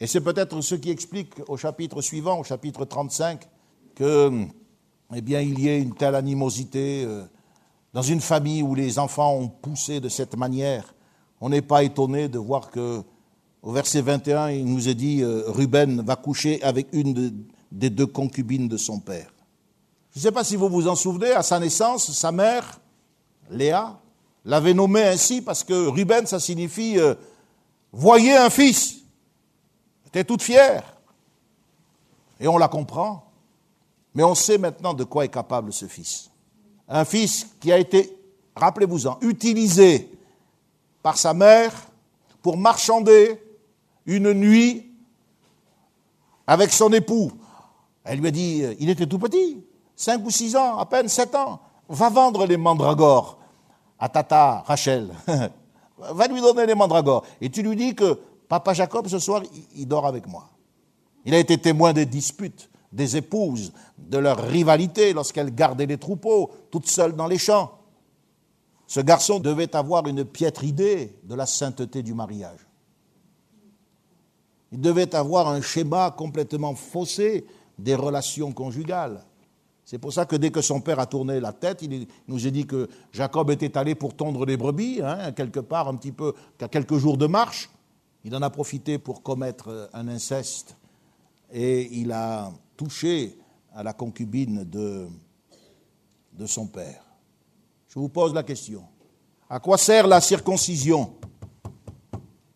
Et 0.00 0.06
c'est 0.06 0.20
peut-être 0.20 0.60
ce 0.60 0.74
qui 0.74 0.90
explique 0.90 1.34
au 1.48 1.56
chapitre 1.56 2.00
suivant, 2.00 2.40
au 2.40 2.44
chapitre 2.44 2.84
35, 2.84 3.48
que, 3.94 4.46
eh 5.14 5.20
bien, 5.20 5.40
il 5.40 5.60
y 5.60 5.68
ait 5.68 5.80
une 5.80 5.94
telle 5.94 6.14
animosité 6.14 7.04
euh, 7.04 7.24
dans 7.92 8.02
une 8.02 8.20
famille 8.20 8.62
où 8.62 8.74
les 8.74 8.98
enfants 8.98 9.34
ont 9.34 9.48
poussé 9.48 10.00
de 10.00 10.08
cette 10.08 10.36
manière. 10.36 10.94
On 11.40 11.50
n'est 11.50 11.62
pas 11.62 11.82
étonné 11.84 12.28
de 12.28 12.38
voir 12.38 12.70
que 12.70 13.02
au 13.62 13.70
verset 13.70 14.00
21, 14.00 14.50
il 14.50 14.64
nous 14.66 14.88
est 14.88 14.94
dit, 14.94 15.22
euh, 15.22 15.44
Ruben 15.46 16.02
va 16.02 16.16
coucher 16.16 16.60
avec 16.62 16.88
une 16.92 17.44
des 17.70 17.90
deux 17.90 18.06
concubines 18.06 18.68
de 18.68 18.76
son 18.76 18.98
père. 18.98 19.32
Je 20.12 20.18
ne 20.18 20.22
sais 20.22 20.32
pas 20.32 20.44
si 20.44 20.56
vous 20.56 20.68
vous 20.68 20.88
en 20.88 20.96
souvenez, 20.96 21.30
à 21.30 21.42
sa 21.42 21.58
naissance, 21.58 22.10
sa 22.10 22.32
mère, 22.32 22.80
Léa, 23.50 23.98
l'avait 24.44 24.74
nommé 24.74 25.02
ainsi 25.04 25.40
parce 25.40 25.62
que 25.62 25.86
Ruben, 25.86 26.26
ça 26.26 26.40
signifie 26.40 26.98
euh, 26.98 27.14
voyez 27.92 28.36
un 28.36 28.50
fils. 28.50 28.96
Elle 30.02 30.08
était 30.08 30.24
toute 30.24 30.42
fière. 30.42 30.96
Et 32.40 32.48
on 32.48 32.58
la 32.58 32.68
comprend. 32.68 33.30
Mais 34.14 34.24
on 34.24 34.34
sait 34.34 34.58
maintenant 34.58 34.92
de 34.92 35.04
quoi 35.04 35.24
est 35.24 35.28
capable 35.30 35.72
ce 35.72 35.86
fils. 35.86 36.30
Un 36.88 37.04
fils 37.04 37.46
qui 37.60 37.72
a 37.72 37.78
été, 37.78 38.14
rappelez-vous-en, 38.56 39.18
utilisé 39.22 40.10
par 41.02 41.16
sa 41.16 41.32
mère 41.32 41.72
pour 42.42 42.56
marchander 42.56 43.40
une 44.06 44.32
nuit 44.32 44.90
avec 46.46 46.72
son 46.72 46.92
époux. 46.92 47.32
Elle 48.04 48.20
lui 48.20 48.28
a 48.28 48.30
dit, 48.30 48.64
il 48.80 48.90
était 48.90 49.06
tout 49.06 49.18
petit, 49.18 49.64
cinq 49.94 50.24
ou 50.24 50.30
six 50.30 50.56
ans, 50.56 50.78
à 50.78 50.86
peine 50.86 51.08
sept 51.08 51.34
ans, 51.34 51.60
va 51.88 52.08
vendre 52.08 52.46
les 52.46 52.56
mandragores 52.56 53.38
à 53.98 54.08
Tata 54.08 54.64
Rachel, 54.66 55.10
va 55.98 56.26
lui 56.26 56.40
donner 56.40 56.66
les 56.66 56.74
mandragores. 56.74 57.24
Et 57.40 57.50
tu 57.50 57.62
lui 57.62 57.76
dis 57.76 57.94
que 57.94 58.18
Papa 58.48 58.74
Jacob, 58.74 59.06
ce 59.06 59.18
soir, 59.18 59.42
il 59.76 59.86
dort 59.86 60.06
avec 60.06 60.26
moi. 60.26 60.48
Il 61.24 61.34
a 61.34 61.38
été 61.38 61.56
témoin 61.58 61.92
des 61.92 62.06
disputes 62.06 62.68
des 62.92 63.16
épouses, 63.16 63.72
de 63.98 64.18
leur 64.18 64.38
rivalité 64.38 65.12
lorsqu'elles 65.12 65.54
gardaient 65.54 65.86
les 65.86 65.98
troupeaux, 65.98 66.50
toutes 66.70 66.86
seules 66.86 67.16
dans 67.16 67.26
les 67.26 67.38
champs. 67.38 67.78
Ce 68.86 69.00
garçon 69.00 69.40
devait 69.40 69.74
avoir 69.74 70.06
une 70.06 70.24
piètre 70.24 70.64
idée 70.64 71.16
de 71.24 71.34
la 71.34 71.46
sainteté 71.46 72.02
du 72.02 72.12
mariage. 72.12 72.60
Il 74.72 74.80
devait 74.80 75.14
avoir 75.14 75.48
un 75.48 75.60
schéma 75.60 76.10
complètement 76.10 76.74
faussé 76.74 77.44
des 77.78 77.94
relations 77.94 78.52
conjugales. 78.52 79.22
C'est 79.84 79.98
pour 79.98 80.12
ça 80.12 80.24
que 80.24 80.36
dès 80.36 80.50
que 80.50 80.62
son 80.62 80.80
père 80.80 80.98
a 80.98 81.06
tourné 81.06 81.40
la 81.40 81.52
tête, 81.52 81.82
il 81.82 82.06
nous 82.26 82.46
a 82.46 82.50
dit 82.50 82.66
que 82.66 82.88
Jacob 83.12 83.50
était 83.50 83.76
allé 83.76 83.94
pour 83.94 84.14
tondre 84.14 84.46
les 84.46 84.56
brebis, 84.56 85.00
hein, 85.02 85.32
quelque 85.32 85.60
part, 85.60 85.88
un 85.88 85.96
petit 85.96 86.12
peu, 86.12 86.32
qu'à 86.56 86.68
quelques 86.68 86.96
jours 86.96 87.18
de 87.18 87.26
marche. 87.26 87.68
Il 88.24 88.34
en 88.34 88.40
a 88.40 88.48
profité 88.48 88.98
pour 88.98 89.22
commettre 89.22 89.90
un 89.92 90.08
inceste 90.08 90.76
et 91.52 91.92
il 92.00 92.12
a 92.12 92.50
touché 92.76 93.38
à 93.74 93.82
la 93.82 93.92
concubine 93.92 94.64
de, 94.64 95.06
de 96.32 96.46
son 96.46 96.66
père. 96.66 97.04
Je 97.88 97.98
vous 97.98 98.08
pose 98.08 98.32
la 98.32 98.44
question. 98.44 98.84
À 99.50 99.60
quoi 99.60 99.76
sert 99.76 100.06
la 100.06 100.20
circoncision 100.22 101.14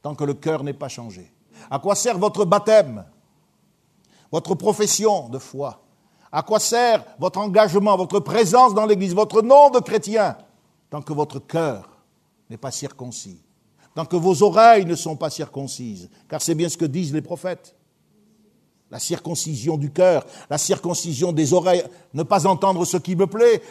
tant 0.01 0.15
que 0.15 0.25
le 0.25 0.35
cœur 0.35 0.65
n'est 0.65 0.73
pas 0.73 0.89
changé? 0.89 1.36
À 1.71 1.79
quoi 1.79 1.95
sert 1.95 2.19
votre 2.19 2.45
baptême 2.45 3.05
Votre 4.31 4.55
profession 4.55 5.29
de 5.29 5.39
foi? 5.39 5.83
À 6.31 6.43
quoi 6.43 6.61
sert 6.61 7.05
votre 7.19 7.39
engagement, 7.39 7.97
votre 7.97 8.21
présence 8.21 8.75
dans 8.75 8.87
l'Église, 8.87 9.15
votre 9.15 9.43
nom 9.43 9.71
de 9.71 9.81
chrétien 9.81 10.37
tant 10.91 11.03
que 11.03 11.13
votre 11.13 11.39
cœur 11.39 11.89
n'est 12.51 12.57
pas 12.57 12.71
circoncis? 12.71 13.41
Tant 13.95 14.05
que 14.05 14.17
vos 14.17 14.43
oreilles 14.43 14.85
ne 14.85 14.95
sont 14.95 15.17
pas 15.17 15.31
circoncises? 15.31 16.11
Car 16.29 16.43
c'est 16.43 16.55
bien 16.55 16.69
ce 16.69 16.77
que 16.77 16.85
disent 16.85 17.15
les 17.15 17.23
prophètes. 17.23 17.75
La 18.91 18.99
circoncision 18.99 19.77
du 19.77 19.91
cœur, 19.91 20.25
la 20.49 20.59
circoncision 20.59 21.33
des 21.33 21.53
oreilles, 21.55 21.85
ne 22.15 22.23
pas 22.23 22.47
entendre 22.47 22.85
ce 22.85 22.99
qui 22.99 23.17
me 23.17 23.27
plaît. 23.27 23.63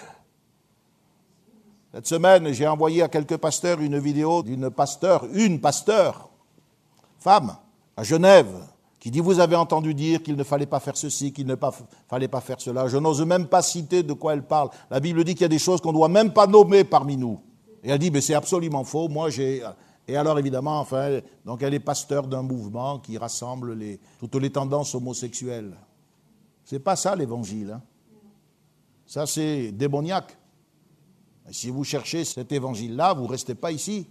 Cette 1.93 2.07
semaine, 2.07 2.51
j'ai 2.51 2.67
envoyé 2.67 3.03
à 3.03 3.07
quelques 3.07 3.37
pasteurs 3.37 3.79
une 3.79 3.99
vidéo 3.99 4.43
d'une 4.43 4.69
pasteur, 4.69 5.25
une 5.31 5.61
pasteur, 5.61 6.29
femme, 7.19 7.55
à 7.97 8.03
Genève, 8.03 8.53
qui 8.99 9.11
dit 9.11 9.19
Vous 9.19 9.39
avez 9.39 9.55
entendu 9.55 9.93
dire 9.93 10.23
qu'il 10.23 10.35
ne 10.35 10.43
fallait 10.43 10.65
pas 10.65 10.79
faire 10.79 10.97
ceci, 10.97 11.31
qu'il 11.31 11.47
ne 11.47 11.55
fallait 12.07 12.27
pas 12.27 12.41
faire 12.41 12.59
cela. 12.59 12.87
Je 12.87 12.97
n'ose 12.97 13.21
même 13.25 13.47
pas 13.47 13.61
citer 13.61 14.03
de 14.03 14.13
quoi 14.13 14.33
elle 14.33 14.43
parle. 14.43 14.69
La 14.89 14.99
Bible 14.99 15.23
dit 15.23 15.33
qu'il 15.33 15.41
y 15.41 15.45
a 15.45 15.49
des 15.49 15.59
choses 15.59 15.81
qu'on 15.81 15.91
ne 15.91 15.97
doit 15.97 16.09
même 16.09 16.33
pas 16.33 16.47
nommer 16.47 16.83
parmi 16.83 17.17
nous. 17.17 17.39
Et 17.83 17.89
elle 17.89 17.99
dit 17.99 18.11
Mais 18.11 18.21
c'est 18.21 18.33
absolument 18.33 18.83
faux. 18.83 19.07
Moi, 19.07 19.29
j'ai 19.29 19.63
et 20.07 20.15
alors, 20.15 20.37
évidemment, 20.37 20.79
enfin, 20.79 21.19
donc 21.45 21.63
elle 21.63 21.73
est 21.73 21.79
pasteur 21.79 22.27
d'un 22.27 22.43
mouvement 22.43 22.99
qui 22.99 23.17
rassemble 23.17 23.75
toutes 24.19 24.35
les 24.35 24.51
tendances 24.51 24.93
homosexuelles. 24.93 25.75
C'est 26.63 26.79
pas 26.79 26.95
ça 26.95 27.15
l'évangile. 27.15 27.71
Hein. 27.71 27.81
Ça, 29.05 29.25
c'est 29.25 29.71
démoniaque. 29.71 30.37
si 31.51 31.69
vous 31.69 31.83
cherchez 31.83 32.23
cet 32.23 32.51
évangile-là, 32.51 33.13
vous 33.13 33.23
ne 33.23 33.29
restez 33.29 33.55
pas 33.55 33.71
ici. 33.71 34.07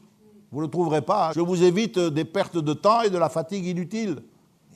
Vous 0.55 0.61
ne 0.61 0.67
le 0.67 0.71
trouverez 0.71 1.03
pas. 1.03 1.31
Hein. 1.31 1.33
Je 1.35 1.41
vous 1.41 1.65
évite 1.65 1.99
des 1.99 2.25
pertes 2.25 2.59
de 2.59 2.73
temps 2.75 3.03
et 3.03 3.11
de 3.11 3.19
la 3.19 3.29
fatigue 3.29 3.67
inutile. 3.67 4.23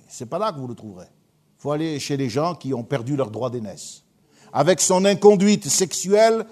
C'est 0.09 0.27
pas 0.27 0.41
là 0.41 0.51
que 0.51 0.59
vous 0.59 0.67
le 0.67 0.75
trouverez. 0.75 1.07
Il 1.07 1.63
faut 1.63 1.71
aller 1.71 2.01
chez 2.01 2.17
les 2.17 2.29
gens 2.29 2.57
qui 2.57 2.75
ont 2.75 2.83
perdu 2.83 3.15
leur 3.15 3.31
droit 3.31 3.49
d'aînesse. 3.49 4.03
Avec 4.53 4.81
son 4.81 5.05
inconduite 5.05 5.69
sexuelle, 5.69 6.47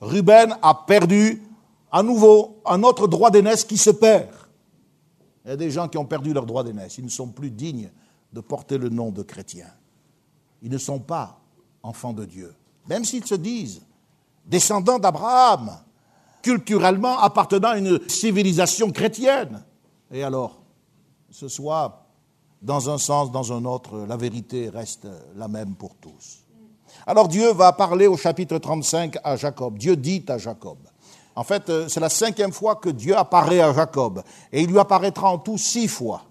Ruben 0.00 0.56
a 0.62 0.74
perdu 0.84 1.44
à 1.92 2.02
nouveau 2.02 2.60
un 2.66 2.82
autre 2.82 3.06
droit 3.06 3.30
d'aînesse 3.30 3.62
qui 3.62 3.76
se 3.76 3.90
perd. 3.90 4.30
Il 5.44 5.50
y 5.50 5.52
a 5.52 5.56
des 5.56 5.70
gens 5.70 5.86
qui 5.86 5.96
ont 5.96 6.04
perdu 6.04 6.32
leur 6.32 6.44
droit 6.44 6.64
d'aînesse. 6.64 6.98
Ils 6.98 7.04
ne 7.04 7.10
sont 7.10 7.28
plus 7.28 7.52
dignes 7.52 7.92
de 8.32 8.40
porter 8.40 8.78
le 8.78 8.88
nom 8.88 9.12
de 9.12 9.22
chrétiens. 9.22 9.72
Ils 10.60 10.72
ne 10.72 10.78
sont 10.78 10.98
pas 10.98 11.38
enfants 11.84 12.12
de 12.12 12.24
Dieu. 12.24 12.52
Même 12.88 13.04
s'ils 13.04 13.26
se 13.26 13.36
disent 13.36 13.82
descendants 14.44 14.98
d'Abraham, 14.98 15.70
culturellement 16.46 17.18
appartenant 17.18 17.70
à 17.70 17.76
une 17.76 17.98
civilisation 18.08 18.92
chrétienne. 18.92 19.64
Et 20.12 20.22
alors, 20.22 20.60
ce 21.28 21.48
soit 21.48 22.06
dans 22.62 22.88
un 22.88 22.98
sens, 22.98 23.32
dans 23.32 23.52
un 23.52 23.64
autre, 23.64 24.06
la 24.08 24.16
vérité 24.16 24.68
reste 24.68 25.08
la 25.34 25.48
même 25.48 25.74
pour 25.74 25.96
tous. 25.96 26.44
Alors 27.04 27.26
Dieu 27.26 27.52
va 27.52 27.72
parler 27.72 28.06
au 28.06 28.16
chapitre 28.16 28.58
35 28.58 29.16
à 29.24 29.34
Jacob. 29.34 29.76
Dieu 29.76 29.96
dit 29.96 30.24
à 30.28 30.38
Jacob, 30.38 30.78
en 31.34 31.42
fait, 31.42 31.68
euh, 31.68 31.88
c'est 31.88 32.00
la 32.00 32.08
cinquième 32.08 32.52
fois 32.52 32.76
que 32.76 32.90
Dieu 32.90 33.16
apparaît 33.16 33.60
à 33.60 33.74
Jacob. 33.74 34.22
Et 34.52 34.62
il 34.62 34.70
lui 34.70 34.78
apparaîtra 34.78 35.28
en 35.28 35.38
tout 35.38 35.58
six 35.58 35.88
fois. 35.88 36.22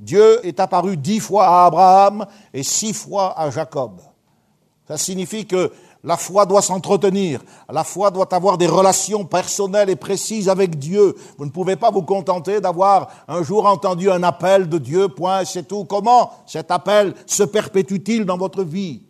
Dieu 0.00 0.44
est 0.44 0.58
apparu 0.58 0.96
dix 0.96 1.20
fois 1.20 1.46
à 1.46 1.66
Abraham 1.66 2.26
et 2.52 2.64
six 2.64 2.92
fois 2.92 3.38
à 3.38 3.50
Jacob. 3.50 4.00
Ça 4.88 4.98
signifie 4.98 5.46
que 5.46 5.72
la 6.02 6.16
foi 6.16 6.46
doit 6.46 6.62
s'entretenir. 6.62 7.42
La 7.70 7.84
foi 7.84 8.10
doit 8.10 8.34
avoir 8.34 8.56
des 8.56 8.66
relations 8.66 9.24
personnelles 9.24 9.90
et 9.90 9.96
précises 9.96 10.48
avec 10.48 10.78
Dieu. 10.78 11.14
Vous 11.36 11.44
ne 11.44 11.50
pouvez 11.50 11.76
pas 11.76 11.90
vous 11.90 12.02
contenter 12.02 12.60
d'avoir 12.60 13.08
un 13.28 13.42
jour 13.42 13.66
entendu 13.66 14.10
un 14.10 14.22
appel 14.22 14.68
de 14.68 14.78
Dieu, 14.78 15.08
point, 15.08 15.44
c'est 15.44 15.68
tout. 15.68 15.84
Comment 15.84 16.30
cet 16.46 16.70
appel 16.70 17.14
se 17.26 17.42
perpétue-t-il 17.42 18.24
dans 18.24 18.38
votre 18.38 18.64
vie? 18.64 19.02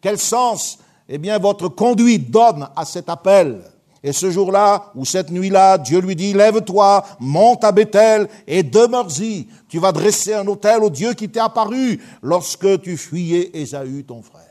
Quel 0.00 0.18
sens, 0.18 0.78
eh 1.08 1.18
bien, 1.18 1.38
votre 1.38 1.68
conduite 1.68 2.30
donne 2.30 2.68
à 2.76 2.84
cet 2.84 3.08
appel? 3.08 3.62
Et 4.04 4.12
ce 4.12 4.30
jour-là, 4.30 4.92
ou 4.94 5.04
cette 5.04 5.32
nuit-là, 5.32 5.78
Dieu 5.78 5.98
lui 5.98 6.14
dit, 6.14 6.32
lève-toi, 6.32 7.04
monte 7.18 7.64
à 7.64 7.72
Bethel 7.72 8.28
et 8.46 8.62
demeure-y. 8.62 9.48
Tu 9.68 9.80
vas 9.80 9.90
dresser 9.90 10.34
un 10.34 10.46
autel 10.46 10.84
au 10.84 10.90
Dieu 10.90 11.12
qui 11.14 11.28
t'est 11.28 11.40
apparu 11.40 12.00
lorsque 12.22 12.82
tu 12.82 12.96
fuyais 12.96 13.50
Ésaü, 13.52 14.04
ton 14.04 14.22
frère. 14.22 14.45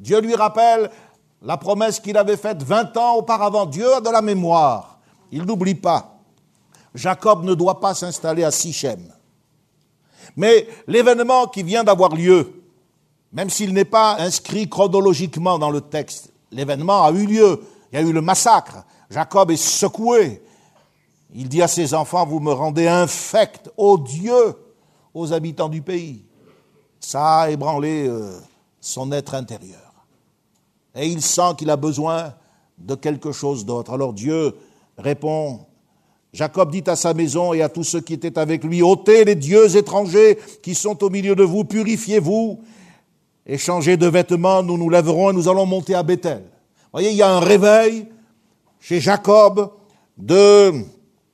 Dieu 0.00 0.20
lui 0.20 0.34
rappelle 0.34 0.90
la 1.42 1.56
promesse 1.56 2.00
qu'il 2.00 2.16
avait 2.16 2.36
faite 2.36 2.62
20 2.62 2.96
ans 2.96 3.14
auparavant. 3.16 3.66
Dieu 3.66 3.94
a 3.94 4.00
de 4.00 4.10
la 4.10 4.22
mémoire. 4.22 4.98
Il 5.30 5.44
n'oublie 5.44 5.74
pas. 5.74 6.18
Jacob 6.94 7.44
ne 7.44 7.54
doit 7.54 7.78
pas 7.78 7.94
s'installer 7.94 8.42
à 8.42 8.50
Sichem. 8.50 9.12
Mais 10.36 10.66
l'événement 10.86 11.46
qui 11.46 11.62
vient 11.62 11.84
d'avoir 11.84 12.14
lieu, 12.14 12.62
même 13.32 13.50
s'il 13.50 13.72
n'est 13.72 13.84
pas 13.84 14.16
inscrit 14.18 14.68
chronologiquement 14.68 15.58
dans 15.58 15.70
le 15.70 15.80
texte, 15.80 16.32
l'événement 16.50 17.04
a 17.04 17.12
eu 17.12 17.26
lieu 17.26 17.62
il 17.92 17.96
y 17.96 18.02
a 18.02 18.06
eu 18.06 18.12
le 18.12 18.20
massacre. 18.20 18.84
Jacob 19.10 19.50
est 19.50 19.56
secoué. 19.56 20.42
Il 21.32 21.48
dit 21.48 21.62
à 21.62 21.68
ses 21.68 21.94
enfants, 21.94 22.26
vous 22.26 22.40
me 22.40 22.52
rendez 22.52 22.88
infect, 22.88 23.70
odieux 23.76 24.56
aux 25.14 25.32
habitants 25.32 25.68
du 25.68 25.82
pays. 25.82 26.24
Ça 27.00 27.40
a 27.40 27.50
ébranlé 27.50 28.06
euh, 28.08 28.38
son 28.80 29.10
être 29.12 29.34
intérieur. 29.34 29.89
Et 30.94 31.06
il 31.06 31.22
sent 31.22 31.54
qu'il 31.58 31.70
a 31.70 31.76
besoin 31.76 32.34
de 32.78 32.94
quelque 32.94 33.32
chose 33.32 33.64
d'autre. 33.64 33.92
Alors 33.92 34.12
Dieu 34.12 34.54
répond, 34.98 35.60
Jacob 36.32 36.70
dit 36.70 36.84
à 36.86 36.96
sa 36.96 37.14
maison 37.14 37.52
et 37.52 37.62
à 37.62 37.68
tous 37.68 37.84
ceux 37.84 38.00
qui 38.00 38.14
étaient 38.14 38.38
avec 38.38 38.64
lui, 38.64 38.82
ôtez 38.82 39.24
les 39.24 39.34
dieux 39.34 39.76
étrangers 39.76 40.38
qui 40.62 40.74
sont 40.74 41.02
au 41.04 41.10
milieu 41.10 41.34
de 41.34 41.42
vous, 41.42 41.64
purifiez-vous, 41.64 42.60
et 43.46 43.58
changez 43.58 43.96
de 43.96 44.06
vêtements, 44.06 44.62
nous 44.62 44.78
nous 44.78 44.90
lèverons 44.90 45.30
et 45.30 45.32
nous 45.32 45.48
allons 45.48 45.66
monter 45.66 45.94
à 45.94 46.02
Bethel 46.02 46.44
voyez, 46.92 47.10
il 47.10 47.16
y 47.16 47.22
a 47.22 47.30
un 47.30 47.40
réveil 47.40 48.08
chez 48.80 49.00
Jacob 49.00 49.70
de, 50.16 50.72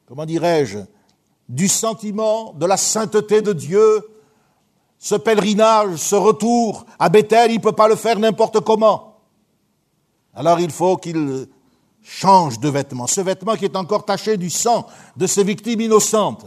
comment 0.07 0.27
dirais-je, 0.27 0.79
du 1.49 1.69
sentiment 1.69 2.53
de 2.55 2.67
la 2.67 2.77
sainteté 2.77 3.41
de 3.41 3.53
Dieu. 3.53 4.09
Ce 4.99 5.15
pèlerinage, 5.15 5.97
ce 5.97 6.17
retour 6.17 6.87
à 6.99 7.09
Bethel, 7.09 7.51
il 7.51 7.57
ne 7.57 7.63
peut 7.63 7.73
pas 7.73 7.89
le 7.89 7.97
faire 7.97 8.19
n'importe 8.19 8.61
comment. 8.61 9.06
Alors 10.37 10.61
il 10.61 10.71
faut 10.71 10.97
qu'il 10.99 11.49
change 12.03 12.61
de 12.61 12.69
vêtement, 12.69 13.07
ce 13.07 13.23
vêtement 13.23 13.57
qui 13.57 13.65
est 13.65 13.75
encore 13.75 14.05
taché 14.05 14.37
du 14.37 14.51
sang 14.51 14.87
de 15.17 15.27
ces 15.27 15.43
victimes 15.43 15.81
innocentes. 15.81 16.47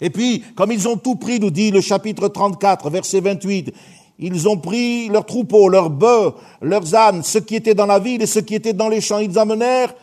Et 0.00 0.10
puis, 0.10 0.44
comme 0.56 0.72
ils 0.72 0.86
ont 0.86 0.96
tout 0.96 1.14
pris, 1.14 1.40
nous 1.40 1.50
dit 1.50 1.70
le 1.70 1.80
chapitre 1.80 2.28
34, 2.28 2.90
verset 2.90 3.20
28, 3.20 3.72
ils 4.18 4.48
ont 4.48 4.58
pris 4.58 5.08
leurs 5.08 5.24
troupeaux, 5.24 5.68
leurs 5.68 5.90
bœufs, 5.90 6.34
leurs 6.60 6.94
ânes, 6.94 7.22
ce 7.22 7.38
qui 7.38 7.54
était 7.54 7.74
dans 7.74 7.86
la 7.86 8.00
ville 8.00 8.20
et 8.20 8.26
ce 8.26 8.40
qui 8.40 8.56
était 8.56 8.72
dans 8.72 8.88
les 8.88 9.00
champs. 9.00 9.20
Ils 9.20 9.38
amenèrent 9.38 9.94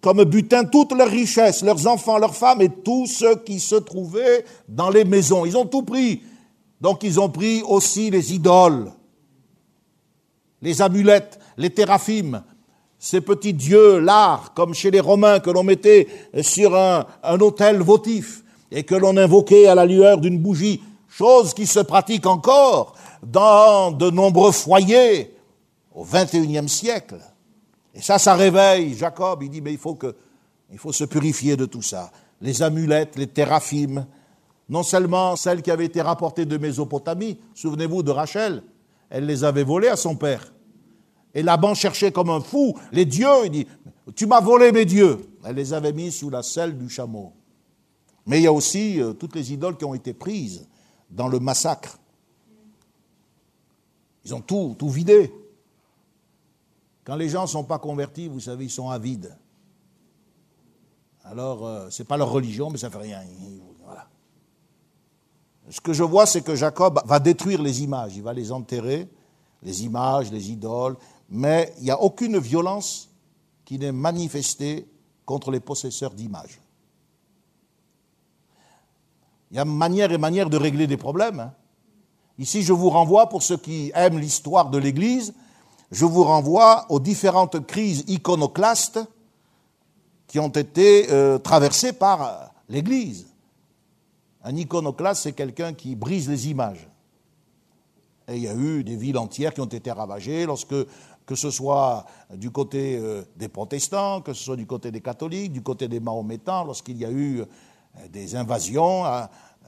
comme 0.00 0.24
butin 0.24 0.64
toutes 0.64 0.92
leurs 0.92 1.10
richesses, 1.10 1.62
leurs 1.62 1.86
enfants, 1.86 2.18
leurs 2.18 2.34
femmes 2.34 2.62
et 2.62 2.70
tout 2.70 3.06
ce 3.06 3.36
qui 3.36 3.60
se 3.60 3.76
trouvait 3.76 4.44
dans 4.68 4.88
les 4.88 5.04
maisons. 5.04 5.44
Ils 5.44 5.56
ont 5.56 5.66
tout 5.66 5.82
pris. 5.82 6.22
Donc 6.80 7.02
ils 7.02 7.20
ont 7.20 7.28
pris 7.28 7.62
aussi 7.62 8.10
les 8.10 8.34
idoles, 8.34 8.90
les 10.62 10.80
amulettes, 10.80 11.38
les 11.56 11.70
téraphimes, 11.70 12.42
ces 12.98 13.20
petits 13.20 13.54
dieux, 13.54 13.98
l'art, 13.98 14.52
comme 14.54 14.74
chez 14.74 14.90
les 14.90 15.00
Romains, 15.00 15.40
que 15.40 15.50
l'on 15.50 15.62
mettait 15.62 16.08
sur 16.42 16.74
un, 16.74 17.06
autel 17.40 17.78
votif 17.78 18.42
et 18.70 18.84
que 18.84 18.94
l'on 18.94 19.16
invoquait 19.16 19.66
à 19.66 19.74
la 19.74 19.86
lueur 19.86 20.18
d'une 20.18 20.38
bougie, 20.38 20.82
chose 21.08 21.54
qui 21.54 21.66
se 21.66 21.80
pratique 21.80 22.26
encore 22.26 22.94
dans 23.22 23.90
de 23.90 24.10
nombreux 24.10 24.52
foyers 24.52 25.34
au 25.94 26.04
XXIe 26.04 26.68
siècle. 26.68 27.18
Et 27.94 28.02
ça, 28.02 28.18
ça 28.18 28.34
réveille 28.34 28.94
Jacob. 28.94 29.42
Il 29.42 29.50
dit, 29.50 29.60
mais 29.60 29.72
il 29.72 29.78
faut 29.78 29.98
Il 30.70 30.78
faut 30.78 30.92
se 30.92 31.04
purifier 31.04 31.56
de 31.56 31.64
tout 31.64 31.82
ça. 31.82 32.10
Les 32.42 32.62
amulettes, 32.62 33.16
les 33.16 33.28
théraphimes, 33.28 34.06
non 34.68 34.82
seulement 34.82 35.36
celles 35.36 35.62
qui 35.62 35.70
avaient 35.70 35.86
été 35.86 36.02
rapportées 36.02 36.44
de 36.44 36.58
Mésopotamie, 36.58 37.38
souvenez-vous 37.54 38.02
de 38.02 38.10
Rachel, 38.10 38.62
elle 39.08 39.26
les 39.26 39.44
avait 39.44 39.64
volées 39.64 39.88
à 39.88 39.96
son 39.96 40.16
père. 40.16 40.52
Et 41.36 41.42
Laban 41.42 41.74
cherchait 41.74 42.12
comme 42.12 42.30
un 42.30 42.40
fou 42.40 42.74
les 42.92 43.04
dieux. 43.04 43.44
Il 43.44 43.50
dit 43.50 43.66
Tu 44.16 44.26
m'as 44.26 44.40
volé 44.40 44.72
mes 44.72 44.86
dieux. 44.86 45.18
Elle 45.44 45.56
les 45.56 45.74
avait 45.74 45.92
mis 45.92 46.10
sous 46.10 46.30
la 46.30 46.42
selle 46.42 46.78
du 46.78 46.88
chameau. 46.88 47.34
Mais 48.24 48.40
il 48.40 48.44
y 48.44 48.46
a 48.46 48.52
aussi 48.52 49.00
euh, 49.02 49.12
toutes 49.12 49.36
les 49.36 49.52
idoles 49.52 49.76
qui 49.76 49.84
ont 49.84 49.92
été 49.92 50.14
prises 50.14 50.66
dans 51.10 51.28
le 51.28 51.38
massacre. 51.38 51.98
Ils 54.24 54.34
ont 54.34 54.40
tout, 54.40 54.76
tout 54.78 54.88
vidé. 54.88 55.30
Quand 57.04 57.16
les 57.16 57.28
gens 57.28 57.42
ne 57.42 57.48
sont 57.48 57.64
pas 57.64 57.78
convertis, 57.78 58.28
vous 58.28 58.40
savez, 58.40 58.64
ils 58.64 58.70
sont 58.70 58.88
avides. 58.88 59.36
Alors, 61.22 61.66
euh, 61.66 61.90
ce 61.90 62.02
n'est 62.02 62.06
pas 62.06 62.16
leur 62.16 62.30
religion, 62.30 62.70
mais 62.70 62.78
ça 62.78 62.86
ne 62.86 62.92
fait 62.92 62.98
rien. 62.98 63.20
Voilà. 63.84 64.08
Ce 65.68 65.82
que 65.82 65.92
je 65.92 66.02
vois, 66.02 66.24
c'est 66.24 66.40
que 66.40 66.54
Jacob 66.54 66.98
va 67.04 67.20
détruire 67.20 67.60
les 67.60 67.82
images, 67.82 68.16
il 68.16 68.22
va 68.22 68.32
les 68.32 68.52
enterrer, 68.52 69.06
les 69.62 69.84
images, 69.84 70.32
les 70.32 70.50
idoles, 70.50 70.96
mais 71.28 71.72
il 71.78 71.84
n'y 71.84 71.90
a 71.90 72.00
aucune 72.00 72.38
violence 72.38 73.10
qui 73.64 73.78
n'est 73.78 73.92
manifestée 73.92 74.88
contre 75.24 75.50
les 75.50 75.60
possesseurs 75.60 76.12
d'images. 76.12 76.60
Il 79.50 79.56
y 79.56 79.60
a 79.60 79.64
manière 79.64 80.12
et 80.12 80.18
manière 80.18 80.50
de 80.50 80.56
régler 80.56 80.86
des 80.86 80.96
problèmes. 80.96 81.40
Hein. 81.40 81.54
Ici, 82.38 82.62
je 82.62 82.72
vous 82.72 82.90
renvoie, 82.90 83.28
pour 83.28 83.42
ceux 83.42 83.56
qui 83.56 83.90
aiment 83.94 84.18
l'histoire 84.18 84.70
de 84.70 84.78
l'Église, 84.78 85.34
je 85.90 86.04
vous 86.04 86.24
renvoie 86.24 86.86
aux 86.90 87.00
différentes 87.00 87.66
crises 87.66 88.04
iconoclastes 88.08 89.00
qui 90.26 90.38
ont 90.38 90.48
été 90.48 91.10
euh, 91.10 91.38
traversées 91.38 91.92
par 91.92 92.50
l'Église. 92.68 93.26
Un 94.42 94.56
iconoclaste, 94.56 95.22
c'est 95.22 95.32
quelqu'un 95.32 95.72
qui 95.72 95.94
brise 95.94 96.28
les 96.28 96.50
images. 96.50 96.88
Et 98.28 98.36
il 98.36 98.42
y 98.42 98.48
a 98.48 98.54
eu 98.54 98.82
des 98.82 98.96
villes 98.96 99.18
entières 99.18 99.54
qui 99.54 99.60
ont 99.60 99.66
été 99.66 99.90
ravagées 99.90 100.46
lorsque, 100.46 100.74
que 101.26 101.34
ce 101.34 101.50
soit 101.50 102.06
du 102.32 102.50
côté 102.50 102.96
euh, 102.96 103.22
des 103.36 103.48
protestants, 103.48 104.20
que 104.20 104.32
ce 104.32 104.44
soit 104.44 104.56
du 104.56 104.66
côté 104.66 104.90
des 104.92 105.00
catholiques, 105.00 105.52
du 105.52 105.62
côté 105.62 105.88
des 105.88 106.00
mahométans, 106.00 106.64
lorsqu'il 106.64 106.96
y 106.96 107.04
a 107.04 107.10
eu 107.10 107.40
euh, 107.40 107.44
des 108.08 108.36
invasions, 108.36 109.02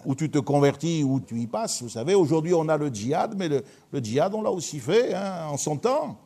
où 0.04 0.14
tu 0.14 0.30
te 0.30 0.38
convertis, 0.38 1.02
où 1.02 1.20
tu 1.20 1.40
y 1.40 1.46
passes. 1.46 1.82
Vous 1.82 1.88
savez, 1.88 2.14
aujourd'hui 2.14 2.54
on 2.54 2.68
a 2.68 2.76
le 2.76 2.88
djihad, 2.88 3.34
mais 3.36 3.48
le, 3.48 3.64
djihad 4.00 4.34
on 4.34 4.42
l'a 4.42 4.50
aussi 4.50 4.78
fait 4.78 5.14
hein, 5.14 5.48
en 5.50 5.56
son 5.56 5.76
temps. 5.76 6.18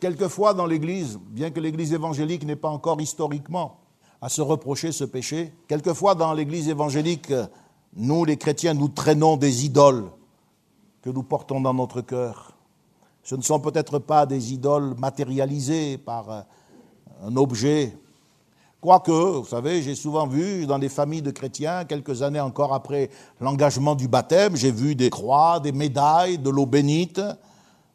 Quelquefois 0.00 0.54
dans 0.54 0.66
l'Église, 0.66 1.18
bien 1.28 1.50
que 1.50 1.60
l'Église 1.60 1.92
évangélique 1.92 2.44
n'ait 2.44 2.56
pas 2.56 2.70
encore 2.70 3.00
historiquement 3.00 3.80
à 4.20 4.28
se 4.28 4.40
reprocher 4.40 4.90
ce 4.92 5.04
péché, 5.04 5.52
quelquefois 5.68 6.14
dans 6.14 6.32
l'Église 6.32 6.68
évangélique, 6.68 7.32
nous 7.94 8.24
les 8.24 8.36
chrétiens, 8.36 8.74
nous 8.74 8.88
traînons 8.88 9.36
des 9.36 9.66
idoles 9.66 10.10
que 11.02 11.10
nous 11.10 11.22
portons 11.22 11.60
dans 11.60 11.74
notre 11.74 12.00
cœur. 12.00 12.55
Ce 13.26 13.34
ne 13.34 13.42
sont 13.42 13.58
peut-être 13.58 13.98
pas 13.98 14.24
des 14.24 14.54
idoles 14.54 14.94
matérialisées 14.96 15.98
par 15.98 16.46
un 17.22 17.36
objet, 17.36 17.92
Quoique, 18.86 19.10
vous 19.10 19.46
savez, 19.46 19.82
j'ai 19.82 19.96
souvent 19.96 20.28
vu 20.28 20.64
dans 20.64 20.78
des 20.78 20.88
familles 20.88 21.20
de 21.20 21.32
chrétiens, 21.32 21.84
quelques 21.84 22.22
années 22.22 22.38
encore 22.38 22.72
après 22.72 23.10
l'engagement 23.40 23.96
du 23.96 24.06
baptême, 24.06 24.54
j'ai 24.54 24.70
vu 24.70 24.94
des 24.94 25.10
croix, 25.10 25.58
des 25.58 25.72
médailles, 25.72 26.38
de 26.38 26.50
l'eau 26.50 26.66
bénite. 26.66 27.20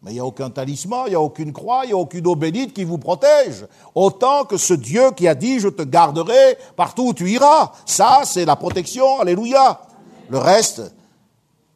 Mais 0.01 0.11
il 0.11 0.15
n'y 0.15 0.19
a 0.19 0.25
aucun 0.25 0.49
talisman, 0.49 1.03
il 1.05 1.11
n'y 1.11 1.15
a 1.15 1.21
aucune 1.21 1.53
croix, 1.53 1.85
il 1.85 1.87
n'y 1.87 1.93
a 1.93 1.97
aucune 1.97 2.27
eau 2.27 2.35
bénite 2.35 2.73
qui 2.73 2.83
vous 2.83 2.97
protège. 2.97 3.65
Autant 3.95 4.43
que 4.43 4.57
ce 4.57 4.73
Dieu 4.73 5.11
qui 5.15 5.29
a 5.29 5.33
dit, 5.33 5.61
je 5.61 5.69
te 5.69 5.83
garderai 5.83 6.57
partout 6.75 7.09
où 7.09 7.13
tu 7.13 7.31
iras. 7.31 7.71
Ça, 7.85 8.23
c'est 8.25 8.43
la 8.43 8.57
protection, 8.57 9.21
alléluia. 9.21 9.79
Le 10.27 10.39
reste, 10.39 10.93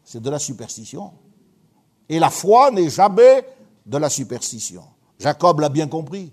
c'est 0.03 0.21
de 0.21 0.29
la 0.29 0.39
superstition. 0.39 1.11
Et 2.09 2.19
la 2.19 2.29
foi 2.29 2.71
n'est 2.71 2.89
jamais 2.89 3.45
de 3.85 3.97
la 3.97 4.09
superstition. 4.09 4.83
Jacob 5.19 5.59
l'a 5.59 5.69
bien 5.69 5.87
compris 5.87 6.31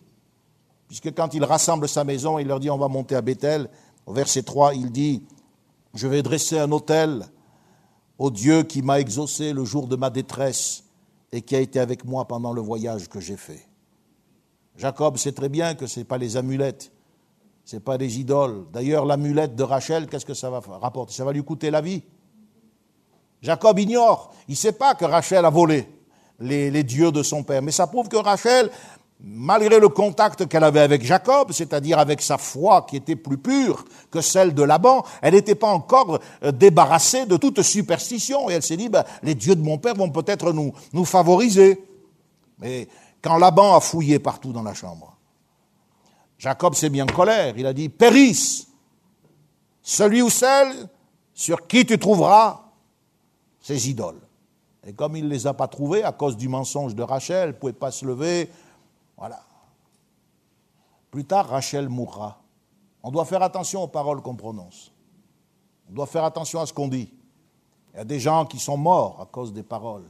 puisque 0.92 1.14
quand 1.14 1.32
il 1.32 1.42
rassemble 1.42 1.88
sa 1.88 2.04
maison, 2.04 2.38
il 2.38 2.46
leur 2.46 2.60
dit 2.60 2.68
on 2.68 2.76
va 2.76 2.86
monter 2.86 3.14
à 3.14 3.22
Bethel. 3.22 3.70
Au 4.04 4.12
verset 4.12 4.42
3, 4.42 4.74
il 4.74 4.92
dit 4.92 5.22
Je 5.94 6.06
vais 6.06 6.22
dresser 6.22 6.58
un 6.58 6.70
autel 6.70 7.24
au 8.18 8.30
Dieu 8.30 8.62
qui 8.62 8.82
m'a 8.82 9.00
exaucé 9.00 9.54
le 9.54 9.64
jour 9.64 9.86
de 9.86 9.96
ma 9.96 10.10
détresse 10.10 10.84
et 11.32 11.40
qui 11.40 11.56
a 11.56 11.60
été 11.60 11.80
avec 11.80 12.04
moi 12.04 12.28
pendant 12.28 12.52
le 12.52 12.60
voyage 12.60 13.08
que 13.08 13.20
j'ai 13.20 13.38
fait. 13.38 13.66
Jacob 14.76 15.16
sait 15.16 15.32
très 15.32 15.48
bien 15.48 15.74
que 15.74 15.86
ce 15.86 16.00
n'est 16.00 16.04
pas 16.04 16.18
les 16.18 16.36
amulettes, 16.36 16.92
ce 17.64 17.76
n'est 17.76 17.80
pas 17.80 17.96
les 17.96 18.20
idoles. 18.20 18.66
D'ailleurs, 18.70 19.06
l'amulette 19.06 19.56
de 19.56 19.62
Rachel, 19.62 20.08
qu'est-ce 20.08 20.26
que 20.26 20.34
ça 20.34 20.50
va 20.50 20.60
rapporter? 20.60 21.14
Ça 21.14 21.24
va 21.24 21.32
lui 21.32 21.42
coûter 21.42 21.70
la 21.70 21.80
vie. 21.80 22.02
Jacob 23.42 23.78
ignore, 23.78 24.32
il 24.48 24.52
ne 24.52 24.56
sait 24.56 24.72
pas 24.72 24.94
que 24.94 25.04
Rachel 25.04 25.44
a 25.44 25.50
volé 25.50 25.88
les, 26.38 26.82
dieux 26.82 27.10
de 27.12 27.22
son 27.22 27.42
père, 27.42 27.60
mais 27.62 27.72
ça 27.72 27.86
prouve 27.86 28.08
que 28.08 28.16
Rachel 28.16 28.70
malgré 29.24 29.78
le 29.78 29.88
contact 29.88 30.48
qu'elle 30.48 30.64
avait 30.64 30.80
avec 30.80 31.04
Jacob, 31.04 31.52
c'est-à-dire 31.52 31.98
avec 31.98 32.20
sa 32.20 32.38
foi 32.38 32.86
qui 32.88 32.96
était 32.96 33.16
plus 33.16 33.38
pure 33.38 33.84
que 34.10 34.20
celle 34.20 34.52
de 34.52 34.62
Laban, 34.62 35.04
elle 35.20 35.34
n'était 35.34 35.54
pas 35.54 35.68
encore 35.68 36.18
euh, 36.42 36.50
débarrassée 36.50 37.24
de 37.26 37.36
toute 37.36 37.62
superstition. 37.62 38.50
Et 38.50 38.54
elle 38.54 38.64
s'est 38.64 38.76
dit, 38.76 38.88
ben, 38.88 39.04
les 39.22 39.36
dieux 39.36 39.54
de 39.54 39.62
mon 39.62 39.78
père 39.78 39.94
vont 39.94 40.10
peut-être 40.10 40.52
nous, 40.52 40.72
nous 40.92 41.04
favoriser. 41.04 41.84
Mais 42.58 42.88
quand 43.22 43.38
Laban 43.38 43.76
a 43.76 43.80
fouillé 43.80 44.18
partout 44.18 44.52
dans 44.52 44.64
la 44.64 44.74
chambre, 44.74 45.16
Jacob 46.38 46.74
s'est 46.74 46.90
mis 46.90 47.00
en 47.00 47.06
colère. 47.06 47.54
Il 47.56 47.66
a 47.66 47.72
dit, 47.72 47.88
périsse 47.88 48.66
celui 49.82 50.20
ou 50.22 50.30
celle 50.30 50.88
sur 51.32 51.68
qui 51.68 51.86
tu 51.86 51.96
trouveras 51.96 52.61
ces 53.62 53.88
idoles. 53.88 54.20
Et 54.84 54.92
comme 54.92 55.16
il 55.16 55.24
ne 55.24 55.30
les 55.30 55.46
a 55.46 55.54
pas 55.54 55.68
trouvées 55.68 56.02
à 56.02 56.12
cause 56.12 56.36
du 56.36 56.48
mensonge 56.48 56.94
de 56.94 57.02
Rachel, 57.02 57.50
ne 57.50 57.52
pouvait 57.54 57.72
pas 57.72 57.92
se 57.92 58.04
lever, 58.04 58.50
voilà. 59.16 59.40
Plus 61.10 61.24
tard, 61.24 61.48
Rachel 61.48 61.88
mourra. 61.88 62.42
On 63.02 63.10
doit 63.10 63.24
faire 63.24 63.42
attention 63.42 63.82
aux 63.82 63.88
paroles 63.88 64.22
qu'on 64.22 64.34
prononce. 64.34 64.92
On 65.88 65.92
doit 65.92 66.06
faire 66.06 66.24
attention 66.24 66.60
à 66.60 66.66
ce 66.66 66.72
qu'on 66.72 66.88
dit. 66.88 67.12
Il 67.94 67.98
y 67.98 68.00
a 68.00 68.04
des 68.04 68.18
gens 68.18 68.46
qui 68.46 68.58
sont 68.58 68.76
morts 68.76 69.20
à 69.20 69.26
cause 69.26 69.52
des 69.52 69.62
paroles. 69.62 70.08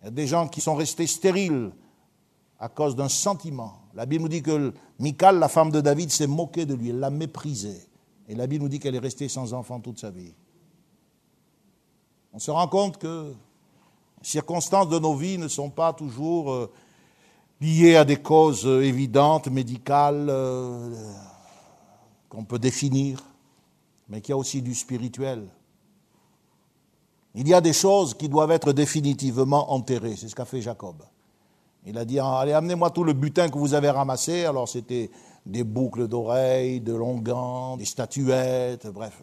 Il 0.00 0.04
y 0.04 0.08
a 0.08 0.10
des 0.10 0.26
gens 0.26 0.46
qui 0.48 0.60
sont 0.60 0.74
restés 0.74 1.06
stériles 1.06 1.72
à 2.60 2.68
cause 2.68 2.94
d'un 2.94 3.08
sentiment. 3.08 3.80
La 3.94 4.06
Bible 4.06 4.22
nous 4.22 4.28
dit 4.28 4.42
que 4.42 4.72
Michal, 4.98 5.38
la 5.38 5.48
femme 5.48 5.70
de 5.70 5.80
David, 5.80 6.10
s'est 6.10 6.26
moquée 6.26 6.66
de 6.66 6.74
lui, 6.74 6.90
elle 6.90 7.00
l'a 7.00 7.10
méprisé. 7.10 7.88
Et 8.28 8.34
la 8.34 8.46
Bible 8.46 8.64
nous 8.64 8.68
dit 8.68 8.78
qu'elle 8.78 8.94
est 8.94 9.00
restée 9.00 9.28
sans 9.28 9.54
enfant 9.54 9.80
toute 9.80 9.98
sa 9.98 10.10
vie. 10.10 10.34
On 12.34 12.40
se 12.40 12.50
rend 12.50 12.66
compte 12.66 12.98
que 12.98 13.32
les 14.20 14.26
circonstances 14.28 14.88
de 14.88 14.98
nos 14.98 15.14
vies 15.14 15.38
ne 15.38 15.46
sont 15.46 15.70
pas 15.70 15.92
toujours 15.92 16.50
euh, 16.50 16.72
liées 17.60 17.94
à 17.94 18.04
des 18.04 18.16
causes 18.16 18.66
évidentes, 18.66 19.46
médicales, 19.46 20.26
euh, 20.28 20.92
qu'on 22.28 22.44
peut 22.44 22.58
définir, 22.58 23.22
mais 24.08 24.20
qu'il 24.20 24.30
y 24.30 24.32
a 24.32 24.36
aussi 24.36 24.62
du 24.62 24.74
spirituel. 24.74 25.46
Il 27.36 27.46
y 27.46 27.54
a 27.54 27.60
des 27.60 27.72
choses 27.72 28.14
qui 28.14 28.28
doivent 28.28 28.50
être 28.50 28.72
définitivement 28.72 29.72
enterrées, 29.72 30.16
c'est 30.16 30.28
ce 30.28 30.34
qu'a 30.34 30.44
fait 30.44 30.60
Jacob. 30.60 30.96
Il 31.86 31.96
a 31.98 32.04
dit, 32.04 32.18
allez, 32.18 32.52
amenez-moi 32.52 32.90
tout 32.90 33.04
le 33.04 33.12
butin 33.12 33.48
que 33.48 33.58
vous 33.58 33.74
avez 33.74 33.90
ramassé. 33.90 34.44
Alors 34.44 34.68
c'était 34.68 35.10
des 35.46 35.62
boucles 35.62 36.08
d'oreilles, 36.08 36.80
de 36.80 36.94
longs 36.94 37.18
gants, 37.18 37.76
des 37.76 37.84
statuettes, 37.84 38.88
bref. 38.88 39.22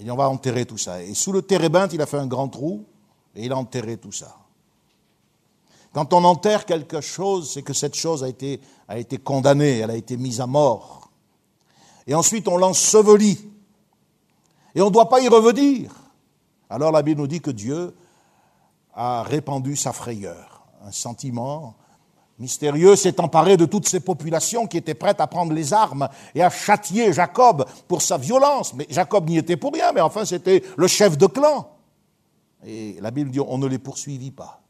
Il 0.00 0.10
on 0.10 0.16
va 0.16 0.28
enterrer 0.28 0.66
tout 0.66 0.78
ça. 0.78 1.02
Et 1.02 1.14
sous 1.14 1.32
le 1.32 1.42
térébinthe, 1.42 1.92
il 1.92 2.02
a 2.02 2.06
fait 2.06 2.18
un 2.18 2.26
grand 2.26 2.48
trou 2.48 2.84
et 3.34 3.44
il 3.44 3.52
a 3.52 3.56
enterré 3.56 3.96
tout 3.96 4.12
ça. 4.12 4.36
Quand 5.92 6.12
on 6.12 6.24
enterre 6.24 6.66
quelque 6.66 7.00
chose, 7.00 7.52
c'est 7.52 7.62
que 7.62 7.72
cette 7.72 7.94
chose 7.94 8.24
a 8.24 8.28
été, 8.28 8.60
a 8.88 8.98
été 8.98 9.18
condamnée, 9.18 9.78
elle 9.78 9.90
a 9.90 9.96
été 9.96 10.16
mise 10.16 10.40
à 10.40 10.46
mort. 10.46 11.10
Et 12.06 12.14
ensuite, 12.14 12.48
on 12.48 12.56
l'ensevelit. 12.56 13.38
Et 14.74 14.82
on 14.82 14.86
ne 14.86 14.90
doit 14.90 15.08
pas 15.08 15.20
y 15.20 15.28
revenir. 15.28 15.92
Alors 16.68 16.90
la 16.90 17.02
Bible 17.02 17.20
nous 17.20 17.28
dit 17.28 17.40
que 17.40 17.52
Dieu 17.52 17.94
a 18.92 19.22
répandu 19.22 19.76
sa 19.76 19.92
frayeur. 19.92 20.64
Un 20.84 20.90
sentiment 20.90 21.76
mystérieux 22.38 22.96
s'est 22.96 23.20
emparé 23.20 23.56
de 23.56 23.64
toutes 23.64 23.88
ces 23.88 24.00
populations 24.00 24.66
qui 24.66 24.76
étaient 24.76 24.94
prêtes 24.94 25.20
à 25.20 25.26
prendre 25.26 25.52
les 25.52 25.72
armes 25.72 26.08
et 26.34 26.42
à 26.42 26.50
châtier 26.50 27.12
Jacob 27.12 27.64
pour 27.88 28.02
sa 28.02 28.18
violence. 28.18 28.74
Mais 28.74 28.86
Jacob 28.90 29.28
n'y 29.28 29.38
était 29.38 29.56
pour 29.56 29.72
rien, 29.72 29.92
mais 29.92 30.00
enfin 30.00 30.24
c'était 30.24 30.62
le 30.76 30.86
chef 30.86 31.16
de 31.16 31.26
clan. 31.26 31.70
Et 32.64 32.96
la 33.00 33.10
Bible 33.10 33.30
dit 33.30 33.40
on 33.40 33.58
ne 33.58 33.66
les 33.66 33.78
poursuivit 33.78 34.30
pas. 34.30 34.60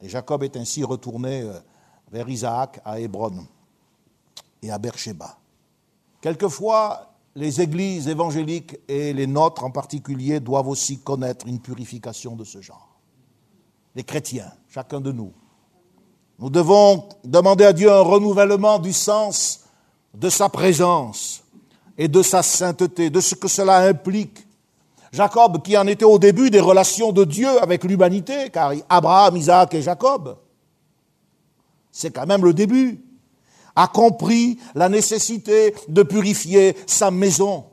Et 0.00 0.08
Jacob 0.08 0.42
est 0.42 0.56
ainsi 0.56 0.82
retourné 0.82 1.42
euh, 1.42 1.52
vers 2.10 2.28
Isaac 2.28 2.80
à 2.84 2.98
Hébron 2.98 3.46
et 4.60 4.70
à 4.70 4.78
Beersheba. 4.78 5.38
Quelquefois, 6.20 7.12
les 7.34 7.60
églises 7.60 8.08
évangéliques 8.08 8.76
et 8.88 9.12
les 9.12 9.26
nôtres 9.26 9.64
en 9.64 9.70
particulier 9.70 10.40
doivent 10.40 10.68
aussi 10.68 10.98
connaître 10.98 11.46
une 11.46 11.60
purification 11.60 12.36
de 12.36 12.44
ce 12.44 12.60
genre. 12.60 13.00
Les 13.94 14.04
chrétiens, 14.04 14.52
chacun 14.68 15.00
de 15.00 15.12
nous. 15.12 15.32
Nous 16.42 16.50
devons 16.50 17.04
demander 17.22 17.64
à 17.64 17.72
Dieu 17.72 17.88
un 17.88 18.00
renouvellement 18.00 18.80
du 18.80 18.92
sens 18.92 19.60
de 20.12 20.28
sa 20.28 20.48
présence 20.48 21.44
et 21.96 22.08
de 22.08 22.20
sa 22.20 22.42
sainteté, 22.42 23.10
de 23.10 23.20
ce 23.20 23.36
que 23.36 23.46
cela 23.46 23.76
implique. 23.86 24.44
Jacob, 25.12 25.62
qui 25.62 25.78
en 25.78 25.86
était 25.86 26.04
au 26.04 26.18
début 26.18 26.50
des 26.50 26.58
relations 26.58 27.12
de 27.12 27.22
Dieu 27.22 27.62
avec 27.62 27.84
l'humanité, 27.84 28.50
car 28.52 28.72
Abraham, 28.88 29.36
Isaac 29.36 29.72
et 29.74 29.82
Jacob, 29.82 30.36
c'est 31.92 32.10
quand 32.10 32.26
même 32.26 32.44
le 32.44 32.52
début, 32.52 33.00
a 33.76 33.86
compris 33.86 34.58
la 34.74 34.88
nécessité 34.88 35.76
de 35.86 36.02
purifier 36.02 36.76
sa 36.88 37.12
maison. 37.12 37.66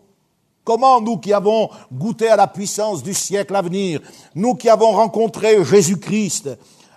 Comment 0.64 1.02
nous 1.02 1.18
qui 1.18 1.34
avons 1.34 1.72
goûté 1.92 2.28
à 2.28 2.36
la 2.36 2.46
puissance 2.46 3.02
du 3.02 3.16
siècle 3.16 3.56
à 3.56 3.64
venir, 3.64 4.00
nous 4.36 4.54
qui 4.54 4.70
avons 4.70 4.92
rencontré 4.92 5.66
Jésus-Christ, 5.66 6.52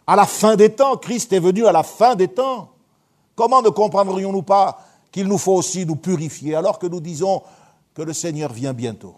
à 0.06 0.16
la 0.16 0.26
fin 0.26 0.56
des 0.56 0.74
temps, 0.74 0.96
Christ 0.96 1.32
est 1.32 1.40
venu 1.40 1.66
à 1.66 1.72
la 1.72 1.82
fin 1.82 2.14
des 2.14 2.28
temps, 2.28 2.70
comment 3.34 3.62
ne 3.62 3.68
comprendrions-nous 3.68 4.42
pas 4.42 4.80
qu'il 5.10 5.26
nous 5.26 5.38
faut 5.38 5.54
aussi 5.54 5.86
nous 5.86 5.96
purifier 5.96 6.54
alors 6.54 6.78
que 6.78 6.86
nous 6.86 7.00
disons 7.00 7.42
que 7.94 8.02
le 8.02 8.12
Seigneur 8.12 8.52
vient 8.52 8.72
bientôt? 8.72 9.16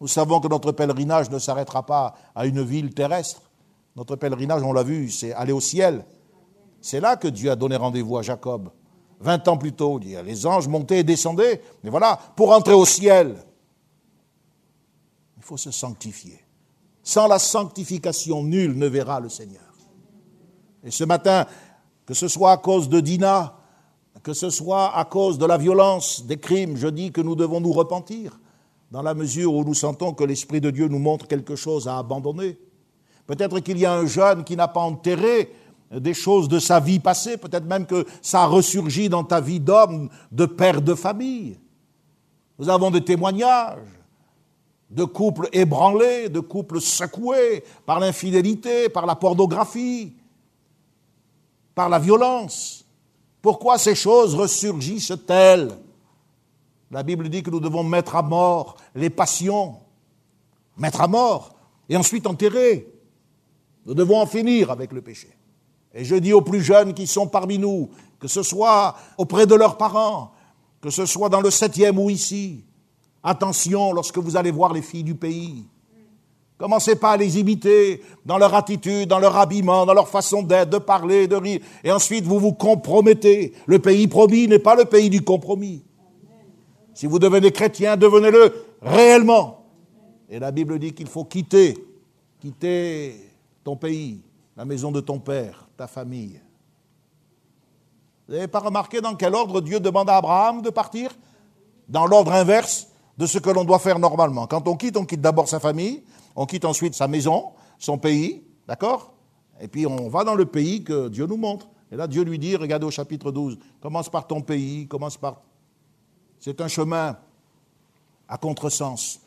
Nous 0.00 0.08
savons 0.08 0.40
que 0.40 0.48
notre 0.48 0.72
pèlerinage 0.72 1.28
ne 1.30 1.38
s'arrêtera 1.38 1.84
pas 1.84 2.14
à 2.34 2.46
une 2.46 2.62
ville 2.62 2.94
terrestre. 2.94 3.42
Notre 3.96 4.14
pèlerinage, 4.14 4.62
on 4.62 4.72
l'a 4.72 4.84
vu, 4.84 5.10
c'est 5.10 5.32
aller 5.32 5.52
au 5.52 5.60
ciel. 5.60 6.04
C'est 6.80 7.00
là 7.00 7.16
que 7.16 7.26
Dieu 7.26 7.50
a 7.50 7.56
donné 7.56 7.74
rendez-vous 7.74 8.16
à 8.16 8.22
Jacob. 8.22 8.70
Vingt 9.20 9.48
ans 9.48 9.56
plus 9.56 9.72
tôt, 9.72 9.98
les 9.98 10.46
anges 10.46 10.68
montaient 10.68 11.00
et 11.00 11.04
descendaient. 11.04 11.60
Mais 11.82 11.90
voilà, 11.90 12.16
pour 12.36 12.52
entrer 12.52 12.74
au 12.74 12.84
ciel, 12.86 13.44
il 15.36 15.42
faut 15.42 15.56
se 15.56 15.72
sanctifier. 15.72 16.40
Sans 17.08 17.26
la 17.26 17.38
sanctification, 17.38 18.42
nul 18.42 18.76
ne 18.76 18.86
verra 18.86 19.18
le 19.18 19.30
Seigneur. 19.30 19.72
Et 20.84 20.90
ce 20.90 21.04
matin, 21.04 21.46
que 22.04 22.12
ce 22.12 22.28
soit 22.28 22.52
à 22.52 22.58
cause 22.58 22.90
de 22.90 23.00
Dina, 23.00 23.56
que 24.22 24.34
ce 24.34 24.50
soit 24.50 24.94
à 24.94 25.06
cause 25.06 25.38
de 25.38 25.46
la 25.46 25.56
violence, 25.56 26.26
des 26.26 26.36
crimes, 26.36 26.76
je 26.76 26.86
dis 26.86 27.10
que 27.10 27.22
nous 27.22 27.34
devons 27.34 27.62
nous 27.62 27.72
repentir, 27.72 28.38
dans 28.90 29.00
la 29.00 29.14
mesure 29.14 29.54
où 29.54 29.64
nous 29.64 29.72
sentons 29.72 30.12
que 30.12 30.22
l'Esprit 30.22 30.60
de 30.60 30.68
Dieu 30.68 30.86
nous 30.88 30.98
montre 30.98 31.26
quelque 31.26 31.56
chose 31.56 31.88
à 31.88 31.96
abandonner. 31.96 32.58
Peut-être 33.26 33.60
qu'il 33.60 33.78
y 33.78 33.86
a 33.86 33.94
un 33.94 34.04
jeune 34.04 34.44
qui 34.44 34.54
n'a 34.54 34.68
pas 34.68 34.82
enterré 34.82 35.50
des 35.90 36.12
choses 36.12 36.46
de 36.46 36.58
sa 36.58 36.78
vie 36.78 37.00
passée, 37.00 37.38
peut-être 37.38 37.64
même 37.64 37.86
que 37.86 38.04
ça 38.20 38.42
a 38.42 38.46
ressurgi 38.46 39.08
dans 39.08 39.24
ta 39.24 39.40
vie 39.40 39.60
d'homme, 39.60 40.10
de 40.30 40.44
père 40.44 40.82
de 40.82 40.94
famille. 40.94 41.58
Nous 42.58 42.68
avons 42.68 42.90
des 42.90 43.02
témoignages 43.02 43.97
de 44.90 45.04
couples 45.04 45.48
ébranlés, 45.52 46.28
de 46.28 46.40
couples 46.40 46.80
secoués 46.80 47.62
par 47.84 48.00
l'infidélité, 48.00 48.88
par 48.88 49.06
la 49.06 49.16
pornographie, 49.16 50.14
par 51.74 51.88
la 51.88 51.98
violence. 51.98 52.84
Pourquoi 53.42 53.78
ces 53.78 53.94
choses 53.94 54.34
ressurgissent-elles? 54.34 55.78
La 56.90 57.02
Bible 57.02 57.28
dit 57.28 57.42
que 57.42 57.50
nous 57.50 57.60
devons 57.60 57.84
mettre 57.84 58.16
à 58.16 58.22
mort 58.22 58.76
les 58.94 59.10
passions, 59.10 59.76
mettre 60.76 61.02
à 61.02 61.08
mort 61.08 61.54
et 61.88 61.96
ensuite 61.96 62.26
enterrer. 62.26 62.90
Nous 63.84 63.94
devons 63.94 64.20
en 64.20 64.26
finir 64.26 64.70
avec 64.70 64.92
le 64.92 65.02
péché. 65.02 65.28
Et 65.94 66.04
je 66.04 66.16
dis 66.16 66.32
aux 66.32 66.42
plus 66.42 66.62
jeunes 66.62 66.94
qui 66.94 67.06
sont 67.06 67.26
parmi 67.26 67.58
nous, 67.58 67.90
que 68.18 68.28
ce 68.28 68.42
soit 68.42 68.96
auprès 69.16 69.46
de 69.46 69.54
leurs 69.54 69.76
parents, 69.76 70.32
que 70.80 70.90
ce 70.90 71.06
soit 71.06 71.28
dans 71.28 71.40
le 71.40 71.50
septième 71.50 71.98
ou 71.98 72.10
ici, 72.10 72.64
attention 73.22 73.92
lorsque 73.92 74.18
vous 74.18 74.36
allez 74.36 74.50
voir 74.50 74.72
les 74.72 74.82
filles 74.82 75.04
du 75.04 75.14
pays. 75.14 75.64
Commencez 76.58 76.96
pas 76.96 77.12
à 77.12 77.16
les 77.16 77.38
imiter 77.38 78.02
dans 78.26 78.36
leur 78.36 78.52
attitude, 78.52 79.08
dans 79.08 79.20
leur 79.20 79.36
habillement, 79.36 79.86
dans 79.86 79.94
leur 79.94 80.08
façon 80.08 80.42
d'être, 80.42 80.70
de 80.70 80.78
parler, 80.78 81.28
de 81.28 81.36
rire. 81.36 81.60
Et 81.84 81.92
ensuite, 81.92 82.24
vous 82.24 82.40
vous 82.40 82.52
compromettez. 82.52 83.54
Le 83.66 83.78
pays 83.78 84.08
promis 84.08 84.48
n'est 84.48 84.58
pas 84.58 84.74
le 84.74 84.84
pays 84.84 85.08
du 85.08 85.22
compromis. 85.22 85.84
Si 86.94 87.06
vous 87.06 87.20
devenez 87.20 87.52
chrétien, 87.52 87.96
devenez-le 87.96 88.52
réellement. 88.82 89.66
Et 90.28 90.40
la 90.40 90.50
Bible 90.50 90.80
dit 90.80 90.92
qu'il 90.92 91.06
faut 91.06 91.24
quitter, 91.24 91.78
quitter 92.40 93.14
ton 93.62 93.76
pays, 93.76 94.20
la 94.56 94.64
maison 94.64 94.90
de 94.90 95.00
ton 95.00 95.20
père, 95.20 95.68
ta 95.76 95.86
famille. 95.86 96.40
Vous 98.26 98.34
n'avez 98.34 98.48
pas 98.48 98.58
remarqué 98.58 99.00
dans 99.00 99.14
quel 99.14 99.34
ordre 99.34 99.60
Dieu 99.60 99.78
demande 99.78 100.10
à 100.10 100.16
Abraham 100.16 100.60
de 100.60 100.70
partir? 100.70 101.16
Dans 101.88 102.04
l'ordre 102.04 102.32
inverse 102.32 102.88
de 103.18 103.26
ce 103.26 103.38
que 103.38 103.50
l'on 103.50 103.64
doit 103.64 103.80
faire 103.80 103.98
normalement. 103.98 104.46
Quand 104.46 104.66
on 104.68 104.76
quitte, 104.76 104.96
on 104.96 105.04
quitte 105.04 105.20
d'abord 105.20 105.48
sa 105.48 105.58
famille, 105.60 106.02
on 106.36 106.46
quitte 106.46 106.64
ensuite 106.64 106.94
sa 106.94 107.08
maison, 107.08 107.50
son 107.78 107.98
pays, 107.98 108.44
d'accord? 108.66 109.12
Et 109.60 109.66
puis 109.66 109.86
on 109.86 110.08
va 110.08 110.22
dans 110.24 110.36
le 110.36 110.46
pays 110.46 110.84
que 110.84 111.08
Dieu 111.08 111.26
nous 111.26 111.36
montre. 111.36 111.68
Et 111.90 111.96
là, 111.96 112.06
Dieu 112.06 112.22
lui 112.22 112.38
dit, 112.38 112.54
regardez 112.54 112.86
au 112.86 112.90
chapitre 112.90 113.32
12, 113.32 113.58
commence 113.80 114.08
par 114.08 114.26
ton 114.26 114.40
pays, 114.40 114.86
commence 114.86 115.16
par... 115.16 115.42
C'est 116.38 116.60
un 116.60 116.68
chemin 116.68 117.16
à 118.28 118.36
contresens, 118.36 119.20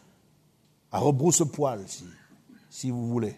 à 0.91 0.99
rebrousse-poil, 0.99 1.83
si, 1.87 2.05
si 2.69 2.91
vous 2.91 3.07
voulez. 3.07 3.35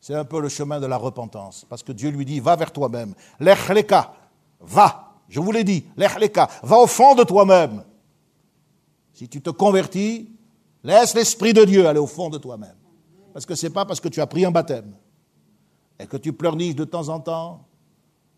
C'est 0.00 0.14
un 0.14 0.24
peu 0.24 0.40
le 0.40 0.48
chemin 0.48 0.80
de 0.80 0.86
la 0.86 0.96
repentance. 0.96 1.66
Parce 1.68 1.82
que 1.82 1.92
Dieu 1.92 2.10
lui 2.10 2.24
dit, 2.24 2.40
va 2.40 2.56
vers 2.56 2.72
toi-même. 2.72 3.14
L'echleka, 3.38 4.14
va. 4.60 5.12
Je 5.28 5.38
vous 5.38 5.52
l'ai 5.52 5.64
dit, 5.64 5.84
l'echleka, 5.96 6.48
va 6.62 6.78
au 6.78 6.86
fond 6.86 7.14
de 7.14 7.22
toi-même. 7.22 7.84
Si 9.18 9.28
tu 9.28 9.42
te 9.42 9.50
convertis, 9.50 10.30
laisse 10.84 11.12
l'Esprit 11.12 11.52
de 11.52 11.64
Dieu 11.64 11.88
aller 11.88 11.98
au 11.98 12.06
fond 12.06 12.30
de 12.30 12.38
toi-même. 12.38 12.76
Parce 13.32 13.46
que 13.46 13.56
ce 13.56 13.66
n'est 13.66 13.72
pas 13.72 13.84
parce 13.84 13.98
que 13.98 14.06
tu 14.06 14.20
as 14.20 14.28
pris 14.28 14.44
un 14.44 14.52
baptême 14.52 14.94
et 15.98 16.06
que 16.06 16.16
tu 16.16 16.32
pleurniches 16.32 16.76
de 16.76 16.84
temps 16.84 17.08
en 17.08 17.18
temps 17.18 17.66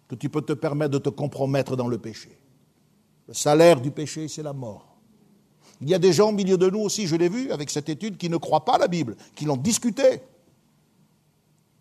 que 0.08 0.14
tu 0.14 0.30
peux 0.30 0.40
te 0.40 0.54
permettre 0.54 0.92
de 0.92 0.98
te 0.98 1.10
compromettre 1.10 1.76
dans 1.76 1.86
le 1.86 1.98
péché. 1.98 2.30
Le 3.28 3.34
salaire 3.34 3.78
du 3.78 3.90
péché, 3.90 4.26
c'est 4.26 4.42
la 4.42 4.54
mort. 4.54 4.96
Il 5.82 5.90
y 5.90 5.92
a 5.92 5.98
des 5.98 6.14
gens 6.14 6.30
au 6.30 6.32
milieu 6.32 6.56
de 6.56 6.70
nous 6.70 6.80
aussi, 6.80 7.06
je 7.06 7.14
l'ai 7.14 7.28
vu 7.28 7.52
avec 7.52 7.68
cette 7.68 7.90
étude, 7.90 8.16
qui 8.16 8.30
ne 8.30 8.38
croient 8.38 8.64
pas 8.64 8.76
à 8.76 8.78
la 8.78 8.88
Bible, 8.88 9.18
qui 9.34 9.44
l'ont 9.44 9.58
discutée. 9.58 10.22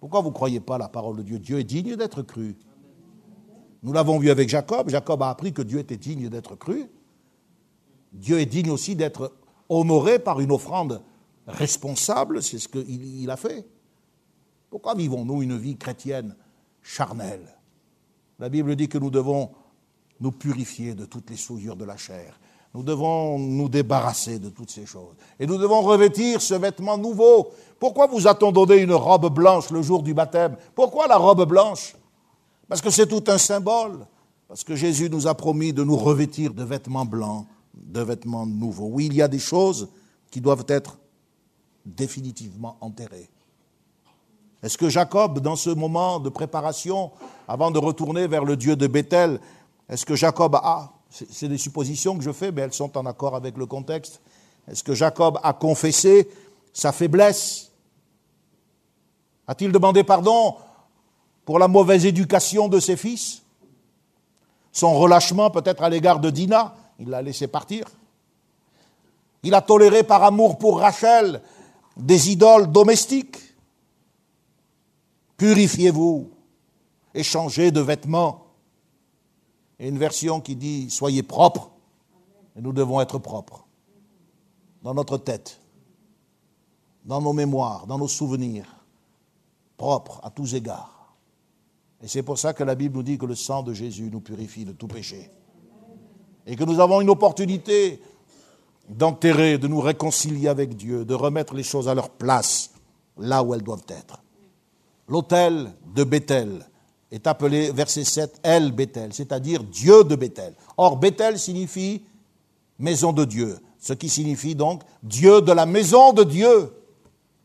Pourquoi 0.02 0.20
vous 0.20 0.28
ne 0.28 0.34
croyez 0.34 0.60
pas 0.60 0.78
la 0.78 0.90
parole 0.90 1.16
de 1.16 1.24
Dieu? 1.24 1.40
Dieu 1.40 1.60
est 1.60 1.64
digne 1.64 1.96
d'être 1.96 2.22
cru. 2.22 2.58
Nous 3.82 3.94
l'avons 3.94 4.20
vu 4.20 4.30
avec 4.30 4.50
Jacob. 4.50 4.90
Jacob 4.90 5.24
a 5.24 5.30
appris 5.30 5.54
que 5.54 5.62
Dieu 5.62 5.80
était 5.80 5.96
digne 5.96 6.28
d'être 6.28 6.58
cru. 6.58 6.90
Dieu 8.14 8.40
est 8.40 8.46
digne 8.46 8.72
aussi 8.72 8.96
d'être 8.96 9.34
honoré 9.68 10.20
par 10.20 10.40
une 10.40 10.52
offrande 10.52 11.02
responsable. 11.48 12.42
C'est 12.42 12.60
ce 12.60 12.68
qu'il 12.68 13.30
a 13.30 13.38
fait. 13.38 13.68
Pourquoi 14.70 14.96
vivons-nous 14.96 15.42
une 15.42 15.58
vie 15.58 15.78
chrétienne 15.78 16.36
charnelle? 16.82 17.56
La 18.40 18.50
Bible 18.50 18.76
dit 18.76 18.88
que 18.88 18.98
nous 18.98 19.10
devons 19.10 19.52
nous 20.20 20.32
purifier 20.32 20.96
de 20.96 21.06
toutes 21.06 21.30
les 21.30 21.38
souillures 21.38 21.76
de 21.76 21.86
la 21.86 21.98
chair. 21.98 22.40
Nous 22.74 22.84
devons 22.84 23.40
nous 23.40 23.68
débarrasser 23.68 24.38
de 24.38 24.50
toutes 24.50 24.70
ces 24.70 24.86
choses. 24.86 25.16
Et 25.40 25.48
nous 25.48 25.58
devons 25.58 25.82
revêtir 25.82 26.40
ce 26.42 26.54
vêtement 26.54 26.98
nouveau. 26.98 27.50
Pourquoi 27.80 28.06
vous 28.08 28.28
a-t-on 28.28 28.52
donné 28.52 28.78
une 28.78 28.94
robe 28.94 29.34
blanche 29.34 29.72
le 29.72 29.82
jour 29.82 30.04
du 30.04 30.14
baptême? 30.14 30.56
Pourquoi 30.76 31.08
la 31.08 31.18
robe 31.18 31.48
blanche? 31.48 31.96
Parce 32.68 32.82
que 32.82 32.92
c'est 32.92 33.08
tout 33.08 33.24
un 33.28 33.40
symbole. 33.40 34.06
Parce 34.48 34.64
que 34.64 34.76
Jésus 34.76 35.10
nous 35.10 35.28
a 35.28 35.34
promis 35.34 35.74
de 35.74 35.84
nous 35.84 35.98
revêtir 35.98 36.54
de 36.54 36.64
vêtements 36.64 37.06
blancs, 37.06 37.46
de 37.82 38.02
vêtements 38.02 38.46
nouveaux. 38.46 38.88
Oui, 38.88 39.08
il 39.08 39.16
y 39.16 39.22
a 39.22 39.28
des 39.28 39.40
choses 39.40 39.90
qui 40.30 40.42
doivent 40.42 40.66
être 40.68 40.98
définitivement 41.86 42.78
enterrées. 42.82 43.30
Est-ce 44.62 44.78
que 44.78 44.90
Jacob, 44.90 45.40
dans 45.40 45.56
ce 45.56 45.70
moment 45.70 46.20
de 46.20 46.30
préparation, 46.30 47.12
avant 47.48 47.72
de 47.72 47.80
retourner 47.80 48.28
vers 48.28 48.44
le 48.44 48.58
Dieu 48.58 48.76
de 48.76 48.88
Bethel, 48.88 49.40
est-ce 49.88 50.06
que 50.06 50.16
Jacob 50.16 50.56
a 50.56 50.94
c'est 51.10 51.48
des 51.48 51.58
suppositions 51.58 52.18
que 52.18 52.24
je 52.24 52.32
fais, 52.32 52.52
mais 52.52 52.62
elles 52.62 52.74
sont 52.74 52.96
en 52.98 53.06
accord 53.06 53.36
avec 53.36 53.58
le 53.58 53.66
contexte. 53.66 54.22
Est-ce 54.68 54.84
que 54.84 54.94
Jacob 54.94 55.40
a 55.42 55.54
confessé 55.54 56.30
sa 56.72 56.92
faiblesse? 56.92 57.72
A-t-il 59.48 59.72
demandé 59.72 60.04
pardon 60.04 60.56
pour 61.46 61.58
la 61.58 61.68
mauvaise 61.68 62.06
éducation 62.06 62.68
de 62.68 62.80
ses 62.80 62.96
fils? 62.96 63.42
Son 64.72 64.94
relâchement 65.00 65.50
peut-être 65.50 65.82
à 65.82 65.90
l'égard 65.90 66.20
de 66.20 66.30
Dina 66.30 66.76
Il 67.00 67.10
l'a 67.10 67.22
laissé 67.22 67.48
partir. 67.48 67.88
Il 69.44 69.54
a 69.54 69.62
toléré 69.62 70.04
par 70.04 70.24
amour 70.24 70.58
pour 70.58 70.80
Rachel 70.80 71.42
des 71.96 72.32
idoles 72.32 72.72
domestiques. 72.72 73.38
Purifiez-vous 75.38 76.30
et 77.14 77.24
changez 77.24 77.72
de 77.72 77.80
vêtements 77.80 78.48
et 79.80 79.88
une 79.88 79.98
version 79.98 80.42
qui 80.42 80.56
dit 80.56 80.90
Soyez 80.90 81.24
propres, 81.24 81.72
et 82.58 82.62
nous 82.62 82.74
devons 82.74 83.00
être 83.00 83.18
propres, 83.18 83.66
dans 84.84 84.94
notre 84.94 85.18
tête, 85.18 85.60
dans 87.06 87.22
nos 87.22 87.34
mémoires, 87.34 87.88
dans 87.88 87.98
nos 87.98 88.10
souvenirs, 88.10 88.84
propres 89.78 90.20
à 90.24 90.30
tous 90.30 90.54
égards. 90.54 91.16
Et 92.02 92.08
c'est 92.08 92.24
pour 92.24 92.38
ça 92.38 92.54
que 92.54 92.64
la 92.64 92.76
Bible 92.76 92.96
nous 92.96 93.04
dit 93.04 93.18
que 93.18 93.26
le 93.26 93.36
sang 93.36 93.64
de 93.64 93.74
Jésus 93.74 94.10
nous 94.12 94.22
purifie 94.22 94.66
de 94.66 94.74
tout 94.74 94.88
péché. 94.88 95.30
Et 96.50 96.56
que 96.56 96.64
nous 96.64 96.80
avons 96.80 97.00
une 97.00 97.12
opportunité 97.12 98.02
d'enterrer, 98.90 99.60
de 99.60 99.68
nous 99.68 99.82
réconcilier 99.82 100.48
avec 100.48 100.76
Dieu, 100.76 101.06
de 101.06 101.14
remettre 101.14 101.54
les 101.54 101.62
choses 101.62 101.88
à 101.88 101.94
leur 101.94 102.10
place, 102.10 102.72
là 103.20 103.44
où 103.44 103.54
elles 103.54 103.62
doivent 103.62 103.86
être. 103.88 104.24
L'autel 105.08 105.72
de 105.94 106.04
Bethel 106.04 106.66
est 107.12 107.28
appelé, 107.28 107.72
verset 107.72 108.04
7, 108.04 108.40
El 108.42 108.72
Bethel, 108.72 109.14
c'est-à-dire 109.14 109.64
Dieu 109.64 110.04
de 110.04 110.16
Bethel. 110.16 110.56
Or, 110.76 110.98
Bethel 110.98 111.38
signifie 111.38 112.02
maison 112.80 113.14
de 113.14 113.26
Dieu, 113.26 113.60
ce 113.80 113.94
qui 113.94 114.10
signifie 114.10 114.56
donc 114.56 114.82
Dieu 115.04 115.42
de 115.42 115.52
la 115.52 115.68
maison 115.68 116.14
de 116.14 116.24
Dieu. 116.24 116.74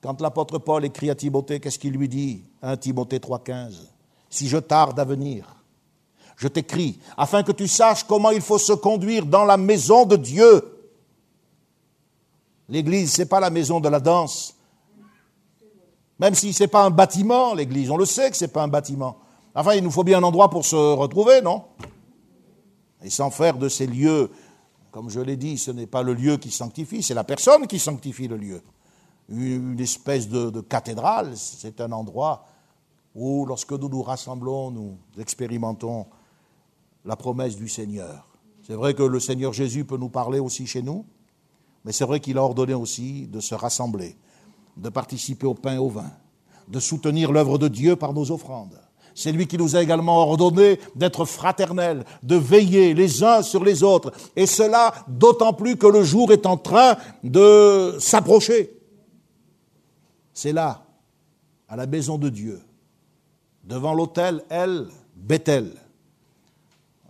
Quand 0.00 0.18
l'apôtre 0.22 0.58
Paul 0.58 0.82
écrit 0.82 1.10
à 1.10 1.14
Timothée, 1.14 1.60
qu'est-ce 1.60 1.78
qu'il 1.78 1.92
lui 1.92 2.08
dit? 2.08 2.42
1 2.62 2.78
Timothée 2.78 3.18
3,15 3.18 3.74
Si 4.30 4.48
je 4.48 4.56
tarde 4.56 4.98
à 4.98 5.04
venir, 5.04 5.63
je 6.36 6.48
t'écris, 6.48 6.98
afin 7.16 7.42
que 7.42 7.52
tu 7.52 7.68
saches 7.68 8.04
comment 8.04 8.30
il 8.30 8.40
faut 8.40 8.58
se 8.58 8.72
conduire 8.72 9.26
dans 9.26 9.44
la 9.44 9.56
maison 9.56 10.04
de 10.04 10.16
Dieu. 10.16 10.62
L'église, 12.68 13.12
ce 13.12 13.22
n'est 13.22 13.28
pas 13.28 13.40
la 13.40 13.50
maison 13.50 13.80
de 13.80 13.88
la 13.88 14.00
danse. 14.00 14.56
Même 16.18 16.34
si 16.34 16.52
ce 16.52 16.64
n'est 16.64 16.68
pas 16.68 16.84
un 16.84 16.90
bâtiment, 16.90 17.54
l'église, 17.54 17.90
on 17.90 17.96
le 17.96 18.06
sait 18.06 18.30
que 18.30 18.36
ce 18.36 18.44
n'est 18.44 18.50
pas 18.50 18.62
un 18.62 18.68
bâtiment. 18.68 19.18
Enfin, 19.54 19.74
il 19.74 19.84
nous 19.84 19.90
faut 19.90 20.04
bien 20.04 20.18
un 20.18 20.22
endroit 20.22 20.50
pour 20.50 20.64
se 20.64 20.76
retrouver, 20.76 21.40
non? 21.40 21.64
Et 23.02 23.10
sans 23.10 23.30
faire 23.30 23.58
de 23.58 23.68
ces 23.68 23.86
lieux, 23.86 24.30
comme 24.90 25.10
je 25.10 25.20
l'ai 25.20 25.36
dit, 25.36 25.58
ce 25.58 25.70
n'est 25.70 25.86
pas 25.86 26.02
le 26.02 26.14
lieu 26.14 26.36
qui 26.36 26.50
sanctifie, 26.50 27.02
c'est 27.02 27.14
la 27.14 27.24
personne 27.24 27.66
qui 27.66 27.78
sanctifie 27.78 28.28
le 28.28 28.36
lieu. 28.36 28.62
Une 29.28 29.78
espèce 29.80 30.28
de, 30.28 30.50
de 30.50 30.60
cathédrale, 30.60 31.36
c'est 31.36 31.80
un 31.80 31.92
endroit 31.92 32.46
où, 33.14 33.46
lorsque 33.46 33.72
nous 33.72 33.88
nous 33.88 34.02
rassemblons, 34.02 34.70
nous 34.70 34.98
expérimentons 35.18 36.06
la 37.04 37.16
promesse 37.16 37.56
du 37.56 37.68
Seigneur. 37.68 38.26
C'est 38.66 38.74
vrai 38.74 38.94
que 38.94 39.02
le 39.02 39.20
Seigneur 39.20 39.52
Jésus 39.52 39.84
peut 39.84 39.98
nous 39.98 40.08
parler 40.08 40.38
aussi 40.38 40.66
chez 40.66 40.82
nous, 40.82 41.04
mais 41.84 41.92
c'est 41.92 42.06
vrai 42.06 42.20
qu'il 42.20 42.38
a 42.38 42.42
ordonné 42.42 42.74
aussi 42.74 43.26
de 43.26 43.40
se 43.40 43.54
rassembler, 43.54 44.16
de 44.76 44.88
participer 44.88 45.46
au 45.46 45.54
pain 45.54 45.74
et 45.74 45.78
au 45.78 45.90
vin, 45.90 46.10
de 46.68 46.80
soutenir 46.80 47.30
l'œuvre 47.30 47.58
de 47.58 47.68
Dieu 47.68 47.96
par 47.96 48.14
nos 48.14 48.30
offrandes. 48.30 48.80
C'est 49.14 49.32
lui 49.32 49.46
qui 49.46 49.58
nous 49.58 49.76
a 49.76 49.82
également 49.82 50.16
ordonné 50.16 50.80
d'être 50.96 51.24
fraternels, 51.24 52.04
de 52.22 52.36
veiller 52.36 52.94
les 52.94 53.22
uns 53.22 53.42
sur 53.42 53.62
les 53.62 53.82
autres, 53.82 54.12
et 54.34 54.46
cela 54.46 54.92
d'autant 55.06 55.52
plus 55.52 55.76
que 55.76 55.86
le 55.86 56.02
jour 56.02 56.32
est 56.32 56.46
en 56.46 56.56
train 56.56 56.96
de 57.22 57.96
s'approcher. 58.00 58.76
C'est 60.32 60.52
là, 60.52 60.86
à 61.68 61.76
la 61.76 61.86
maison 61.86 62.18
de 62.18 62.28
Dieu, 62.28 62.60
devant 63.62 63.94
l'autel 63.94 64.42
El 64.48 64.88
Bethel, 65.14 65.70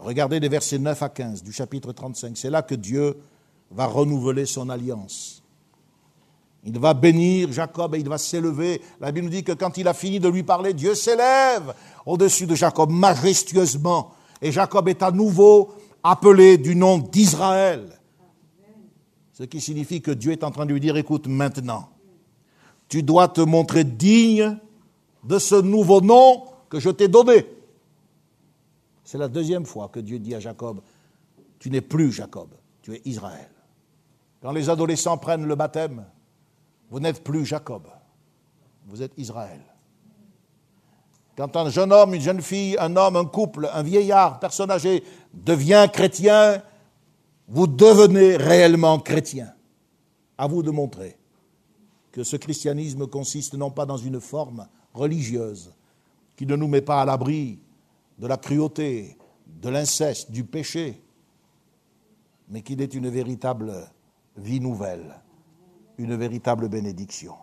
Regardez 0.05 0.38
les 0.38 0.50
versets 0.50 0.78
9 0.78 1.02
à 1.02 1.09
15 1.09 1.42
du 1.42 1.50
chapitre 1.50 1.90
35. 1.92 2.36
C'est 2.36 2.50
là 2.50 2.61
que 2.61 2.74
Dieu 2.74 3.16
va 3.70 3.86
renouveler 3.86 4.44
son 4.44 4.68
alliance. 4.68 5.42
Il 6.62 6.78
va 6.78 6.92
bénir 6.92 7.50
Jacob 7.50 7.94
et 7.94 8.00
il 8.00 8.09
va 8.09 8.18
s'élever. 8.18 8.82
La 9.00 9.11
Bible 9.11 9.28
nous 9.28 9.32
dit 9.32 9.42
que 9.42 9.52
quand 9.52 9.78
il 9.78 9.88
a 9.88 9.94
fini 9.94 10.20
de 10.20 10.28
lui 10.28 10.42
parler, 10.42 10.74
Dieu 10.74 10.94
s'élève 10.94 11.74
au-dessus 12.05 12.46
de 12.46 12.55
Jacob 12.55 12.90
majestueusement. 12.90 14.12
Et 14.42 14.52
Jacob 14.52 14.90
est 14.90 15.02
à 15.02 15.11
nouveau 15.11 15.72
appelé 16.02 16.59
du 16.59 16.76
nom 16.76 16.98
d'Israël. 16.98 17.88
Ce 19.32 19.44
qui 19.44 19.59
signifie 19.59 20.02
que 20.02 20.11
Dieu 20.11 20.32
est 20.32 20.44
en 20.44 20.50
train 20.50 20.66
de 20.66 20.72
lui 20.74 20.80
dire, 20.80 20.98
écoute, 20.98 21.28
maintenant, 21.28 21.88
tu 22.88 23.02
dois 23.02 23.28
te 23.28 23.40
montrer 23.40 23.84
digne 23.84 24.59
de 25.24 25.38
ce 25.38 25.55
nouveau 25.55 26.02
nom 26.02 26.44
que 26.68 26.78
je 26.78 26.90
t'ai 26.90 27.09
donné. 27.09 27.46
C'est 29.05 29.18
la 29.18 29.28
deuxième 29.28 29.66
fois 29.66 29.88
que 29.88 30.00
Dieu 30.00 30.18
dit 30.18 30.34
à 30.34 30.40
Jacob, 30.40 30.80
tu 31.59 31.70
n'es 31.70 31.82
plus 31.82 32.11
Jacob, 32.11 32.48
tu 32.82 32.94
es 32.94 33.02
Israël. 33.05 33.50
Quand 34.42 34.52
les 34.52 34.68
adolescents 34.68 35.18
prennent 35.18 35.46
le 35.46 35.55
baptême, 35.55 36.05
vous 36.90 37.00
n'êtes 37.00 37.22
plus 37.22 37.44
Jacob, 37.44 37.86
vous 38.86 39.02
êtes 39.02 39.12
Israël. 39.16 39.61
Quand 41.36 41.57
un 41.57 41.68
jeune 41.68 41.92
homme, 41.92 42.14
une 42.14 42.20
jeune 42.20 42.40
fille, 42.40 42.76
un 42.78 42.94
homme, 42.96 43.16
un 43.16 43.24
couple, 43.24 43.68
un 43.72 43.82
vieillard, 43.82 44.38
personne 44.38 44.70
âgée 44.70 45.02
devient 45.32 45.88
chrétien, 45.92 46.62
vous 47.48 47.66
devenez 47.66 48.36
réellement 48.36 48.98
chrétien. 49.00 49.52
À 50.38 50.46
vous 50.46 50.62
de 50.62 50.70
montrer 50.70 51.16
que 52.12 52.22
ce 52.22 52.36
christianisme 52.36 53.07
consiste 53.07 53.55
non 53.55 53.70
pas 53.70 53.86
dans 53.86 53.96
une 53.96 54.20
forme 54.20 54.68
religieuse 54.92 55.72
qui 56.36 56.46
ne 56.46 56.57
nous 56.57 56.68
met 56.68 56.80
pas 56.80 57.02
à 57.02 57.05
l'abri 57.05 57.59
de 58.19 58.27
la 58.27 58.37
cruauté, 58.37 59.17
de 59.47 59.69
l'inceste, 59.69 60.31
du 60.31 60.45
péché, 60.45 61.03
mais 62.49 62.62
qu'il 62.62 62.81
est 62.81 62.95
une 62.95 63.09
véritable 63.09 63.73
vie 64.37 64.61
nouvelle, 64.61 65.21
une 65.99 66.17
véritable 66.17 66.69
bénédiction. 66.69 67.35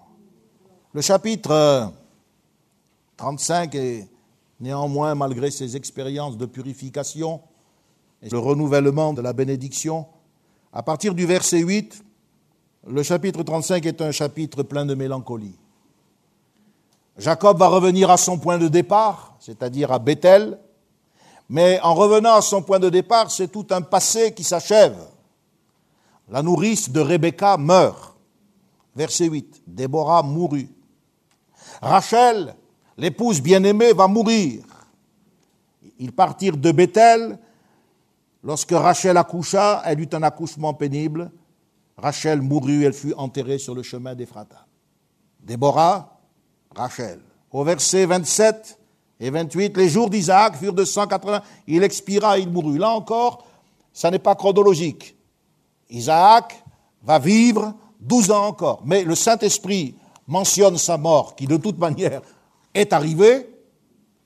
Le 0.94 1.02
chapitre 1.02 1.92
35 3.18 3.76
est 3.76 4.08
néanmoins, 4.60 5.16
malgré 5.16 5.52
ses 5.52 5.76
expériences 5.76 6.38
de 6.38 6.46
purification 6.46 7.42
et 8.22 8.30
le 8.30 8.38
renouvellement 8.38 9.14
de 9.14 9.22
la 9.22 9.34
bénédiction, 9.34 10.06
à 10.74 10.84
partir 10.84 11.16
du 11.16 11.26
verset 11.26 11.60
8, 11.60 12.04
le 12.88 13.04
chapitre 13.04 13.44
35 13.44 13.86
est 13.86 14.02
un 14.02 14.12
chapitre 14.12 14.64
plein 14.64 14.86
de 14.86 14.96
mélancolie. 14.96 15.56
Jacob 17.18 17.58
va 17.58 17.68
revenir 17.68 18.10
à 18.10 18.18
son 18.18 18.38
point 18.38 18.58
de 18.58 18.68
départ, 18.68 19.36
c'est-à-dire 19.40 19.92
à 19.92 20.00
Bethel, 20.00 20.60
mais 21.50 21.80
en 21.82 21.94
revenant 21.94 22.36
à 22.36 22.42
son 22.42 22.62
point 22.62 22.80
de 22.80 22.90
départ, 22.90 23.30
c'est 23.30 23.50
tout 23.50 23.68
un 23.72 23.82
passé 23.82 24.34
qui 24.34 24.44
s'achève. 24.44 24.98
La 26.30 26.42
nourrice 26.42 26.90
de 26.90 27.02
Rebecca 27.02 27.58
meurt. 27.58 28.16
Verset 28.96 29.26
8. 29.26 29.64
Déborah 29.68 30.24
mourut. 30.24 30.70
Rachel, 31.82 32.56
l'épouse 32.98 33.42
bien-aimée, 33.42 33.92
va 33.92 34.08
mourir. 34.08 34.64
Ils 36.00 36.14
partirent 36.14 36.56
de 36.56 36.72
Bethel. 36.72 37.38
Lorsque 38.44 38.72
Rachel 38.72 39.18
accoucha, 39.18 39.82
elle 39.86 40.00
eut 40.00 40.10
un 40.14 40.24
accouchement 40.24 40.74
pénible. 40.74 41.32
Rachel 41.98 42.42
mourut, 42.42 42.86
elle 42.86 42.94
fut 42.94 43.14
enterrée 43.16 43.58
sur 43.58 43.76
le 43.76 43.84
chemin 43.84 44.16
d'Ephrata. 44.16 44.66
Déborah, 45.42 46.21
Rachel. 46.76 47.20
Au 47.52 47.64
verset 47.64 48.06
27 48.06 48.80
et 49.20 49.30
28, 49.30 49.78
les 49.78 49.90
jours 49.90 50.10
d'Isaac 50.10 50.56
furent 50.56 50.74
de 50.74 50.86
180, 50.86 51.42
il 51.68 51.84
expira, 51.84 52.38
il 52.40 52.50
mourut. 52.50 52.78
Là 52.78 52.92
encore, 52.92 53.46
ça 53.94 54.10
n'est 54.10 54.20
pas 54.20 54.36
chronologique. 54.36 55.16
Isaac 55.90 56.64
va 57.04 57.20
vivre 57.20 57.74
12 58.00 58.32
ans 58.32 58.48
encore. 58.48 58.82
Mais 58.86 59.04
le 59.04 59.16
Saint-Esprit 59.16 59.96
mentionne 60.28 60.78
sa 60.78 60.98
mort, 60.98 61.36
qui 61.36 61.46
de 61.46 61.58
toute 61.58 61.78
manière 61.78 62.22
est 62.74 62.94
arrivée, 62.94 63.50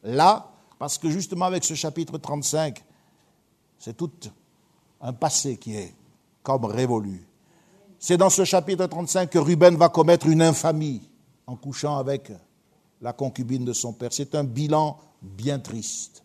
là, 0.03 0.51
parce 0.77 0.97
que 0.97 1.09
justement 1.09 1.45
avec 1.45 1.63
ce 1.63 1.73
chapitre 1.73 2.17
35, 2.17 2.83
c'est 3.79 3.97
tout 3.97 4.11
un 5.01 5.13
passé 5.13 5.57
qui 5.57 5.75
est 5.75 5.93
comme 6.43 6.65
révolu. 6.65 7.27
C'est 7.97 8.17
dans 8.17 8.29
ce 8.29 8.45
chapitre 8.45 8.85
35 8.85 9.29
que 9.29 9.39
Ruben 9.39 9.75
va 9.77 9.89
commettre 9.89 10.27
une 10.27 10.41
infamie 10.41 11.01
en 11.47 11.55
couchant 11.55 11.97
avec 11.97 12.31
la 13.01 13.13
concubine 13.13 13.65
de 13.65 13.73
son 13.73 13.93
père. 13.93 14.11
C'est 14.11 14.35
un 14.35 14.43
bilan 14.43 14.97
bien 15.21 15.59
triste. 15.59 16.23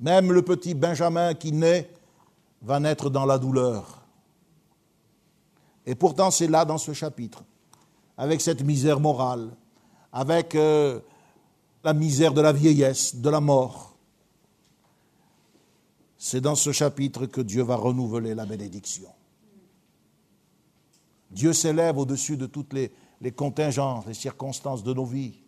Même 0.00 0.32
le 0.32 0.42
petit 0.42 0.74
Benjamin 0.74 1.34
qui 1.34 1.52
naît 1.52 1.90
va 2.62 2.80
naître 2.80 3.10
dans 3.10 3.26
la 3.26 3.38
douleur. 3.38 4.02
Et 5.86 5.94
pourtant, 5.94 6.30
c'est 6.30 6.46
là 6.46 6.64
dans 6.64 6.78
ce 6.78 6.92
chapitre, 6.92 7.44
avec 8.16 8.40
cette 8.40 8.62
misère 8.62 9.00
morale, 9.00 9.50
avec 10.12 10.54
euh, 10.54 11.00
la 11.82 11.92
misère 11.92 12.32
de 12.32 12.40
la 12.40 12.52
vieillesse, 12.52 13.16
de 13.16 13.28
la 13.28 13.40
mort. 13.40 13.94
C'est 16.16 16.40
dans 16.40 16.54
ce 16.54 16.72
chapitre 16.72 17.26
que 17.26 17.42
Dieu 17.42 17.62
va 17.62 17.76
renouveler 17.76 18.34
la 18.34 18.46
bénédiction. 18.46 19.10
Dieu 21.30 21.52
s'élève 21.52 21.98
au-dessus 21.98 22.38
de 22.38 22.46
toutes 22.46 22.72
les, 22.72 22.92
les 23.20 23.32
contingences, 23.32 24.06
les 24.06 24.14
circonstances 24.14 24.82
de 24.82 24.92
nos 24.92 25.04
vies. 25.04 25.38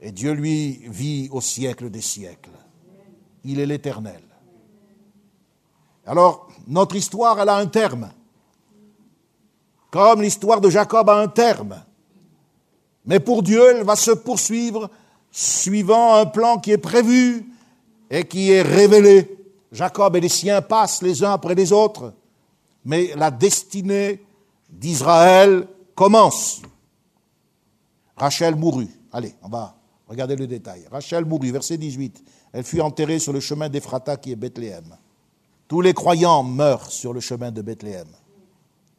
Et 0.00 0.12
Dieu, 0.12 0.32
lui, 0.32 0.82
vit 0.88 1.28
au 1.30 1.40
siècle 1.40 1.88
des 1.88 2.00
siècles. 2.00 2.50
Il 3.44 3.60
est 3.60 3.66
l'éternel. 3.66 4.22
Alors, 6.06 6.48
notre 6.66 6.96
histoire, 6.96 7.40
elle 7.40 7.48
a 7.48 7.56
un 7.56 7.66
terme. 7.66 8.10
Comme 9.90 10.22
l'histoire 10.22 10.60
de 10.60 10.70
Jacob 10.70 11.08
a 11.08 11.20
un 11.20 11.28
terme. 11.28 11.82
Mais 13.04 13.20
pour 13.20 13.42
Dieu, 13.42 13.62
elle 13.70 13.84
va 13.84 13.96
se 13.96 14.10
poursuivre 14.10 14.90
suivant 15.30 16.14
un 16.14 16.26
plan 16.26 16.58
qui 16.58 16.72
est 16.72 16.78
prévu 16.78 17.46
et 18.10 18.24
qui 18.24 18.50
est 18.50 18.62
révélé. 18.62 19.38
Jacob 19.70 20.16
et 20.16 20.20
les 20.20 20.28
siens 20.28 20.62
passent 20.62 21.02
les 21.02 21.24
uns 21.24 21.32
après 21.32 21.54
les 21.54 21.72
autres. 21.72 22.12
Mais 22.84 23.12
la 23.16 23.30
destinée 23.30 24.24
d'Israël 24.68 25.68
commence. 26.02 26.62
Rachel 28.16 28.56
mourut. 28.56 28.88
Allez, 29.12 29.34
on 29.40 29.48
va 29.48 29.76
Regardez 30.08 30.34
le 30.34 30.48
détail. 30.48 30.84
Rachel 30.90 31.24
mourut, 31.24 31.52
verset 31.52 31.78
18. 31.78 32.24
Elle 32.52 32.64
fut 32.64 32.80
enterrée 32.80 33.20
sur 33.20 33.32
le 33.32 33.38
chemin 33.38 33.68
d'Ephrata 33.68 34.16
qui 34.16 34.32
est 34.32 34.36
Bethléem. 34.36 34.96
Tous 35.68 35.80
les 35.80 35.94
croyants 35.94 36.42
meurent 36.42 36.90
sur 36.90 37.12
le 37.12 37.20
chemin 37.20 37.52
de 37.52 37.62
Bethléem. 37.62 38.08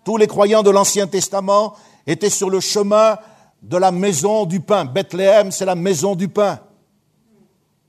Tous 0.06 0.16
les 0.16 0.28
croyants 0.28 0.64
de 0.64 0.70
l'Ancien 0.70 1.06
Testament 1.08 1.76
étaient 2.08 2.30
sur 2.30 2.49
le 2.49 2.62
chemin 2.62 3.18
de 3.62 3.76
la 3.76 3.91
maison 3.91 4.45
du 4.45 4.62
pain. 4.62 4.86
Bethléem, 4.86 5.51
c'est 5.51 5.66
la 5.66 5.76
maison 5.76 6.16
du 6.16 6.30
pain. 6.30 6.62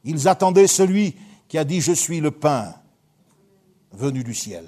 Ils 0.03 0.27
attendaient 0.27 0.67
celui 0.67 1.17
qui 1.47 1.57
a 1.57 1.65
dit 1.65 1.81
Je 1.81 1.93
suis 1.93 2.19
le 2.19 2.33
pain 2.33 2.75
venu 3.93 4.25
du 4.25 4.35
ciel. 4.35 4.65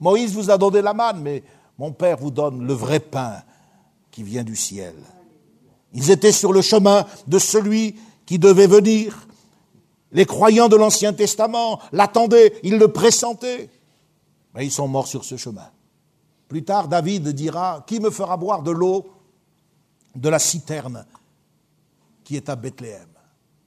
Moïse 0.00 0.32
vous 0.32 0.48
a 0.48 0.56
donné 0.56 0.80
la 0.80 0.94
manne, 0.94 1.20
mais 1.20 1.42
mon 1.76 1.90
Père 1.90 2.18
vous 2.18 2.30
donne 2.30 2.64
le 2.64 2.72
vrai 2.72 3.00
pain 3.00 3.42
qui 4.14 4.22
vient 4.22 4.44
du 4.44 4.54
ciel. 4.54 4.94
Ils 5.92 6.12
étaient 6.12 6.30
sur 6.30 6.52
le 6.52 6.62
chemin 6.62 7.04
de 7.26 7.40
celui 7.40 7.96
qui 8.26 8.38
devait 8.38 8.68
venir. 8.68 9.26
Les 10.12 10.24
croyants 10.24 10.68
de 10.68 10.76
l'Ancien 10.76 11.12
Testament 11.12 11.80
l'attendaient, 11.90 12.54
ils 12.62 12.78
le 12.78 12.92
pressentaient. 12.92 13.68
Mais 14.54 14.66
ils 14.66 14.70
sont 14.70 14.86
morts 14.86 15.08
sur 15.08 15.24
ce 15.24 15.36
chemin. 15.36 15.68
Plus 16.46 16.62
tard, 16.62 16.86
David 16.86 17.30
dira, 17.30 17.84
Qui 17.88 17.98
me 17.98 18.08
fera 18.10 18.36
boire 18.36 18.62
de 18.62 18.70
l'eau 18.70 19.10
de 20.14 20.28
la 20.28 20.38
citerne 20.38 21.04
qui 22.22 22.36
est 22.36 22.48
à 22.48 22.54
Bethléem? 22.54 23.08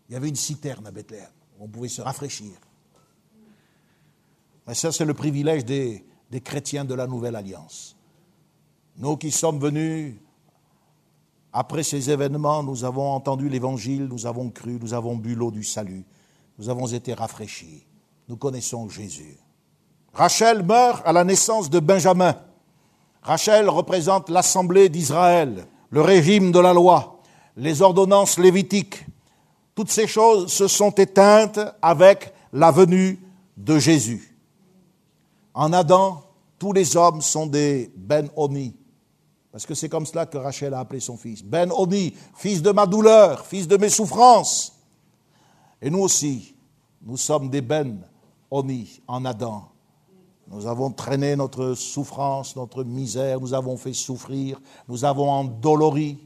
Il 0.07 0.13
y 0.13 0.15
avait 0.15 0.29
une 0.29 0.37
citerne 0.37 0.87
à 0.87 0.91
Bethléem 0.91 1.27
où 1.59 1.65
on 1.65 1.67
pouvait 1.67 1.89
se 1.89 2.01
rafraîchir. 2.01 2.53
Mais 4.65 4.75
ça, 4.75 4.93
c'est 4.93 5.03
le 5.03 5.13
privilège 5.13 5.65
des, 5.65 6.05
des 6.31 6.39
chrétiens 6.39 6.85
de 6.85 6.93
la 6.93 7.05
Nouvelle 7.05 7.35
Alliance. 7.35 7.97
Nous 8.95 9.17
qui 9.17 9.29
sommes 9.29 9.59
venus 9.59 10.15
après 11.59 11.81
ces 11.81 12.11
événements, 12.11 12.61
nous 12.61 12.85
avons 12.85 13.09
entendu 13.09 13.49
l'Évangile, 13.49 14.05
nous 14.05 14.27
avons 14.27 14.51
cru, 14.51 14.77
nous 14.79 14.93
avons 14.93 15.15
bu 15.15 15.33
l'eau 15.33 15.49
du 15.49 15.63
salut, 15.63 16.05
nous 16.59 16.69
avons 16.69 16.85
été 16.85 17.15
rafraîchis, 17.15 17.83
nous 18.29 18.37
connaissons 18.37 18.87
Jésus. 18.89 19.39
Rachel 20.13 20.61
meurt 20.61 21.01
à 21.03 21.11
la 21.11 21.23
naissance 21.23 21.71
de 21.71 21.79
Benjamin. 21.79 22.35
Rachel 23.23 23.69
représente 23.69 24.29
l'assemblée 24.29 24.87
d'Israël, 24.87 25.65
le 25.89 26.01
régime 26.01 26.51
de 26.51 26.59
la 26.59 26.73
loi, 26.73 27.21
les 27.55 27.81
ordonnances 27.81 28.37
lévitiques. 28.37 29.03
Toutes 29.73 29.89
ces 29.89 30.05
choses 30.05 30.53
se 30.53 30.67
sont 30.67 30.91
éteintes 30.91 31.59
avec 31.81 32.33
la 32.53 32.69
venue 32.69 33.19
de 33.57 33.79
Jésus. 33.79 34.37
En 35.55 35.73
Adam, 35.73 36.21
tous 36.59 36.71
les 36.71 36.95
hommes 36.95 37.21
sont 37.21 37.47
des 37.47 37.91
Ben-Oni, 37.97 38.75
parce 39.57 39.65
que 39.65 39.73
c'est 39.73 39.89
comme 39.89 40.05
cela 40.05 40.27
que 40.27 40.37
Rachel 40.37 40.75
a 40.75 40.81
appelé 40.81 40.99
son 40.99 41.17
fils. 41.17 41.43
Ben-Oni, 41.43 42.13
fils 42.35 42.61
de 42.61 42.69
ma 42.69 42.85
douleur, 42.85 43.43
fils 43.43 43.67
de 43.67 43.75
mes 43.75 43.89
souffrances. 43.89 44.71
Et 45.81 45.89
nous 45.89 45.97
aussi, 45.97 46.53
nous 47.01 47.17
sommes 47.17 47.49
des 47.49 47.61
Ben-Oni 47.61 49.01
en 49.07 49.25
Adam. 49.25 49.67
Nous 50.45 50.67
avons 50.67 50.91
traîné 50.91 51.35
notre 51.35 51.73
souffrance, 51.73 52.55
notre 52.55 52.83
misère, 52.83 53.39
nous 53.39 53.55
avons 53.55 53.77
fait 53.77 53.93
souffrir, 53.93 54.61
nous 54.87 55.03
avons 55.05 55.27
endolori 55.27 56.19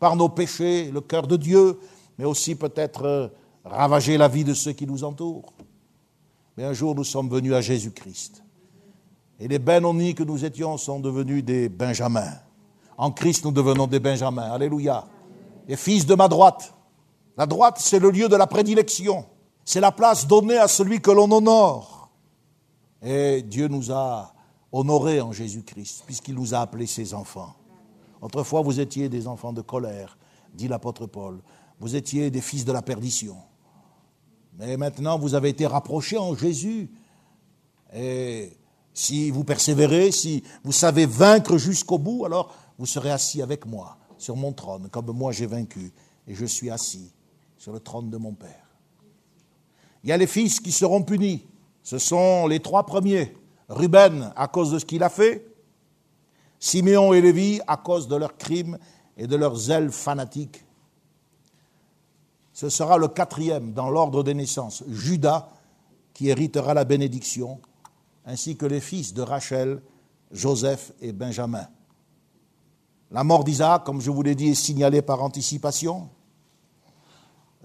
par 0.00 0.16
nos 0.16 0.30
péchés 0.30 0.90
le 0.90 1.00
cœur 1.00 1.28
de 1.28 1.36
Dieu, 1.36 1.78
mais 2.18 2.24
aussi 2.24 2.56
peut-être 2.56 3.04
euh, 3.04 3.28
ravagé 3.64 4.18
la 4.18 4.26
vie 4.26 4.42
de 4.42 4.52
ceux 4.52 4.72
qui 4.72 4.88
nous 4.88 5.04
entourent. 5.04 5.52
Mais 6.56 6.64
un 6.64 6.72
jour, 6.72 6.96
nous 6.96 7.04
sommes 7.04 7.28
venus 7.28 7.52
à 7.52 7.60
Jésus-Christ. 7.60 8.42
Et 9.42 9.48
les 9.48 9.58
Benoni 9.58 10.14
que 10.14 10.22
nous 10.22 10.44
étions 10.44 10.76
sont 10.76 11.00
devenus 11.00 11.44
des 11.44 11.68
Benjamins. 11.68 12.34
En 12.96 13.10
Christ, 13.10 13.44
nous 13.44 13.50
devenons 13.50 13.88
des 13.88 13.98
Benjamins. 13.98 14.52
Alléluia. 14.52 15.04
Les 15.66 15.74
fils 15.74 16.06
de 16.06 16.14
ma 16.14 16.28
droite. 16.28 16.72
La 17.36 17.44
droite, 17.44 17.78
c'est 17.80 17.98
le 17.98 18.12
lieu 18.12 18.28
de 18.28 18.36
la 18.36 18.46
prédilection. 18.46 19.26
C'est 19.64 19.80
la 19.80 19.90
place 19.90 20.28
donnée 20.28 20.58
à 20.58 20.68
celui 20.68 21.00
que 21.00 21.10
l'on 21.10 21.28
honore. 21.32 22.12
Et 23.02 23.42
Dieu 23.42 23.66
nous 23.66 23.90
a 23.90 24.32
honorés 24.70 25.20
en 25.20 25.32
Jésus-Christ, 25.32 26.04
puisqu'il 26.06 26.36
nous 26.36 26.54
a 26.54 26.60
appelés 26.60 26.86
ses 26.86 27.12
enfants. 27.12 27.56
Autrefois, 28.20 28.62
vous 28.62 28.78
étiez 28.78 29.08
des 29.08 29.26
enfants 29.26 29.52
de 29.52 29.60
colère, 29.60 30.18
dit 30.54 30.68
l'apôtre 30.68 31.06
Paul. 31.06 31.40
Vous 31.80 31.96
étiez 31.96 32.30
des 32.30 32.42
fils 32.42 32.64
de 32.64 32.70
la 32.70 32.80
perdition. 32.80 33.38
Mais 34.56 34.76
maintenant, 34.76 35.18
vous 35.18 35.34
avez 35.34 35.48
été 35.48 35.66
rapprochés 35.66 36.16
en 36.16 36.36
Jésus. 36.36 36.92
Si 38.94 39.30
vous 39.30 39.44
persévérez, 39.44 40.12
si 40.12 40.42
vous 40.64 40.72
savez 40.72 41.06
vaincre 41.06 41.56
jusqu'au 41.56 41.98
bout, 41.98 42.24
alors 42.24 42.54
vous 42.78 42.86
serez 42.86 43.10
assis 43.10 43.42
avec 43.42 43.66
moi 43.66 43.96
sur 44.18 44.36
mon 44.36 44.52
trône, 44.52 44.88
comme 44.90 45.12
moi 45.12 45.32
j'ai 45.32 45.46
vaincu. 45.46 45.92
Et 46.28 46.34
je 46.34 46.44
suis 46.44 46.70
assis 46.70 47.12
sur 47.56 47.72
le 47.72 47.80
trône 47.80 48.10
de 48.10 48.16
mon 48.16 48.32
Père. 48.32 48.66
Il 50.04 50.10
y 50.10 50.12
a 50.12 50.16
les 50.16 50.26
fils 50.26 50.60
qui 50.60 50.72
seront 50.72 51.02
punis. 51.02 51.46
Ce 51.82 51.98
sont 51.98 52.46
les 52.46 52.60
trois 52.60 52.84
premiers. 52.86 53.34
Ruben 53.68 54.32
à 54.36 54.48
cause 54.48 54.70
de 54.70 54.78
ce 54.78 54.84
qu'il 54.84 55.02
a 55.02 55.08
fait, 55.08 55.46
Siméon 56.58 57.12
et 57.12 57.20
Lévi 57.20 57.60
à 57.66 57.76
cause 57.76 58.06
de 58.06 58.16
leurs 58.16 58.36
crimes 58.36 58.78
et 59.16 59.26
de 59.26 59.36
leurs 59.36 59.70
ailes 59.70 59.90
fanatiques. 59.90 60.64
Ce 62.52 62.68
sera 62.68 62.98
le 62.98 63.08
quatrième 63.08 63.72
dans 63.72 63.90
l'ordre 63.90 64.22
des 64.22 64.34
naissances, 64.34 64.84
Judas, 64.88 65.48
qui 66.12 66.28
héritera 66.28 66.74
la 66.74 66.84
bénédiction, 66.84 67.60
ainsi 68.24 68.56
que 68.56 68.66
les 68.66 68.80
fils 68.80 69.14
de 69.14 69.22
Rachel, 69.22 69.82
Joseph 70.30 70.92
et 71.00 71.12
Benjamin. 71.12 71.66
La 73.10 73.24
mort 73.24 73.44
d'Isaac, 73.44 73.84
comme 73.84 74.00
je 74.00 74.10
vous 74.10 74.22
l'ai 74.22 74.34
dit, 74.34 74.48
est 74.48 74.54
signalée 74.54 75.02
par 75.02 75.22
anticipation. 75.22 76.08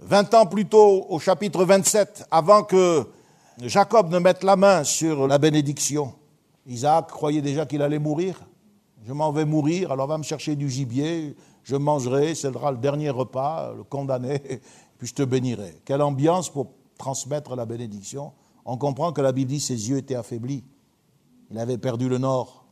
Vingt 0.00 0.32
ans 0.34 0.46
plus 0.46 0.66
tôt, 0.66 1.06
au 1.08 1.18
chapitre 1.18 1.64
27, 1.64 2.26
avant 2.30 2.62
que 2.62 3.06
Jacob 3.60 4.10
ne 4.10 4.18
mette 4.18 4.44
la 4.44 4.56
main 4.56 4.84
sur 4.84 5.26
la 5.26 5.38
bénédiction. 5.38 6.14
Isaac 6.66 7.08
croyait 7.08 7.40
déjà 7.40 7.66
qu'il 7.66 7.82
allait 7.82 7.98
mourir. 7.98 8.40
Je 9.06 9.12
m'en 9.12 9.32
vais 9.32 9.46
mourir, 9.46 9.90
alors 9.90 10.06
va 10.06 10.18
me 10.18 10.22
chercher 10.22 10.54
du 10.54 10.68
gibier, 10.68 11.34
je 11.64 11.76
mangerai, 11.76 12.34
ce 12.34 12.52
sera 12.52 12.70
le 12.70 12.78
dernier 12.78 13.10
repas, 13.10 13.72
le 13.74 13.84
condamné, 13.84 14.40
puis 14.98 15.08
je 15.08 15.14
te 15.14 15.22
bénirai. 15.22 15.80
Quelle 15.84 16.02
ambiance 16.02 16.50
pour 16.50 16.68
transmettre 16.98 17.56
la 17.56 17.64
bénédiction. 17.64 18.32
On 18.70 18.76
comprend 18.76 19.12
que 19.12 19.22
la 19.22 19.32
Bible 19.32 19.48
dit 19.48 19.60
ses 19.60 19.88
yeux 19.88 19.96
étaient 19.96 20.14
affaiblis. 20.14 20.62
Il 21.50 21.58
avait 21.58 21.78
perdu 21.78 22.06
le 22.06 22.18
nord. 22.18 22.66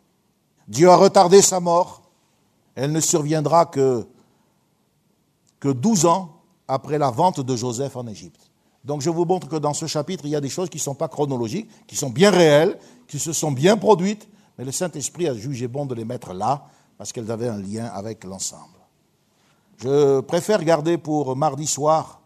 Dieu 0.69 0.91
a 0.91 0.97
retardé 0.97 1.41
sa 1.41 1.59
mort. 1.59 2.03
Elle 2.75 2.93
ne 2.93 3.01
surviendra 3.01 3.65
que, 3.65 4.07
que 5.59 5.71
12 5.71 6.05
ans 6.05 6.43
après 6.69 6.99
la 6.99 7.11
vente 7.11 7.41
de 7.41 7.57
Joseph 7.57 7.97
en 7.97 8.07
Égypte. 8.09 8.51
Donc 8.85 9.01
je 9.01 9.09
vous 9.09 9.25
montre 9.25 9.49
que 9.49 9.57
dans 9.57 9.73
ce 9.73 9.87
chapitre, 9.87 10.27
il 10.27 10.33
y 10.33 10.37
a 10.37 10.41
des 10.43 10.51
choses 10.51 10.69
qui 10.69 10.77
ne 10.77 10.83
sont 10.83 10.95
pas 10.95 11.09
chronologiques, 11.09 11.71
qui 11.87 11.97
sont 11.97 12.11
bien 12.11 12.31
réelles, 12.31 12.79
qui 13.09 13.19
se 13.19 13.33
sont 13.33 13.51
bien 13.51 13.79
produites, 13.79 14.29
mais 14.59 14.67
le 14.67 14.73
Saint-Esprit 14.73 15.29
a 15.29 15.35
jugé 15.35 15.67
bon 15.67 15.87
de 15.87 15.95
les 15.95 16.05
mettre 16.05 16.35
là, 16.35 16.67
parce 16.99 17.11
qu'elles 17.11 17.31
avaient 17.31 17.49
un 17.49 17.59
lien 17.59 17.87
avec 17.87 18.23
l'ensemble. 18.25 18.81
Je 19.79 20.21
préfère 20.21 20.63
garder 20.63 20.99
pour 20.99 21.35
mardi 21.37 21.67
soir 21.67 22.21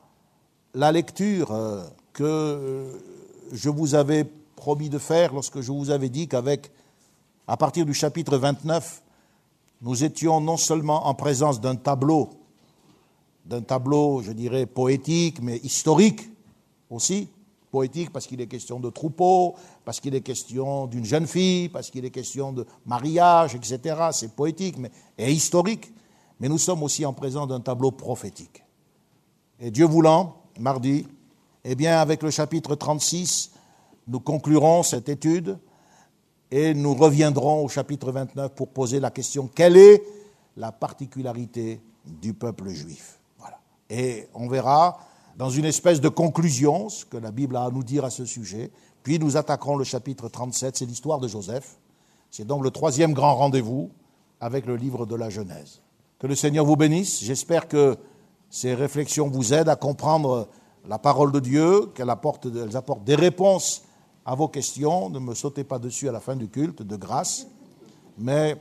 la 0.75 0.91
lecture 0.91 1.53
euh, 1.53 1.85
que 2.13 3.01
je 3.53 3.69
vous 3.69 3.95
avais 3.95 4.25
promis 4.57 4.89
de 4.89 4.99
faire 4.99 5.33
lorsque 5.33 5.61
je 5.61 5.73
vous 5.73 5.91
avais 5.91 6.09
dit 6.09 6.29
qu'avec, 6.29 6.71
à 7.47 7.57
partir 7.57 7.87
du 7.87 7.95
chapitre 7.95 8.37
29, 8.37 9.03
nous 9.83 10.05
étions 10.05 10.41
non 10.41 10.57
seulement 10.57 11.07
en 11.07 11.15
présence 11.15 11.61
d'un 11.61 11.77
tableau, 11.77 12.31
d'un 13.47 13.63
tableau, 13.63 14.23
je 14.23 14.33
dirais, 14.33 14.67
poétique, 14.67 15.41
mais 15.41 15.57
historique, 15.59 16.31
aussi, 16.91 17.29
poétique 17.71 18.11
parce 18.11 18.27
qu'il 18.27 18.41
est 18.41 18.47
question 18.47 18.81
de 18.81 18.91
troupeau, 18.91 19.55
parce 19.85 20.01
qu'il 20.01 20.15
est 20.15 20.21
question 20.21 20.87
d'une 20.87 21.05
jeune 21.05 21.27
fille, 21.27 21.69
parce 21.69 21.91
qu'il 21.91 22.05
est 22.05 22.11
question 22.11 22.53
de 22.53 22.67
mariage, 22.85 23.55
etc. 23.55 23.97
C'est 24.13 24.35
poétique 24.35 24.77
mais, 24.79 24.91
et 25.17 25.33
historique. 25.33 25.93
Mais 26.41 26.49
nous 26.49 26.59
sommes 26.59 26.83
aussi 26.83 27.07
en 27.07 27.13
présence 27.13 27.49
d'un 27.49 27.61
tableau 27.61 27.91
prophétique. 27.91 28.63
Et 29.61 29.71
Dieu 29.71 29.87
voulant, 29.87 30.37
mardi, 30.59 31.07
eh 31.65 31.75
bien, 31.75 32.01
avec 32.01 32.23
le 32.23 32.31
chapitre 32.31 32.75
36, 32.75 33.53
nous 34.09 34.21
conclurons 34.21 34.83
cette 34.83 35.09
étude 35.09 35.59
et 36.51 36.75
nous 36.75 36.95
reviendrons 36.95 37.65
au 37.65 37.69
chapitre 37.69 38.11
29 38.13 38.55
pour 38.55 38.69
poser 38.69 39.01
la 39.01 39.11
question 39.11 39.49
quelle 39.53 39.77
est 39.77 40.03
la 40.57 40.73
particularité 40.73 41.81
du 42.05 42.35
peuple 42.35 42.71
juif? 42.71 43.21
Voilà. 43.39 43.59
Et 43.89 44.29
on 44.35 44.49
verra 44.49 44.99
dans 45.37 45.51
une 45.51 45.65
espèce 45.65 46.01
de 46.01 46.09
conclusion, 46.09 46.89
ce 46.89 47.05
que 47.05 47.17
la 47.17 47.31
Bible 47.31 47.57
a 47.57 47.65
à 47.65 47.71
nous 47.71 47.85
dire 47.85 48.05
à 48.05 48.11
ce 48.11 48.25
sujet. 48.25 48.71
Puis 49.03 49.19
nous 49.19 49.37
attaquerons 49.37 49.77
le 49.77 49.85
chapitre 49.85 50.29
37, 50.29 50.77
c'est 50.77 50.87
l'histoire 50.87 51.19
de 51.19 51.29
Joseph. 51.29 51.79
C'est 52.31 52.47
donc 52.47 52.63
le 52.63 52.71
troisième 52.71 53.13
grand 53.13 53.35
rendez-vous 53.37 53.91
avec 54.41 54.67
le 54.67 54.77
livre 54.77 55.07
de 55.07 55.15
la 55.15 55.31
Genèse. 55.31 55.81
Que 56.19 56.27
le 56.27 56.35
Seigneur 56.35 56.65
vous 56.65 56.77
bénisse. 56.77 57.23
J'espère 57.23 57.69
que 57.69 57.97
ces 58.51 58.75
réflexions 58.75 59.29
vous 59.29 59.55
aident 59.55 59.69
à 59.69 59.77
comprendre 59.77 60.49
la 60.91 60.99
parole 60.99 61.31
de 61.31 61.39
Dieu, 61.39 61.87
qu'elles 61.95 62.11
apportent, 62.11 62.49
apportent 62.75 63.05
des 63.05 63.15
réponses 63.15 63.83
à 64.27 64.35
vos 64.35 64.49
questions. 64.49 65.09
Ne 65.09 65.21
me 65.21 65.35
sautez 65.37 65.63
pas 65.63 65.79
dessus 65.79 66.09
à 66.09 66.13
la 66.13 66.19
fin 66.19 66.35
du 66.35 66.49
culte, 66.49 66.83
de 66.83 66.97
grâce. 66.97 67.47
Mais 68.19 68.57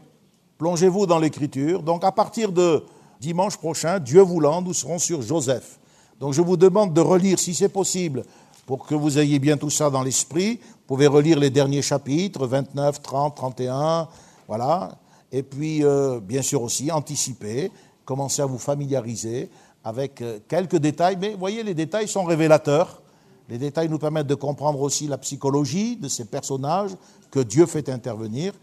plongez-vous 0.59 1.07
dans 1.07 1.17
l'Écriture. 1.17 1.81
Donc 1.81 2.03
à 2.03 2.11
partir 2.11 2.51
de 2.51 2.83
dimanche 3.19 3.57
prochain, 3.57 3.97
Dieu 3.97 4.21
voulant, 4.21 4.61
nous 4.61 4.75
serons 4.75 4.99
sur 4.99 5.23
Joseph. 5.23 5.79
Donc 6.19 6.33
je 6.33 6.43
vous 6.43 6.55
demande 6.55 6.93
de 6.93 7.01
relire, 7.01 7.39
si 7.39 7.55
c'est 7.55 7.67
possible, 7.67 8.21
pour 8.67 8.85
que 8.85 8.93
vous 8.93 9.17
ayez 9.17 9.39
bien 9.39 9.57
tout 9.57 9.71
ça 9.71 9.89
dans 9.89 10.03
l'esprit. 10.03 10.59
Vous 10.61 10.85
pouvez 10.95 11.07
relire 11.07 11.39
les 11.39 11.49
derniers 11.49 11.81
chapitres, 11.81 12.45
29, 12.45 13.01
30, 13.01 13.35
31, 13.35 14.07
voilà. 14.47 14.99
et 15.31 15.41
puis 15.41 15.83
euh, 15.83 16.19
bien 16.19 16.43
sûr 16.43 16.61
aussi 16.61 16.91
anticiper, 16.91 17.71
commencer 18.05 18.43
à 18.43 18.45
vous 18.45 18.59
familiariser 18.59 19.49
avec 19.83 20.21
euh, 20.21 20.39
quelques 20.47 20.77
détails, 20.77 21.17
mais 21.19 21.35
voyez, 21.35 21.63
les 21.63 21.73
détails 21.73 22.07
sont 22.07 22.23
révélateurs. 22.23 23.01
Les 23.47 23.57
détails 23.57 23.89
nous 23.89 23.97
permettent 23.97 24.27
de 24.27 24.35
comprendre 24.35 24.81
aussi 24.81 25.07
la 25.07 25.17
psychologie 25.17 25.95
de 25.95 26.07
ces 26.07 26.25
personnages 26.25 26.91
que 27.31 27.39
Dieu 27.39 27.65
fait 27.65 27.89
intervenir. 27.89 28.53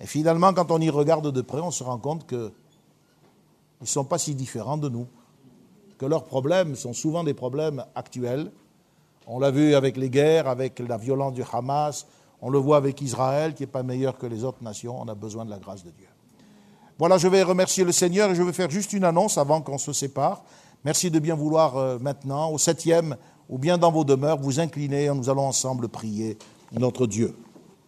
Et 0.00 0.06
finalement, 0.06 0.52
quand 0.52 0.70
on 0.70 0.80
y 0.80 0.90
regarde 0.90 1.32
de 1.32 1.40
près, 1.40 1.60
on 1.60 1.70
se 1.70 1.82
rend 1.82 1.98
compte 1.98 2.26
qu'ils 2.26 2.52
ne 3.80 3.86
sont 3.86 4.04
pas 4.04 4.18
si 4.18 4.34
différents 4.34 4.78
de 4.78 4.88
nous, 4.88 5.06
que 5.98 6.06
leurs 6.06 6.24
problèmes 6.24 6.76
sont 6.76 6.92
souvent 6.92 7.24
des 7.24 7.34
problèmes 7.34 7.84
actuels. 7.94 8.52
On 9.26 9.40
l'a 9.40 9.50
vu 9.50 9.74
avec 9.74 9.96
les 9.96 10.10
guerres, 10.10 10.46
avec 10.46 10.78
la 10.78 10.96
violence 10.96 11.34
du 11.34 11.42
Hamas, 11.52 12.06
on 12.40 12.50
le 12.50 12.58
voit 12.58 12.76
avec 12.76 13.00
Israël, 13.00 13.54
qui 13.54 13.64
n'est 13.64 13.68
pas 13.68 13.82
meilleur 13.82 14.16
que 14.16 14.26
les 14.26 14.44
autres 14.44 14.62
nations. 14.62 15.00
On 15.00 15.08
a 15.08 15.14
besoin 15.14 15.44
de 15.44 15.50
la 15.50 15.58
grâce 15.58 15.82
de 15.82 15.90
Dieu. 15.90 16.06
Voilà, 16.98 17.16
je 17.16 17.28
vais 17.28 17.44
remercier 17.44 17.84
le 17.84 17.92
Seigneur 17.92 18.28
et 18.28 18.34
je 18.34 18.42
vais 18.42 18.52
faire 18.52 18.70
juste 18.70 18.92
une 18.92 19.04
annonce 19.04 19.38
avant 19.38 19.60
qu'on 19.60 19.78
se 19.78 19.92
sépare. 19.92 20.42
Merci 20.84 21.12
de 21.12 21.20
bien 21.20 21.36
vouloir 21.36 21.76
euh, 21.76 21.96
maintenant, 22.00 22.50
au 22.50 22.58
septième, 22.58 23.16
ou 23.48 23.56
bien 23.56 23.78
dans 23.78 23.92
vos 23.92 24.02
demeures, 24.02 24.38
vous 24.38 24.58
incliner 24.58 25.04
et 25.04 25.14
nous 25.14 25.30
allons 25.30 25.46
ensemble 25.46 25.88
prier 25.88 26.36
notre 26.72 27.06
Dieu. 27.06 27.36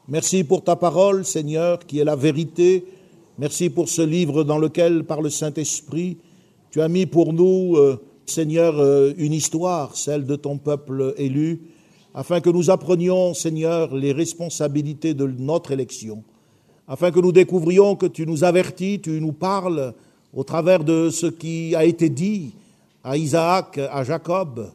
Merci 0.07 0.45
pour 0.45 0.63
ta 0.63 0.77
parole, 0.77 1.25
Seigneur, 1.25 1.81
qui 1.81 1.99
est 1.99 2.05
la 2.05 2.15
vérité. 2.15 2.85
Merci 3.37 3.69
pour 3.69 3.89
ce 3.89 4.03
livre 4.03 4.45
dans 4.45 4.59
lequel, 4.59 5.03
par 5.03 5.23
le 5.23 5.31
Saint-Esprit, 5.31 6.19
tu 6.71 6.81
as 6.81 6.89
mis 6.89 7.07
pour 7.07 7.33
nous, 7.33 7.75
euh, 7.75 8.01
Seigneur, 8.27 8.79
euh, 8.79 9.13
une 9.17 9.33
histoire, 9.33 9.97
celle 9.97 10.25
de 10.25 10.37
ton 10.37 10.57
peuple 10.57 11.15
élu, 11.17 11.63
afin 12.15 12.41
que 12.41 12.51
nous 12.51 12.71
apprenions, 12.71 13.35
Seigneur, 13.35 13.93
les 13.93 14.13
responsabilités 14.13 15.15
de 15.15 15.27
notre 15.27 15.73
élection, 15.73 16.23
afin 16.91 17.13
que 17.13 17.21
nous 17.21 17.31
découvrions 17.31 17.95
que 17.95 18.07
tu 18.07 18.27
nous 18.27 18.43
avertis, 18.43 19.01
tu 19.01 19.21
nous 19.21 19.31
parles 19.31 19.95
au 20.35 20.43
travers 20.43 20.83
de 20.83 21.09
ce 21.09 21.27
qui 21.27 21.73
a 21.77 21.85
été 21.85 22.09
dit 22.09 22.53
à 23.05 23.17
Isaac, 23.17 23.79
à 23.79 24.03
Jacob, 24.03 24.73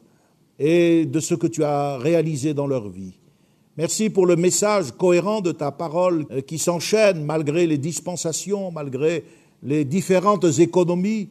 et 0.58 1.06
de 1.06 1.20
ce 1.20 1.36
que 1.36 1.46
tu 1.46 1.66
as 1.66 1.98
réalisé 1.98 2.54
dans 2.54 2.68
leur 2.68 2.88
vie. 2.88 3.20
Merci 3.76 4.10
pour 4.10 4.26
le 4.26 4.38
message 4.38 4.94
cohérent 4.98 5.42
de 5.42 5.52
ta 5.52 5.72
parole 5.72 6.26
euh, 6.32 6.40
qui 6.40 6.58
s'enchaîne 6.58 7.26
malgré 7.26 7.68
les 7.68 7.78
dispensations, 7.78 8.72
malgré 8.72 9.26
les 9.62 9.84
différentes 9.84 10.46
économies. 10.60 11.28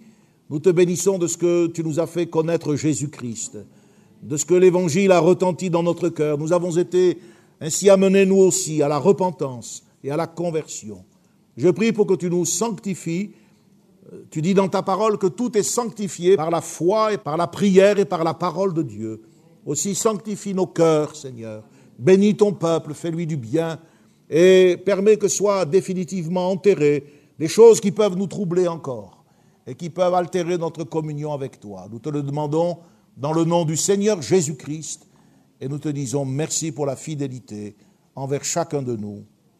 Nous 0.51 0.59
te 0.59 0.68
bénissons 0.68 1.16
de 1.16 1.26
ce 1.26 1.39
que 1.39 1.66
tu 1.68 1.82
nous 1.82 1.99
as 1.99 2.07
fait 2.07 2.26
connaître 2.26 2.76
Jésus-Christ 2.76 3.57
de 4.22 4.37
ce 4.37 4.45
que 4.45 4.55
l'Évangile 4.55 5.12
a 5.12 5.20
retenti 5.20 5.70
dans 5.70 5.82
notre 5.82 6.11
cœur. 6.11 6.37
Nous 6.37 6.53
avons 6.53 6.76
été 6.76 7.18
ainsi 7.61 7.89
amenés, 7.89 8.26
nous 8.26 8.37
aussi, 8.37 8.82
à 8.82 8.89
la 8.89 8.99
repentance 8.99 9.84
et 10.05 10.11
à 10.11 10.16
la 10.16 10.26
conversion. 10.26 11.05
Je 11.57 11.68
prie 11.70 11.92
pour 11.92 12.07
que 12.07 12.14
tu 12.14 12.30
nous 12.30 12.44
sanctifies. 12.44 13.32
Tu 14.30 14.42
dis 14.42 14.55
dans 14.55 14.68
ta 14.68 14.82
parole 14.82 15.18
que 15.18 15.26
tout 15.26 15.57
est 15.57 15.62
sanctifié 15.62 16.36
par 16.36 16.50
la 16.50 16.61
foi 16.61 17.14
et 17.14 17.18
par 17.18 17.36
la 17.36 17.46
prière 17.46 17.98
et 17.98 18.05
par 18.05 18.22
la 18.22 18.34
parole 18.34 18.74
de 18.74 18.82
Dieu. 18.82 19.22
Aussi 19.64 19.94
sanctifie 19.94 20.55
nos 20.55 20.66
cœurs, 20.66 21.16
Seigneur. 21.16 21.64
Bénis 21.98 22.36
ton 22.36 22.52
peuple, 22.52 22.92
fais-lui 22.92 23.26
du 23.26 23.36
bien 23.36 23.78
et 24.28 24.76
permets 24.84 25.16
que 25.16 25.28
soient 25.28 25.64
définitivement 25.64 26.50
enterrées 26.50 27.05
des 27.38 27.48
choses 27.48 27.80
qui 27.80 27.92
peuvent 27.92 28.16
nous 28.16 28.26
troubler 28.26 28.68
encore 28.68 29.24
et 29.66 29.74
qui 29.74 29.90
peuvent 29.90 30.14
altérer 30.14 30.59
notre 30.59 30.84
communion 30.84 31.32
avec 31.32 31.61
toi. 31.61 31.88
Nous 31.90 31.98
te 31.98 32.11
le 32.11 32.22
demandons 32.22 32.78
dans 33.16 33.32
le 33.32 33.44
nom 33.44 33.64
du 33.64 33.76
Seigneur 33.76 34.20
Jésus-Christ, 34.20 35.07
et 35.61 35.68
nous 35.68 35.78
te 35.78 35.88
disons 35.88 36.24
merci 36.24 36.72
pour 36.72 36.84
la 36.84 36.96
fidélité 36.96 37.76
envers 38.14 38.44
chacun 38.44 38.82
de 38.82 38.96
nous. 38.96 39.24